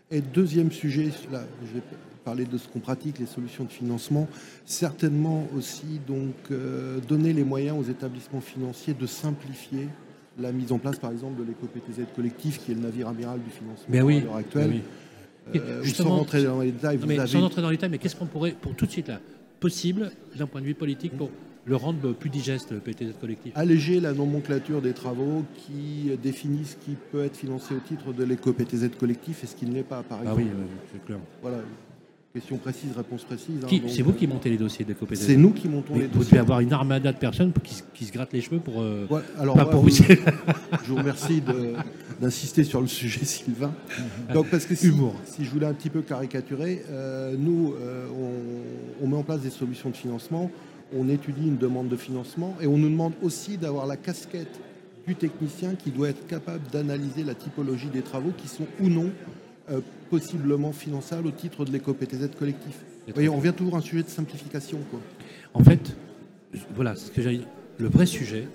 Et 0.09 0.21
deuxième 0.21 0.71
sujet, 0.71 1.09
là, 1.31 1.43
je 1.65 1.73
vais 1.75 1.83
parler 2.23 2.45
de 2.45 2.57
ce 2.57 2.67
qu'on 2.67 2.79
pratique, 2.79 3.19
les 3.19 3.25
solutions 3.25 3.63
de 3.63 3.71
financement. 3.71 4.27
Certainement 4.65 5.47
aussi 5.57 5.99
donc 6.07 6.33
euh, 6.51 6.99
donner 7.07 7.33
les 7.33 7.43
moyens 7.43 7.77
aux 7.79 7.89
établissements 7.89 8.41
financiers 8.41 8.93
de 8.93 9.05
simplifier 9.05 9.87
la 10.39 10.51
mise 10.51 10.71
en 10.71 10.77
place, 10.77 10.97
par 10.97 11.11
exemple, 11.11 11.39
de 11.39 11.43
l'éco-PTZ 11.47 12.05
collectif, 12.15 12.59
qui 12.63 12.71
est 12.71 12.75
le 12.75 12.81
navire 12.81 13.07
amiral 13.09 13.39
du 13.43 13.49
financement 13.49 13.85
Ben 13.89 14.01
oui, 14.03 14.17
à 14.17 14.21
l'heure 14.21 14.35
actuelle. 14.37 14.69
ben 14.69 14.81
oui. 15.53 15.59
Euh, 15.59 15.83
sans 15.83 16.07
rentrer 16.09 16.43
dans 16.43 16.61
les 16.61 16.71
détails, 16.71 16.97
vous 16.97 17.07
mais 17.07 17.19
avez 17.19 17.27
sans 17.27 17.43
entrer 17.43 17.61
dans 17.61 17.69
les 17.69 17.75
détails, 17.77 17.89
mais 17.89 17.97
qu'est-ce 17.97 18.15
qu'on 18.15 18.27
pourrait, 18.27 18.55
pour 18.59 18.73
tout 18.75 18.85
de 18.85 18.91
suite 18.91 19.07
là, 19.09 19.19
possible 19.59 20.11
d'un 20.37 20.45
point 20.47 20.61
de 20.61 20.67
vue 20.67 20.75
politique 20.75 21.17
pour 21.17 21.29
le 21.65 21.75
rendre 21.75 22.13
plus 22.13 22.29
digeste, 22.29 22.71
le 22.71 22.79
PTZ 22.79 23.13
collectif? 23.19 23.51
Alléger 23.55 23.99
la 23.99 24.13
nomenclature 24.13 24.81
des 24.81 24.93
travaux 24.93 25.43
qui 25.55 26.11
définit 26.23 26.63
ce 26.65 26.75
qui 26.75 26.95
peut 27.11 27.23
être 27.25 27.35
financé 27.35 27.73
au 27.75 27.79
titre 27.79 28.13
de 28.13 28.23
l'éco-PTZ 28.23 28.89
collectif 28.99 29.43
et 29.43 29.47
ce 29.47 29.55
qui 29.55 29.65
ne 29.65 29.73
l'est 29.73 29.83
pas, 29.83 30.03
par 30.03 30.19
Ah 30.21 30.31
exemple. 30.31 30.41
oui, 30.43 30.47
oui, 30.55 30.65
c'est 30.93 31.05
clair. 31.05 31.19
Voilà. 31.41 31.57
Question 32.33 32.55
précise, 32.57 32.91
réponse 32.95 33.25
précise. 33.25 33.55
hein, 33.61 33.67
C'est 33.89 34.01
vous 34.03 34.13
qui 34.13 34.25
montez 34.25 34.49
les 34.49 34.57
dossiers 34.57 34.85
de 34.85 34.93
PTZ 34.93 35.19
C'est 35.19 35.35
nous 35.35 35.51
qui 35.51 35.67
montons 35.67 35.93
Mais 35.95 36.03
les 36.03 36.07
Vous 36.07 36.19
dossiers. 36.19 36.29
devez 36.31 36.39
avoir 36.39 36.61
une 36.61 36.71
armada 36.71 37.11
de 37.11 37.17
personnes 37.17 37.51
qui, 37.61 37.73
se- 37.75 37.83
qui 37.93 38.05
se 38.05 38.13
grattent 38.13 38.31
les 38.31 38.39
cheveux 38.39 38.59
pour. 38.61 38.75
euh, 38.81 39.05
Ouais, 39.09 39.19
alors, 39.37 39.53
pas 39.55 39.65
ouais, 39.65 39.71
pour 39.71 39.81
vous- 39.81 39.89
vous. 39.89 40.03
Je 40.85 40.89
vous 40.91 40.95
remercie 40.95 41.41
d'insister 42.21 42.63
sur 42.63 42.79
le 42.79 42.87
sujet, 42.87 43.25
Sylvain. 43.25 43.73
Donc, 44.33 44.47
parce 44.49 44.65
que 44.65 44.75
si, 44.75 44.87
Humour. 44.87 45.13
si 45.25 45.43
je 45.43 45.49
voulais 45.49 45.65
un 45.65 45.73
petit 45.73 45.89
peu 45.89 46.01
caricaturer, 46.03 46.83
euh, 46.89 47.35
nous, 47.37 47.73
euh, 47.81 48.07
on, 49.01 49.03
on 49.05 49.07
met 49.09 49.17
en 49.17 49.23
place 49.23 49.41
des 49.41 49.49
solutions 49.49 49.89
de 49.89 49.97
financement, 49.97 50.49
on 50.97 51.09
étudie 51.09 51.47
une 51.47 51.57
demande 51.57 51.89
de 51.89 51.97
financement 51.97 52.55
et 52.61 52.67
on 52.67 52.77
nous 52.77 52.89
demande 52.89 53.13
aussi 53.21 53.57
d'avoir 53.57 53.87
la 53.87 53.97
casquette 53.97 54.57
du 55.05 55.15
technicien 55.15 55.75
qui 55.75 55.89
doit 55.91 56.07
être 56.09 56.25
capable 56.27 56.61
d'analyser 56.71 57.25
la 57.25 57.33
typologie 57.35 57.89
des 57.89 58.01
travaux 58.03 58.31
qui 58.37 58.47
sont 58.47 58.67
ou 58.79 58.87
non 58.87 59.09
euh, 59.69 59.79
possiblement 60.09 60.71
finançables 60.71 61.27
au 61.27 61.31
titre 61.31 61.65
de 61.65 61.71
l'éco-PTZ 61.71 62.29
collectif. 62.37 62.79
Vous 63.07 63.13
voyez, 63.13 63.29
on 63.29 63.39
vient 63.39 63.51
toujours 63.53 63.75
à 63.75 63.79
un 63.79 63.81
sujet 63.81 64.03
de 64.03 64.09
simplification. 64.09 64.79
Quoi. 64.89 64.99
En 65.53 65.63
fait, 65.63 65.95
voilà, 66.75 66.95
ce 66.95 67.11
que 67.11 67.21
j'allais 67.21 67.37
dire. 67.39 67.47
Le 67.77 67.87
vrai 67.87 68.05
sujet, 68.05 68.47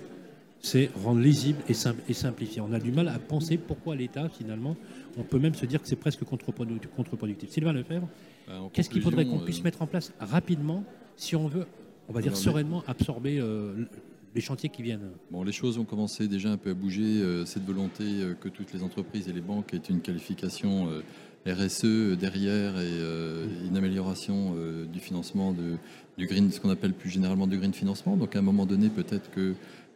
c'est 0.59 0.89
rendre 1.03 1.19
lisible 1.19 1.59
et, 1.69 1.73
sim- 1.73 1.95
et 2.09 2.13
simplifier. 2.13 2.61
On 2.61 2.71
a 2.73 2.79
du 2.79 2.91
mal 2.91 3.07
à 3.09 3.19
penser 3.19 3.57
pourquoi 3.57 3.95
l'État, 3.95 4.29
finalement, 4.29 4.75
on 5.17 5.23
peut 5.23 5.39
même 5.39 5.53
se 5.53 5.65
dire 5.65 5.81
que 5.81 5.87
c'est 5.87 5.95
presque 5.95 6.23
contre-produ- 6.23 6.79
contre-productif. 6.95 7.49
Sylvain 7.49 7.73
Lefebvre, 7.73 8.07
Bah, 8.47 8.61
en 8.61 8.69
qu'est-ce 8.69 8.89
qu'il 8.89 9.01
faudrait 9.01 9.25
qu'on 9.25 9.31
conclusion, 9.31 9.45
puisse 9.45 9.59
euh, 9.59 9.63
mettre 9.63 9.81
en 9.81 9.87
place 9.87 10.13
rapidement 10.19 10.83
si 11.15 11.35
on 11.35 11.47
veut, 11.47 11.65
on 12.09 12.13
va 12.13 12.21
dire 12.21 12.35
sereinement, 12.37 12.83
absorber 12.87 13.39
euh, 13.39 13.73
les 14.35 14.41
chantiers 14.41 14.69
qui 14.69 14.83
viennent 14.83 15.09
Bon, 15.31 15.43
les 15.43 15.51
choses 15.51 15.77
ont 15.77 15.85
commencé 15.85 16.27
déjà 16.27 16.49
un 16.49 16.57
peu 16.57 16.71
à 16.71 16.73
bouger. 16.73 17.21
euh, 17.21 17.45
cette 17.45 17.65
volonté 17.65 18.03
euh, 18.03 18.33
que 18.33 18.49
toutes 18.49 18.73
les 18.73 18.83
entreprises 18.83 19.27
et 19.27 19.33
les 19.33 19.41
banques 19.41 19.73
aient 19.73 19.89
une 19.89 20.01
qualification 20.01 20.89
euh, 20.89 21.01
RSE 21.45 22.17
derrière 22.17 22.77
et 22.77 23.67
une 23.69 23.77
amélioration 23.77 24.53
du 24.91 24.99
financement 24.99 25.53
de, 25.53 25.77
du 26.17 26.27
green, 26.27 26.51
ce 26.51 26.59
qu'on 26.59 26.69
appelle 26.69 26.91
plus 26.91 27.09
généralement 27.09 27.47
du 27.47 27.57
green 27.57 27.73
financement. 27.73 28.17
Donc 28.17 28.35
à 28.35 28.39
un 28.39 28.41
moment 28.41 28.65
donné, 28.65 28.89
peut-être 28.89 29.31
que 29.31 29.53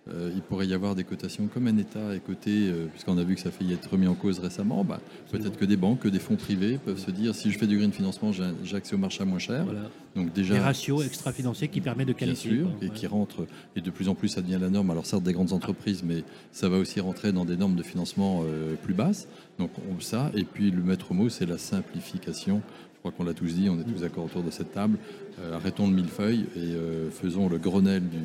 euh, 0.09 0.31
il 0.33 0.41
pourrait 0.41 0.65
y 0.65 0.73
avoir 0.73 0.95
des 0.95 1.03
cotations 1.03 1.45
comme 1.47 1.67
un 1.67 1.77
État 1.77 2.15
est 2.15 2.19
coté, 2.21 2.69
euh, 2.69 2.87
puisqu'on 2.87 3.19
a 3.19 3.23
vu 3.23 3.35
que 3.35 3.41
ça 3.41 3.49
a 3.49 3.51
failli 3.51 3.73
être 3.73 3.87
remis 3.91 4.07
en 4.07 4.15
cause 4.15 4.39
récemment. 4.39 4.83
Bah, 4.83 4.99
peut-être 5.31 5.57
que 5.57 5.65
des 5.65 5.77
banques, 5.77 5.99
que 5.99 6.07
des 6.07 6.17
fonds 6.19 6.37
privés 6.37 6.79
peuvent 6.83 6.97
se 6.97 7.11
dire 7.11 7.35
si 7.35 7.51
je 7.51 7.59
fais 7.59 7.67
du 7.67 7.77
green 7.77 7.91
financement, 7.91 8.31
j'ai 8.31 8.75
accès 8.75 8.95
au 8.95 8.97
marché 8.97 9.21
à 9.21 9.25
moins 9.25 9.37
cher. 9.37 9.63
Voilà. 9.63 9.91
Donc 10.15 10.33
déjà 10.33 10.55
Des 10.55 10.59
ratios 10.59 11.05
extra-financiers 11.05 11.67
qui 11.67 11.81
permettent 11.81 12.07
de 12.07 12.13
Bien 12.13 12.25
qualifier. 12.27 12.51
sûr, 12.57 12.63
quoi. 12.63 12.77
et 12.81 12.85
Ouais. 12.89 12.93
qui 12.95 13.05
rentre, 13.05 13.45
et 13.75 13.81
de 13.81 13.91
plus 13.91 14.09
en 14.09 14.15
plus 14.15 14.27
ça 14.27 14.41
devient 14.41 14.57
la 14.59 14.69
norme. 14.69 14.89
Alors 14.89 15.05
certes 15.05 15.23
des 15.23 15.33
grandes 15.33 15.53
entreprises, 15.53 16.01
mais 16.03 16.23
ça 16.51 16.67
va 16.67 16.77
aussi 16.77 16.99
rentrer 16.99 17.31
dans 17.31 17.45
des 17.45 17.55
normes 17.55 17.75
de 17.75 17.83
financement 17.83 18.41
euh, 18.43 18.73
plus 18.81 18.95
basses. 18.95 19.27
Donc 19.59 19.69
on, 19.89 19.99
ça, 20.01 20.31
et 20.33 20.43
puis 20.45 20.71
le 20.71 20.81
maître 20.81 21.13
mot, 21.13 21.29
c'est 21.29 21.45
la 21.45 21.59
simplification. 21.59 22.61
Je 22.95 22.99
crois 22.99 23.11
qu'on 23.11 23.23
l'a 23.23 23.33
tous 23.33 23.53
dit, 23.55 23.69
on 23.69 23.79
est 23.79 23.83
tous 23.83 24.01
d'accord 24.01 24.25
autour 24.25 24.43
de 24.43 24.51
cette 24.51 24.71
table. 24.73 24.97
Euh, 25.39 25.55
arrêtons 25.55 25.87
le 25.87 25.93
millefeuille 25.93 26.45
et 26.55 26.59
euh, 26.73 27.09
faisons 27.11 27.49
le 27.49 27.57
Grenelle 27.57 28.07
du, 28.09 28.17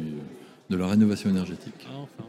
de 0.71 0.77
la 0.77 0.87
rénovation 0.89 1.31
énergétique. 1.31 1.87
Ah, 1.89 2.25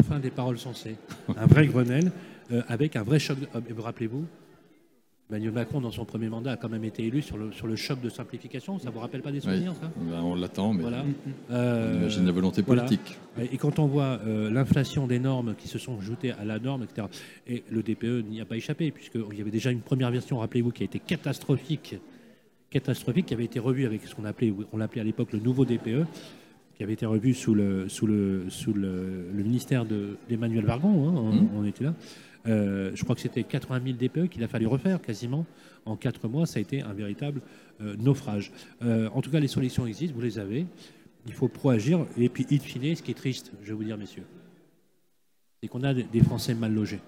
enfin, 0.00 0.18
des 0.18 0.30
paroles 0.30 0.58
sensées. 0.58 0.96
Un 1.36 1.46
vrai 1.46 1.66
Grenelle, 1.66 2.12
euh, 2.52 2.62
avec 2.68 2.96
un 2.96 3.02
vrai 3.02 3.18
choc. 3.18 3.38
de- 3.40 3.72
vous 3.74 3.82
rappelez-vous 3.82 4.24
Emmanuel 5.30 5.52
Macron, 5.52 5.80
dans 5.80 5.90
son 5.90 6.04
premier 6.04 6.28
mandat, 6.28 6.52
a 6.52 6.56
quand 6.58 6.68
même 6.68 6.84
été 6.84 7.04
élu 7.06 7.22
sur 7.22 7.38
le, 7.38 7.52
sur 7.52 7.66
le 7.66 7.74
choc 7.74 8.02
de 8.02 8.10
simplification. 8.10 8.78
Ça 8.78 8.90
vous 8.90 8.98
rappelle 9.00 9.22
pas 9.22 9.32
des 9.32 9.38
Oui, 9.38 9.44
souvenirs, 9.44 9.72
ça? 9.80 9.90
Ben, 9.96 10.20
on 10.20 10.34
l'attend, 10.34 10.74
mais 10.74 10.82
Voilà. 10.82 11.04
on 11.48 11.54
Euh, 11.54 11.96
imagine 12.00 12.26
la 12.26 12.32
volonté 12.32 12.60
voilà. 12.60 12.82
politique. 12.82 13.16
Et 13.50 13.56
quand 13.56 13.78
on 13.78 13.86
voit 13.86 14.20
euh, 14.26 14.50
l'inflation 14.50 15.06
des 15.06 15.18
normes 15.18 15.54
qui 15.56 15.68
se 15.68 15.78
sont 15.78 15.98
ajoutées 15.98 16.32
à 16.32 16.44
la 16.44 16.58
norme, 16.58 16.82
etc., 16.82 17.06
et 17.48 17.64
le 17.70 17.82
DPE 17.82 18.24
n'y 18.28 18.42
a 18.42 18.44
pas 18.44 18.56
échappé, 18.56 18.90
puisqu'il 18.90 19.38
y 19.38 19.40
avait 19.40 19.50
déjà 19.50 19.70
une 19.70 19.80
première 19.80 20.10
version, 20.10 20.38
rappelez-vous, 20.38 20.70
qui 20.70 20.82
a 20.82 20.84
été 20.84 20.98
catastrophique, 20.98 21.96
catastrophique, 22.68 23.24
qui 23.26 23.34
avait 23.34 23.44
été 23.46 23.58
revue 23.58 23.86
avec 23.86 24.02
ce 24.06 24.14
qu'on 24.14 24.26
appelait, 24.26 24.52
on 24.70 24.76
l'appelait 24.76 25.00
à 25.00 25.04
l'époque 25.04 25.32
le 25.32 25.38
nouveau 25.38 25.64
DPE, 25.64 26.04
qui 26.82 26.84
avait 26.84 26.94
été 26.94 27.06
revu 27.06 27.32
sous 27.32 27.54
le, 27.54 27.88
sous 27.88 28.08
le, 28.08 28.46
sous 28.48 28.72
le, 28.74 29.28
le 29.32 29.42
ministère 29.44 29.86
de- 29.86 30.16
d'Emmanuel 30.28 30.64
Vargon, 30.64 31.08
hein, 31.08 31.12
on, 31.14 31.32
Mhm. 31.32 31.48
on 31.54 31.64
était 31.64 31.84
là. 31.84 31.94
Euh, 32.48 32.90
je 32.96 33.04
crois 33.04 33.14
que 33.14 33.20
c'était 33.20 33.44
80 33.44 33.80
000 33.84 33.96
DPE 33.96 34.28
qu'il 34.28 34.42
a 34.42 34.48
fallu 34.48 34.66
refaire 34.66 35.00
quasiment 35.00 35.46
en 35.86 35.94
quatre 35.96 36.26
mois. 36.26 36.44
Ça 36.44 36.58
a 36.58 36.60
été 36.60 36.82
un 36.82 36.92
véritable 36.92 37.40
euh, 37.80 37.94
naufrage. 38.00 38.50
Euh, 38.82 39.08
en 39.14 39.22
tout 39.22 39.30
cas, 39.30 39.38
les 39.38 39.46
solutions 39.46 39.86
existent, 39.86 40.12
vous 40.16 40.22
les 40.22 40.40
avez. 40.40 40.66
Il 41.28 41.32
faut 41.34 41.46
proagir. 41.46 42.04
Et 42.18 42.28
puis, 42.28 42.44
in 42.50 42.58
fine, 42.58 42.96
ce 42.96 43.02
qui 43.04 43.12
est 43.12 43.14
triste, 43.14 43.52
je 43.62 43.68
vais 43.68 43.74
vous 43.74 43.84
dire, 43.84 43.96
messieurs, 43.96 44.24
c'est 45.62 45.68
qu'on 45.68 45.84
a 45.84 45.94
des 45.94 46.20
Français 46.20 46.54
mal 46.54 46.74
logés. 46.74 46.98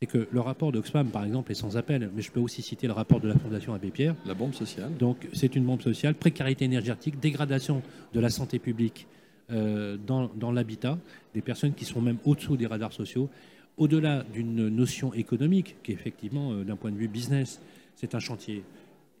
C'est 0.00 0.06
que 0.06 0.28
le 0.30 0.40
rapport 0.40 0.72
d'Oxfam, 0.72 1.08
par 1.08 1.24
exemple, 1.24 1.50
est 1.52 1.54
sans 1.54 1.78
appel, 1.78 2.10
mais 2.14 2.20
je 2.20 2.30
peux 2.30 2.40
aussi 2.40 2.60
citer 2.60 2.86
le 2.86 2.92
rapport 2.92 3.18
de 3.18 3.28
la 3.28 3.34
Fondation 3.38 3.72
Abbé 3.72 3.90
Pierre. 3.90 4.14
La 4.26 4.34
bombe 4.34 4.52
sociale. 4.52 4.94
Donc, 4.98 5.26
c'est 5.32 5.56
une 5.56 5.64
bombe 5.64 5.80
sociale, 5.80 6.14
précarité 6.14 6.66
énergétique, 6.66 7.18
dégradation 7.18 7.80
de 8.12 8.20
la 8.20 8.28
santé 8.28 8.58
publique 8.58 9.06
euh, 9.50 9.96
dans, 10.06 10.28
dans 10.34 10.52
l'habitat, 10.52 10.98
des 11.32 11.40
personnes 11.40 11.72
qui 11.72 11.86
sont 11.86 12.02
même 12.02 12.18
au-dessous 12.26 12.58
des 12.58 12.66
radars 12.66 12.92
sociaux, 12.92 13.30
au-delà 13.78 14.22
d'une 14.34 14.68
notion 14.68 15.14
économique, 15.14 15.76
qui 15.82 15.92
effectivement, 15.92 16.52
euh, 16.52 16.62
d'un 16.64 16.76
point 16.76 16.90
de 16.90 16.96
vue 16.96 17.08
business, 17.08 17.62
c'est 17.94 18.14
un 18.14 18.18
chantier 18.20 18.64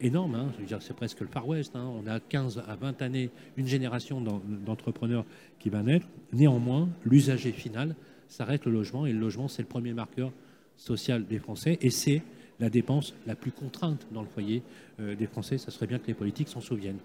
énorme. 0.02 0.34
hein. 0.34 0.48
Je 0.56 0.60
veux 0.60 0.66
dire, 0.66 0.82
c'est 0.82 0.94
presque 0.96 1.20
le 1.20 1.26
Far 1.28 1.48
West. 1.48 1.74
hein. 1.74 1.90
On 2.04 2.06
a 2.06 2.20
15 2.20 2.62
à 2.68 2.74
20 2.76 3.00
années, 3.00 3.30
une 3.56 3.66
génération 3.66 4.20
d'en- 4.20 4.42
d'entrepreneurs 4.66 5.24
qui 5.58 5.70
va 5.70 5.82
naître. 5.82 6.06
Néanmoins, 6.34 6.90
l'usager 7.06 7.52
final, 7.52 7.94
ça 8.28 8.44
reste 8.44 8.66
le 8.66 8.72
logement, 8.72 9.06
et 9.06 9.12
le 9.14 9.18
logement, 9.20 9.48
c'est 9.48 9.62
le 9.62 9.68
premier 9.68 9.94
marqueur 9.94 10.32
social 10.76 11.26
des 11.26 11.38
Français, 11.38 11.78
et 11.80 11.90
c'est 11.90 12.22
la 12.60 12.70
dépense 12.70 13.14
la 13.26 13.34
plus 13.34 13.52
contrainte 13.52 14.06
dans 14.12 14.22
le 14.22 14.28
foyer 14.28 14.62
euh, 15.00 15.14
des 15.14 15.26
Français. 15.26 15.58
Ça 15.58 15.70
serait 15.70 15.86
bien 15.86 15.98
que 15.98 16.06
les 16.06 16.14
politiques 16.14 16.48
s'en 16.48 16.60
souviennent. 16.60 16.98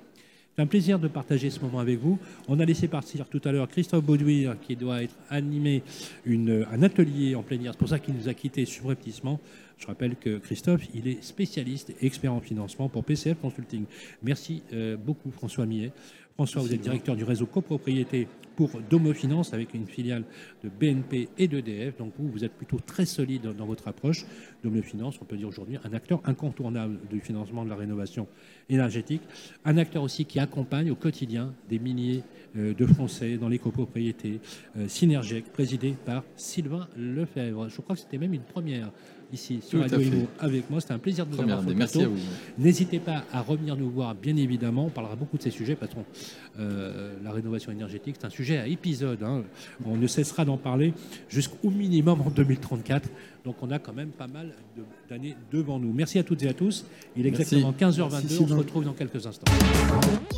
C'est 0.56 0.62
un 0.62 0.68
plaisir 0.68 1.00
de 1.00 1.08
partager 1.08 1.50
ce 1.50 1.62
moment 1.62 1.80
avec 1.80 1.98
vous. 2.00 2.20
On 2.50 2.60
a 2.60 2.66
laissé 2.66 2.90
partir 2.90 3.26
tout 3.30 3.42
à 3.46 3.54
l'heure 3.54 3.70
Christophe 3.70 4.04
Baudouir 4.04 4.60
qui 4.60 4.76
doit 4.76 5.02
être 5.02 5.16
animé 5.30 5.82
une, 6.26 6.66
un 6.70 6.84
atelier 6.84 7.36
en 7.36 7.42
plénière. 7.42 7.72
C'est 7.72 7.80
pour 7.80 7.88
ça 7.88 8.00
qu'il 8.00 8.16
nous 8.16 8.28
a 8.28 8.34
quittés 8.34 8.66
subrepticement. 8.66 9.40
Je 9.78 9.88
rappelle 9.88 10.18
que 10.18 10.38
Christophe, 10.40 10.84
il 10.94 11.08
est 11.08 11.24
spécialiste 11.24 11.92
et 11.92 12.06
expert 12.06 12.34
en 12.34 12.42
financement 12.42 12.90
pour 12.90 13.06
PCF 13.06 13.40
Consulting. 13.40 13.86
Merci 14.22 14.62
euh, 14.74 14.98
beaucoup 14.98 15.32
François 15.32 15.66
Millet. 15.66 15.94
François, 16.36 16.62
vous 16.62 16.74
êtes 16.74 16.82
directeur 16.82 17.16
du 17.16 17.24
réseau 17.24 17.46
copropriété 17.46 18.28
pour 18.56 18.70
Domo 18.90 19.14
Finance 19.14 19.54
avec 19.54 19.74
une 19.74 19.86
filiale 19.86 20.24
de 20.64 20.70
BNP 20.70 21.30
et 21.38 21.48
d'EDF. 21.48 21.98
Donc 21.98 22.14
vous, 22.18 22.30
vous 22.30 22.44
êtes 22.44 22.54
plutôt 22.54 22.80
très 22.80 23.06
solide 23.06 23.54
dans 23.58 23.66
votre 23.66 23.88
approche. 23.88 24.26
Domo 24.64 24.82
Finance, 24.82 25.18
on 25.22 25.26
peut 25.26 25.38
dire 25.38 25.48
aujourd'hui 25.48 25.78
un 25.84 25.94
acteur 25.94 26.22
incontournable 26.26 27.00
du 27.10 27.20
financement 27.20 27.64
de 27.64 27.70
la 27.70 27.76
rénovation 27.76 28.28
énergétique. 28.70 29.22
Un 29.66 29.78
acteur 29.78 30.04
aussi 30.04 30.26
qui 30.26 30.40
accompagne 30.40 30.92
au 30.92 30.96
quotidien 30.96 31.54
des 31.70 31.80
milliers 31.80 32.24
euh, 32.56 32.74
de 32.74 32.86
Français 32.86 33.38
dans 33.38 33.50
les 33.50 33.60
copropriétés. 33.60 34.40
Euh, 34.78 34.88
Synergec, 34.88 35.52
présidé 35.52 35.96
par 36.06 36.24
Sylvain 36.36 36.88
Lefebvre. 36.98 37.70
Je 37.70 37.82
crois 37.82 37.96
que 37.96 38.02
c'était 38.02 38.18
même 38.18 38.34
une 38.34 38.42
première 38.42 38.92
ici 39.34 39.60
sur 39.62 39.80
Tout 39.80 39.90
Radio. 39.90 40.02
Imo 40.02 40.28
avec 40.40 40.70
moi. 40.70 40.82
C'était 40.82 40.94
un 40.94 41.00
plaisir 41.00 41.26
de 41.26 41.32
vous 41.32 41.38
Première 41.38 41.60
avoir 41.60 41.76
Merci 41.76 42.02
à 42.02 42.08
vous. 42.08 42.18
N'hésitez 42.58 43.00
pas 43.00 43.24
à 43.32 43.42
revenir 43.42 43.76
nous 43.76 43.90
voir, 43.90 44.14
bien 44.16 44.36
évidemment. 44.36 44.86
On 44.86 44.90
parlera 44.90 45.16
beaucoup 45.16 45.38
de 45.38 45.44
ces 45.44 45.52
sujets 45.52 45.76
que 45.76 45.86
euh, 46.60 47.14
la 47.24 47.32
rénovation 47.32 47.72
énergétique, 47.72 48.16
c'est 48.20 48.28
un 48.28 48.30
sujet 48.30 48.42
sujet 48.42 48.58
à 48.58 48.68
épisode. 48.68 49.22
Hein. 49.24 49.44
On 49.86 49.98
ne 49.98 50.08
cessera 50.08 50.46
d'en 50.46 50.58
parler 50.58 50.94
jusqu'au 51.30 51.70
minimum 51.70 52.22
en 52.22 52.30
2034. 52.30 53.10
Donc 53.44 53.56
on 53.62 53.72
a 53.72 53.80
quand 53.80 53.94
même 53.94 54.10
pas 54.12 54.28
mal 54.28 54.54
d'années 55.10 55.36
devant 55.52 55.80
nous. 55.80 55.92
Merci 55.92 56.20
à 56.20 56.24
toutes 56.24 56.44
et 56.44 56.50
à 56.50 56.54
tous. 56.54 56.86
Il 57.18 57.26
est 57.26 57.30
exactement 57.30 57.72
15h22. 57.72 58.44
on 58.44 58.48
se 58.48 58.54
retrouve 58.54 58.86
dans 58.86 58.94
quelques 58.94 59.26
instants. 59.26 59.52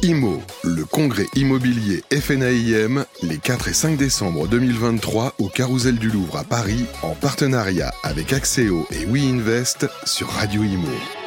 IMO, 0.03 0.41
le 0.63 0.85
congrès 0.85 1.25
immobilier 1.35 2.01
FNAIM, 2.11 3.05
les 3.23 3.37
4 3.37 3.67
et 3.69 3.73
5 3.73 3.97
décembre 3.97 4.47
2023 4.47 5.35
au 5.39 5.47
Carousel 5.47 5.97
du 5.97 6.09
Louvre 6.09 6.37
à 6.37 6.43
Paris, 6.43 6.85
en 7.01 7.13
partenariat 7.15 7.93
avec 8.03 8.33
Axéo 8.33 8.85
et 8.91 9.05
WeInvest 9.05 9.87
sur 10.05 10.27
Radio 10.27 10.63
IMO. 10.63 11.22